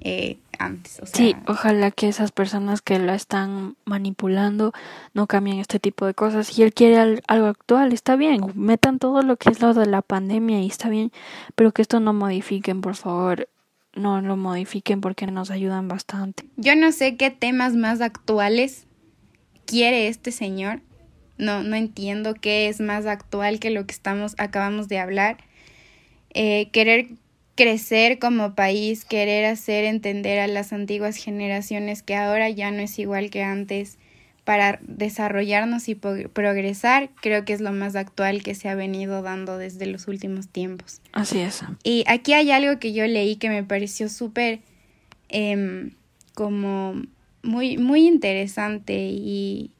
eh, 0.00 0.38
antes. 0.58 1.00
sí, 1.12 1.36
ojalá 1.46 1.90
que 1.90 2.08
esas 2.08 2.32
personas 2.32 2.80
que 2.80 2.98
la 2.98 3.14
están 3.14 3.76
manipulando 3.84 4.72
no 5.14 5.26
cambien 5.26 5.58
este 5.58 5.78
tipo 5.78 6.06
de 6.06 6.14
cosas. 6.14 6.48
Si 6.48 6.62
él 6.62 6.72
quiere 6.72 7.20
algo 7.26 7.46
actual, 7.46 7.92
está 7.92 8.16
bien, 8.16 8.40
metan 8.54 8.98
todo 8.98 9.22
lo 9.22 9.36
que 9.36 9.50
es 9.50 9.60
lo 9.60 9.74
de 9.74 9.86
la 9.86 10.02
pandemia 10.02 10.60
y 10.60 10.66
está 10.66 10.88
bien, 10.88 11.12
pero 11.54 11.72
que 11.72 11.82
esto 11.82 12.00
no 12.00 12.12
modifiquen, 12.12 12.80
por 12.80 12.96
favor. 12.96 13.48
No 13.94 14.20
lo 14.20 14.36
modifiquen 14.36 15.00
porque 15.00 15.26
nos 15.26 15.50
ayudan 15.50 15.88
bastante. 15.88 16.44
Yo 16.56 16.76
no 16.76 16.92
sé 16.92 17.16
qué 17.16 17.30
temas 17.30 17.74
más 17.74 18.00
actuales 18.02 18.85
quiere 19.66 20.08
este 20.08 20.32
señor. 20.32 20.80
No, 21.38 21.62
no 21.62 21.76
entiendo 21.76 22.34
qué 22.34 22.68
es 22.68 22.80
más 22.80 23.04
actual 23.04 23.60
que 23.60 23.70
lo 23.70 23.86
que 23.86 23.92
estamos, 23.92 24.34
acabamos 24.38 24.88
de 24.88 24.98
hablar. 24.98 25.36
Eh, 26.32 26.70
querer 26.72 27.08
crecer 27.56 28.18
como 28.18 28.54
país, 28.54 29.04
querer 29.04 29.46
hacer 29.46 29.84
entender 29.84 30.38
a 30.38 30.46
las 30.46 30.72
antiguas 30.72 31.16
generaciones 31.16 32.02
que 32.02 32.14
ahora 32.14 32.48
ya 32.50 32.70
no 32.70 32.80
es 32.80 32.98
igual 32.98 33.30
que 33.30 33.42
antes 33.42 33.98
para 34.44 34.78
desarrollarnos 34.82 35.88
y 35.88 35.96
progresar, 35.96 37.10
creo 37.20 37.44
que 37.44 37.52
es 37.52 37.60
lo 37.60 37.72
más 37.72 37.96
actual 37.96 38.44
que 38.44 38.54
se 38.54 38.68
ha 38.68 38.76
venido 38.76 39.20
dando 39.20 39.58
desde 39.58 39.86
los 39.86 40.06
últimos 40.06 40.46
tiempos. 40.46 41.00
Así 41.12 41.40
es. 41.40 41.64
Y 41.82 42.04
aquí 42.06 42.32
hay 42.32 42.52
algo 42.52 42.78
que 42.78 42.92
yo 42.92 43.04
leí 43.08 43.36
que 43.36 43.48
me 43.48 43.64
pareció 43.64 44.08
súper 44.08 44.60
eh, 45.30 45.90
como 46.34 47.02
muy, 47.46 47.78
muy 47.78 48.06
interesante 48.06 49.08
y, 49.10 49.70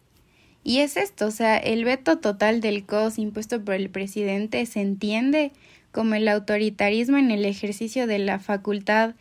y 0.64 0.78
es 0.78 0.96
esto, 0.96 1.26
o 1.26 1.30
sea, 1.30 1.58
el 1.58 1.84
veto 1.84 2.18
total 2.18 2.60
del 2.60 2.84
COS 2.84 3.18
impuesto 3.18 3.62
por 3.64 3.74
el 3.74 3.90
presidente 3.90 4.64
se 4.66 4.80
entiende 4.80 5.52
como 5.92 6.14
el 6.14 6.28
autoritarismo 6.28 7.18
en 7.18 7.30
el 7.30 7.44
ejercicio 7.44 8.06
de 8.06 8.18
la 8.18 8.38
facultad 8.38 9.14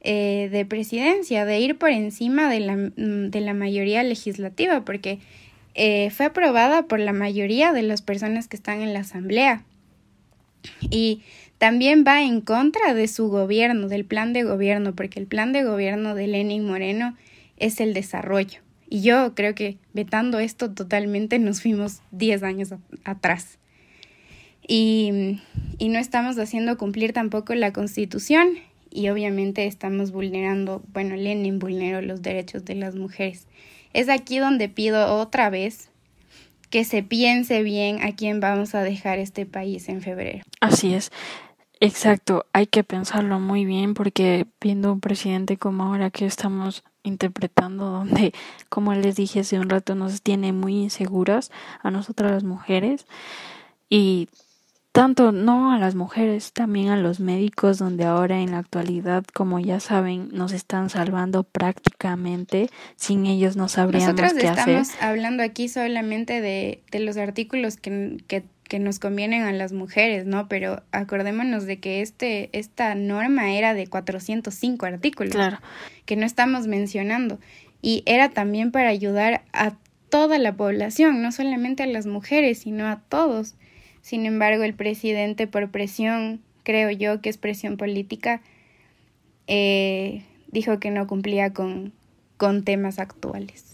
eh, 0.00 0.48
de 0.52 0.66
presidencia, 0.66 1.44
de 1.44 1.60
ir 1.60 1.78
por 1.78 1.90
encima 1.90 2.50
de 2.50 2.60
la, 2.60 2.76
mm, 2.76 3.30
de 3.30 3.40
la 3.40 3.54
mayoría 3.54 4.02
legislativa, 4.02 4.84
porque 4.84 5.18
eh, 5.74 6.10
fue 6.10 6.26
aprobada 6.26 6.86
por 6.86 7.00
la 7.00 7.12
mayoría 7.12 7.72
de 7.72 7.82
las 7.82 8.02
personas 8.02 8.46
que 8.46 8.56
están 8.56 8.80
en 8.80 8.92
la 8.92 9.00
Asamblea. 9.00 9.64
Y 10.90 11.22
también 11.58 12.04
va 12.06 12.22
en 12.22 12.40
contra 12.40 12.94
de 12.94 13.08
su 13.08 13.28
gobierno, 13.28 13.88
del 13.88 14.04
plan 14.04 14.32
de 14.32 14.44
gobierno, 14.44 14.94
porque 14.94 15.18
el 15.18 15.26
plan 15.26 15.52
de 15.52 15.64
gobierno 15.64 16.14
de 16.14 16.26
Lenin 16.26 16.66
Moreno 16.66 17.16
es 17.56 17.80
el 17.80 17.94
desarrollo. 17.94 18.60
Y 18.88 19.02
yo 19.02 19.34
creo 19.34 19.54
que 19.54 19.78
vetando 19.92 20.38
esto 20.38 20.70
totalmente 20.72 21.38
nos 21.38 21.62
fuimos 21.62 22.00
10 22.12 22.42
años 22.42 22.74
atrás. 23.04 23.58
Y, 24.66 25.40
y 25.78 25.88
no 25.88 25.98
estamos 25.98 26.38
haciendo 26.38 26.78
cumplir 26.78 27.12
tampoco 27.12 27.54
la 27.54 27.72
constitución 27.72 28.58
y 28.94 29.08
obviamente 29.08 29.66
estamos 29.66 30.12
vulnerando, 30.12 30.82
bueno, 30.92 31.16
Lenin 31.16 31.58
vulneró 31.58 32.00
los 32.00 32.22
derechos 32.22 32.64
de 32.64 32.76
las 32.76 32.94
mujeres. 32.94 33.48
Es 33.92 34.08
aquí 34.08 34.38
donde 34.38 34.68
pido 34.68 35.16
otra 35.16 35.50
vez 35.50 35.90
que 36.70 36.84
se 36.84 37.02
piense 37.02 37.62
bien 37.62 38.02
a 38.02 38.14
quién 38.14 38.40
vamos 38.40 38.74
a 38.74 38.82
dejar 38.82 39.18
este 39.18 39.46
país 39.46 39.88
en 39.88 40.00
febrero. 40.00 40.44
Así 40.60 40.94
es. 40.94 41.10
Exacto, 41.80 42.46
hay 42.52 42.66
que 42.66 42.84
pensarlo 42.84 43.40
muy 43.40 43.64
bien 43.64 43.94
porque 43.94 44.46
viendo 44.60 44.92
un 44.92 45.00
presidente 45.00 45.56
como 45.56 45.84
ahora 45.84 46.10
que 46.10 46.24
estamos 46.24 46.84
interpretando 47.04 47.84
donde, 47.86 48.34
como 48.68 48.92
les 48.94 49.14
dije 49.14 49.40
hace 49.40 49.60
un 49.60 49.70
rato, 49.70 49.94
nos 49.94 50.22
tiene 50.22 50.52
muy 50.52 50.74
inseguras 50.82 51.52
a 51.82 51.90
nosotras 51.92 52.32
las 52.32 52.44
mujeres 52.44 53.06
y 53.88 54.28
tanto 54.94 55.32
no 55.32 55.72
a 55.72 55.78
las 55.78 55.96
mujeres, 55.96 56.52
también 56.52 56.88
a 56.88 56.96
los 56.96 57.18
médicos, 57.18 57.78
donde 57.78 58.04
ahora 58.04 58.40
en 58.40 58.52
la 58.52 58.58
actualidad, 58.58 59.24
como 59.34 59.58
ya 59.58 59.80
saben, 59.80 60.28
nos 60.30 60.52
están 60.52 60.88
salvando 60.88 61.42
prácticamente, 61.42 62.70
sin 62.94 63.26
ellos 63.26 63.56
no 63.56 63.68
sabríamos 63.68 64.14
Nosotros 64.14 64.40
qué 64.40 64.48
hacer. 64.48 64.76
estamos 64.76 65.02
hablando 65.02 65.42
aquí 65.42 65.68
solamente 65.68 66.40
de, 66.40 66.84
de 66.92 67.00
los 67.00 67.16
artículos 67.16 67.76
que, 67.76 68.22
que 68.28 68.44
que 68.68 68.78
nos 68.78 68.98
convienen 68.98 69.42
a 69.42 69.52
las 69.52 69.72
mujeres, 69.72 70.26
¿no? 70.26 70.48
Pero 70.48 70.82
acordémonos 70.90 71.66
de 71.66 71.78
que 71.78 72.00
este, 72.00 72.48
esta 72.52 72.94
norma 72.94 73.52
era 73.52 73.74
de 73.74 73.86
405 73.86 74.86
artículos. 74.86 75.32
Claro. 75.32 75.58
Que 76.06 76.16
no 76.16 76.26
estamos 76.26 76.66
mencionando. 76.66 77.38
Y 77.82 78.02
era 78.06 78.30
también 78.30 78.72
para 78.72 78.88
ayudar 78.88 79.42
a 79.52 79.74
toda 80.08 80.38
la 80.38 80.54
población, 80.54 81.22
no 81.22 81.32
solamente 81.32 81.82
a 81.82 81.86
las 81.86 82.06
mujeres, 82.06 82.58
sino 82.58 82.86
a 82.86 83.00
todos. 83.08 83.54
Sin 84.00 84.26
embargo, 84.26 84.64
el 84.64 84.74
presidente, 84.74 85.46
por 85.46 85.70
presión, 85.70 86.40
creo 86.62 86.90
yo 86.90 87.20
que 87.20 87.28
es 87.28 87.36
presión 87.36 87.76
política, 87.76 88.40
eh, 89.46 90.22
dijo 90.48 90.78
que 90.78 90.90
no 90.90 91.06
cumplía 91.06 91.52
con, 91.52 91.92
con 92.36 92.64
temas 92.64 92.98
actuales. 92.98 93.73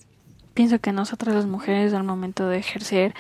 Pienso 0.61 0.79
que 0.79 0.93
nosotras 0.93 1.35
las 1.35 1.47
mujeres 1.47 1.95
al 1.95 2.05
momento 2.05 2.47
de 2.47 2.59
ejercer 2.59 3.15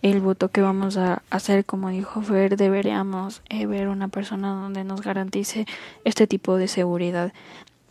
el 0.00 0.20
voto 0.20 0.50
que 0.52 0.60
vamos 0.60 0.96
a 0.96 1.24
hacer, 1.28 1.64
como 1.64 1.88
dijo 1.88 2.22
Fer, 2.22 2.56
deberíamos 2.56 3.42
eh, 3.48 3.66
ver 3.66 3.88
una 3.88 4.06
persona 4.06 4.50
donde 4.54 4.84
nos 4.84 5.00
garantice 5.00 5.66
este 6.04 6.28
tipo 6.28 6.56
de 6.56 6.68
seguridad. 6.68 7.32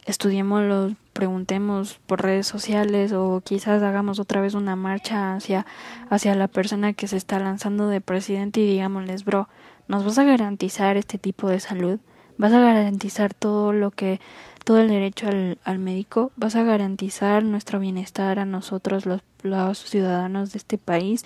Estudiémoslo, 0.05 0.95
preguntemos 1.11 1.99
por 2.07 2.21
redes 2.21 2.47
sociales 2.47 3.11
o 3.11 3.41
quizás 3.43 3.83
hagamos 3.83 4.19
otra 4.19 4.39
vez 4.39 4.53
una 4.53 4.77
marcha 4.77 5.35
hacia, 5.35 5.65
hacia 6.09 6.33
la 6.33 6.47
persona 6.47 6.93
que 6.93 7.09
se 7.09 7.17
está 7.17 7.39
lanzando 7.39 7.89
de 7.89 7.99
presidente 7.99 8.61
y 8.61 8.67
digámosles, 8.67 9.25
bro, 9.25 9.49
¿nos 9.89 10.05
vas 10.05 10.17
a 10.17 10.23
garantizar 10.23 10.95
este 10.95 11.17
tipo 11.17 11.49
de 11.49 11.59
salud? 11.59 11.99
¿Vas 12.37 12.53
a 12.53 12.61
garantizar 12.61 13.33
todo 13.33 13.73
lo 13.73 13.91
que 13.91 14.21
todo 14.63 14.79
el 14.79 14.87
derecho 14.87 15.27
al, 15.27 15.57
al 15.63 15.79
médico, 15.79 16.31
vas 16.35 16.55
a 16.55 16.63
garantizar 16.63 17.43
nuestro 17.43 17.79
bienestar 17.79 18.39
a 18.39 18.45
nosotros 18.45 19.05
los, 19.05 19.21
los 19.41 19.77
ciudadanos 19.77 20.53
de 20.53 20.57
este 20.57 20.77
país, 20.77 21.25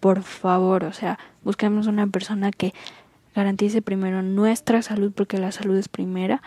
por 0.00 0.22
favor, 0.22 0.84
o 0.84 0.92
sea, 0.92 1.18
busquemos 1.42 1.86
una 1.86 2.06
persona 2.06 2.50
que 2.50 2.72
garantice 3.34 3.82
primero 3.82 4.22
nuestra 4.22 4.82
salud, 4.82 5.12
porque 5.14 5.38
la 5.38 5.52
salud 5.52 5.76
es 5.76 5.88
primera, 5.88 6.42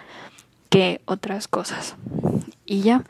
que 0.69 1.01
otras 1.05 1.47
cosas. 1.47 1.95
Y 2.65 2.81
ya. 2.81 3.03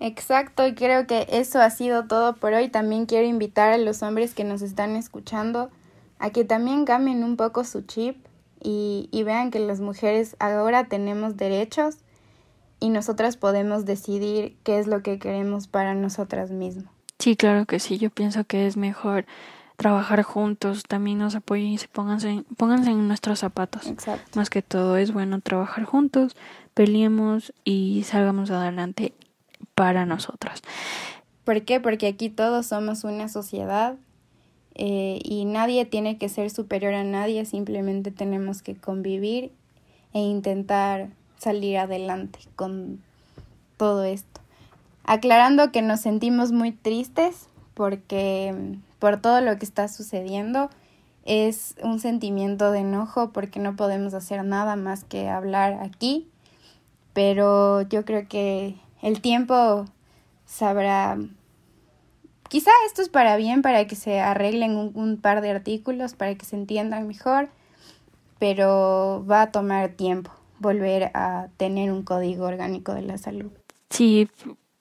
Exacto, 0.00 0.66
y 0.66 0.74
creo 0.74 1.06
que 1.06 1.26
eso 1.30 1.60
ha 1.60 1.70
sido 1.70 2.06
todo 2.06 2.36
por 2.36 2.52
hoy. 2.52 2.68
También 2.68 3.06
quiero 3.06 3.26
invitar 3.26 3.72
a 3.72 3.78
los 3.78 4.02
hombres 4.02 4.34
que 4.34 4.44
nos 4.44 4.62
están 4.62 4.96
escuchando 4.96 5.70
a 6.18 6.30
que 6.30 6.44
también 6.44 6.84
cambien 6.84 7.22
un 7.24 7.36
poco 7.36 7.64
su 7.64 7.82
chip 7.82 8.16
y, 8.60 9.08
y 9.12 9.22
vean 9.22 9.50
que 9.50 9.60
las 9.60 9.80
mujeres 9.80 10.36
ahora 10.38 10.84
tenemos 10.84 11.36
derechos 11.36 11.98
y 12.84 12.90
nosotras 12.90 13.38
podemos 13.38 13.86
decidir 13.86 14.58
qué 14.62 14.78
es 14.78 14.86
lo 14.86 15.02
que 15.02 15.18
queremos 15.18 15.68
para 15.68 15.94
nosotras 15.94 16.50
mismas. 16.50 16.92
Sí, 17.18 17.34
claro 17.34 17.64
que 17.64 17.78
sí. 17.78 17.96
Yo 17.96 18.10
pienso 18.10 18.44
que 18.44 18.66
es 18.66 18.76
mejor 18.76 19.24
trabajar 19.78 20.22
juntos, 20.22 20.82
también 20.82 21.16
nos 21.16 21.34
apoyen 21.34 21.68
y 21.68 21.78
se 21.78 21.88
pónganse, 21.88 22.44
pónganse 22.58 22.90
en 22.90 23.08
nuestros 23.08 23.38
zapatos. 23.38 23.86
Exacto. 23.86 24.38
Más 24.38 24.50
que 24.50 24.60
todo 24.60 24.98
es 24.98 25.14
bueno 25.14 25.40
trabajar 25.40 25.84
juntos, 25.84 26.36
peleemos 26.74 27.54
y 27.64 28.02
salgamos 28.04 28.50
adelante 28.50 29.14
para 29.74 30.04
nosotras. 30.04 30.60
¿Por 31.44 31.64
qué? 31.64 31.80
Porque 31.80 32.06
aquí 32.06 32.28
todos 32.28 32.66
somos 32.66 33.02
una 33.02 33.30
sociedad 33.30 33.96
eh, 34.74 35.20
y 35.24 35.46
nadie 35.46 35.86
tiene 35.86 36.18
que 36.18 36.28
ser 36.28 36.50
superior 36.50 36.92
a 36.92 37.04
nadie, 37.04 37.46
simplemente 37.46 38.10
tenemos 38.10 38.60
que 38.60 38.74
convivir 38.74 39.52
e 40.12 40.18
intentar 40.18 41.08
salir 41.38 41.78
adelante 41.78 42.38
con 42.56 43.00
todo 43.76 44.04
esto. 44.04 44.40
Aclarando 45.04 45.72
que 45.72 45.82
nos 45.82 46.00
sentimos 46.00 46.52
muy 46.52 46.72
tristes 46.72 47.48
porque 47.74 48.78
por 48.98 49.20
todo 49.20 49.42
lo 49.42 49.58
que 49.58 49.66
está 49.66 49.88
sucediendo. 49.88 50.70
Es 51.26 51.74
un 51.82 52.00
sentimiento 52.00 52.70
de 52.70 52.80
enojo 52.80 53.32
porque 53.32 53.58
no 53.58 53.76
podemos 53.76 54.14
hacer 54.14 54.44
nada 54.44 54.76
más 54.76 55.04
que 55.04 55.28
hablar 55.28 55.74
aquí, 55.82 56.28
pero 57.12 57.82
yo 57.82 58.04
creo 58.04 58.28
que 58.28 58.76
el 59.02 59.20
tiempo 59.20 59.86
sabrá 60.46 61.18
quizá 62.48 62.70
esto 62.86 63.02
es 63.02 63.08
para 63.08 63.36
bien, 63.36 63.62
para 63.62 63.86
que 63.86 63.96
se 63.96 64.20
arreglen 64.20 64.76
un, 64.76 64.92
un 64.94 65.16
par 65.16 65.40
de 65.40 65.50
artículos, 65.50 66.14
para 66.14 66.34
que 66.34 66.44
se 66.44 66.56
entiendan 66.56 67.06
mejor, 67.06 67.48
pero 68.38 69.24
va 69.28 69.42
a 69.42 69.52
tomar 69.52 69.90
tiempo 69.90 70.30
volver 70.64 71.10
a 71.14 71.48
tener 71.58 71.92
un 71.92 72.02
código 72.02 72.46
orgánico 72.46 72.94
de 72.94 73.02
la 73.02 73.18
salud. 73.18 73.52
Sí, 73.90 74.28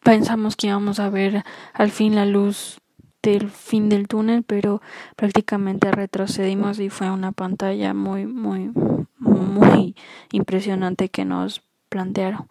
pensamos 0.02 0.56
que 0.56 0.68
íbamos 0.68 1.00
a 1.00 1.10
ver 1.10 1.44
al 1.74 1.92
fin 1.92 2.16
la 2.16 2.26
luz 2.26 2.80
del 3.22 3.50
fin 3.50 3.90
del 3.90 4.08
túnel, 4.08 4.44
pero 4.44 4.82
prácticamente 5.16 5.92
retrocedimos 5.92 6.80
y 6.80 6.90
fue 6.90 7.12
una 7.12 7.32
pantalla 7.32 7.94
muy, 7.94 8.26
muy, 8.26 8.72
muy 9.20 9.96
impresionante 10.32 11.10
que 11.10 11.26
nos 11.26 11.62
plantearon. 11.90 12.48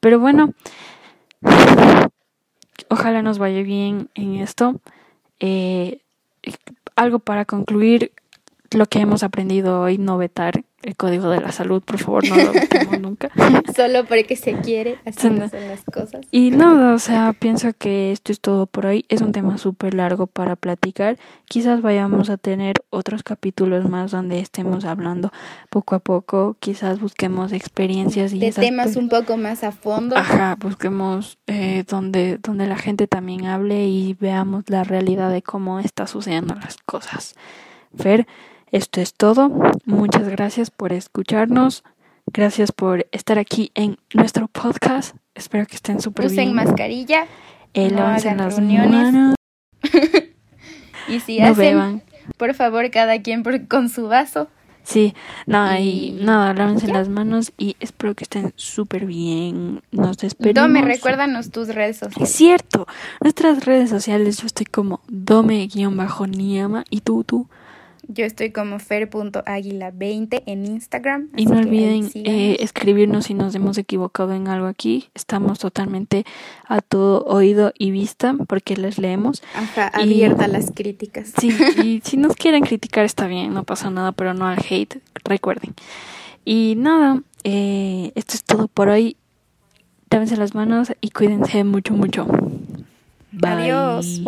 Pero 0.00 0.20
bueno, 0.20 0.52
ojalá 2.88 3.22
nos 3.22 3.38
vaya 3.38 3.62
bien 3.62 4.10
en 4.14 4.34
esto. 4.34 4.80
Eh, 5.40 6.00
algo 6.94 7.20
para 7.20 7.44
concluir, 7.44 8.12
lo 8.70 8.86
que 8.86 9.00
hemos 9.00 9.22
aprendido 9.22 9.80
hoy, 9.80 9.98
no 9.98 10.18
vetar 10.18 10.64
el 10.82 10.96
código 10.96 11.30
de 11.30 11.40
la 11.40 11.52
salud, 11.52 11.82
por 11.82 11.98
favor, 11.98 12.28
no 12.28 12.36
lo 12.36 12.52
vetemos 12.52 13.00
nunca. 13.00 13.30
Solo 13.74 14.04
porque 14.04 14.36
se 14.36 14.54
quiere, 14.54 14.98
así 15.04 15.30
no 15.30 15.48
son 15.48 15.68
las 15.68 15.84
cosas. 15.84 16.26
Y 16.30 16.50
nada, 16.50 16.94
o 16.94 16.98
sea, 16.98 17.32
pienso 17.32 17.72
que 17.72 18.12
esto 18.12 18.32
es 18.32 18.40
todo 18.40 18.66
por 18.66 18.86
hoy. 18.86 19.04
Es 19.08 19.20
un 19.20 19.32
tema 19.32 19.58
súper 19.58 19.94
largo 19.94 20.26
para 20.26 20.56
platicar. 20.56 21.18
Quizás 21.46 21.82
vayamos 21.82 22.30
a 22.30 22.36
tener 22.36 22.82
otros 22.90 23.22
capítulos 23.22 23.88
más 23.88 24.10
donde 24.10 24.40
estemos 24.40 24.84
hablando 24.84 25.32
poco 25.70 25.94
a 25.94 25.98
poco. 25.98 26.56
Quizás 26.60 27.00
busquemos 27.00 27.52
experiencias 27.52 28.32
y 28.32 28.38
de 28.38 28.52
temas 28.52 28.96
un 28.96 29.08
poco 29.08 29.36
más 29.36 29.64
a 29.64 29.72
fondo. 29.72 30.16
Ajá, 30.16 30.56
busquemos 30.58 31.38
eh, 31.46 31.84
donde, 31.88 32.38
donde 32.38 32.66
la 32.66 32.76
gente 32.76 33.06
también 33.06 33.46
hable 33.46 33.86
y 33.86 34.14
veamos 34.18 34.64
la 34.68 34.84
realidad 34.84 35.30
de 35.30 35.42
cómo 35.42 35.78
está 35.80 36.06
sucediendo 36.06 36.54
las 36.54 36.76
cosas. 36.78 37.34
Fer, 37.96 38.26
esto 38.72 39.00
es 39.02 39.14
todo. 39.14 39.50
Muchas 39.84 40.28
gracias 40.28 40.70
por 40.70 40.92
escucharnos. 40.92 41.84
Gracias 42.26 42.72
por 42.72 43.06
estar 43.12 43.38
aquí 43.38 43.70
en 43.74 43.98
nuestro 44.14 44.48
podcast. 44.48 45.14
Espero 45.34 45.66
que 45.66 45.76
estén 45.76 46.00
súper 46.00 46.30
bien. 46.30 46.48
Usen 46.48 46.54
mascarilla. 46.54 47.26
El 47.74 47.94
no 47.94 48.02
las 48.02 48.24
reuniones. 48.56 49.34
y 51.08 51.20
si 51.20 51.40
hacen, 51.40 52.02
por 52.38 52.54
favor, 52.54 52.90
cada 52.90 53.20
quien 53.20 53.42
por, 53.42 53.68
con 53.68 53.90
su 53.90 54.08
vaso. 54.08 54.48
Sí, 54.84 55.14
nada, 55.46 55.78
y, 55.78 56.10
nada, 56.12 56.54
lávense 56.54 56.88
las 56.88 57.08
manos 57.08 57.52
y 57.56 57.76
espero 57.78 58.14
que 58.14 58.24
estén 58.24 58.52
súper 58.56 59.06
bien. 59.06 59.82
Nos 59.92 60.16
despedimos. 60.18 60.54
Dome, 60.54 60.82
recuérdanos 60.82 61.50
tus 61.50 61.68
redes 61.68 61.98
sociales. 61.98 62.28
Es 62.28 62.34
cierto, 62.34 62.86
nuestras 63.20 63.64
redes 63.64 63.90
sociales, 63.90 64.38
yo 64.38 64.46
estoy 64.46 64.66
como 64.66 65.00
Dome-Niama 65.08 66.84
y 66.90 67.02
tú, 67.02 67.22
tú. 67.22 67.48
Yo 68.08 68.24
estoy 68.24 68.50
como 68.50 68.78
fer.aguila20 68.78 70.42
en 70.46 70.66
Instagram. 70.66 71.30
Y 71.36 71.46
no 71.46 71.58
olviden 71.58 72.10
eh, 72.14 72.56
escribirnos 72.60 73.26
si 73.26 73.34
nos 73.34 73.54
hemos 73.54 73.78
equivocado 73.78 74.32
en 74.32 74.48
algo 74.48 74.66
aquí. 74.66 75.08
Estamos 75.14 75.60
totalmente 75.60 76.24
a 76.66 76.80
todo 76.80 77.24
oído 77.24 77.72
y 77.78 77.90
vista 77.90 78.34
porque 78.48 78.76
les 78.76 78.98
leemos. 78.98 79.42
Ajá, 79.54 79.88
abierta 79.88 80.46
a 80.46 80.48
las 80.48 80.72
críticas. 80.72 81.32
Sí, 81.38 81.56
y 81.82 82.00
si 82.04 82.16
nos 82.16 82.34
quieren 82.34 82.64
criticar 82.64 83.04
está 83.04 83.26
bien, 83.26 83.54
no 83.54 83.64
pasa 83.64 83.90
nada, 83.90 84.12
pero 84.12 84.34
no 84.34 84.46
al 84.46 84.58
hate, 84.58 85.00
recuerden. 85.24 85.74
Y 86.44 86.74
nada, 86.76 87.22
eh, 87.44 88.12
esto 88.14 88.34
es 88.34 88.44
todo 88.44 88.68
por 88.68 88.88
hoy. 88.88 89.16
Lávense 90.10 90.36
las 90.36 90.54
manos 90.54 90.92
y 91.00 91.10
cuídense 91.10 91.64
mucho, 91.64 91.94
mucho. 91.94 92.26
Bye. 93.30 93.50
Adiós. 93.50 94.22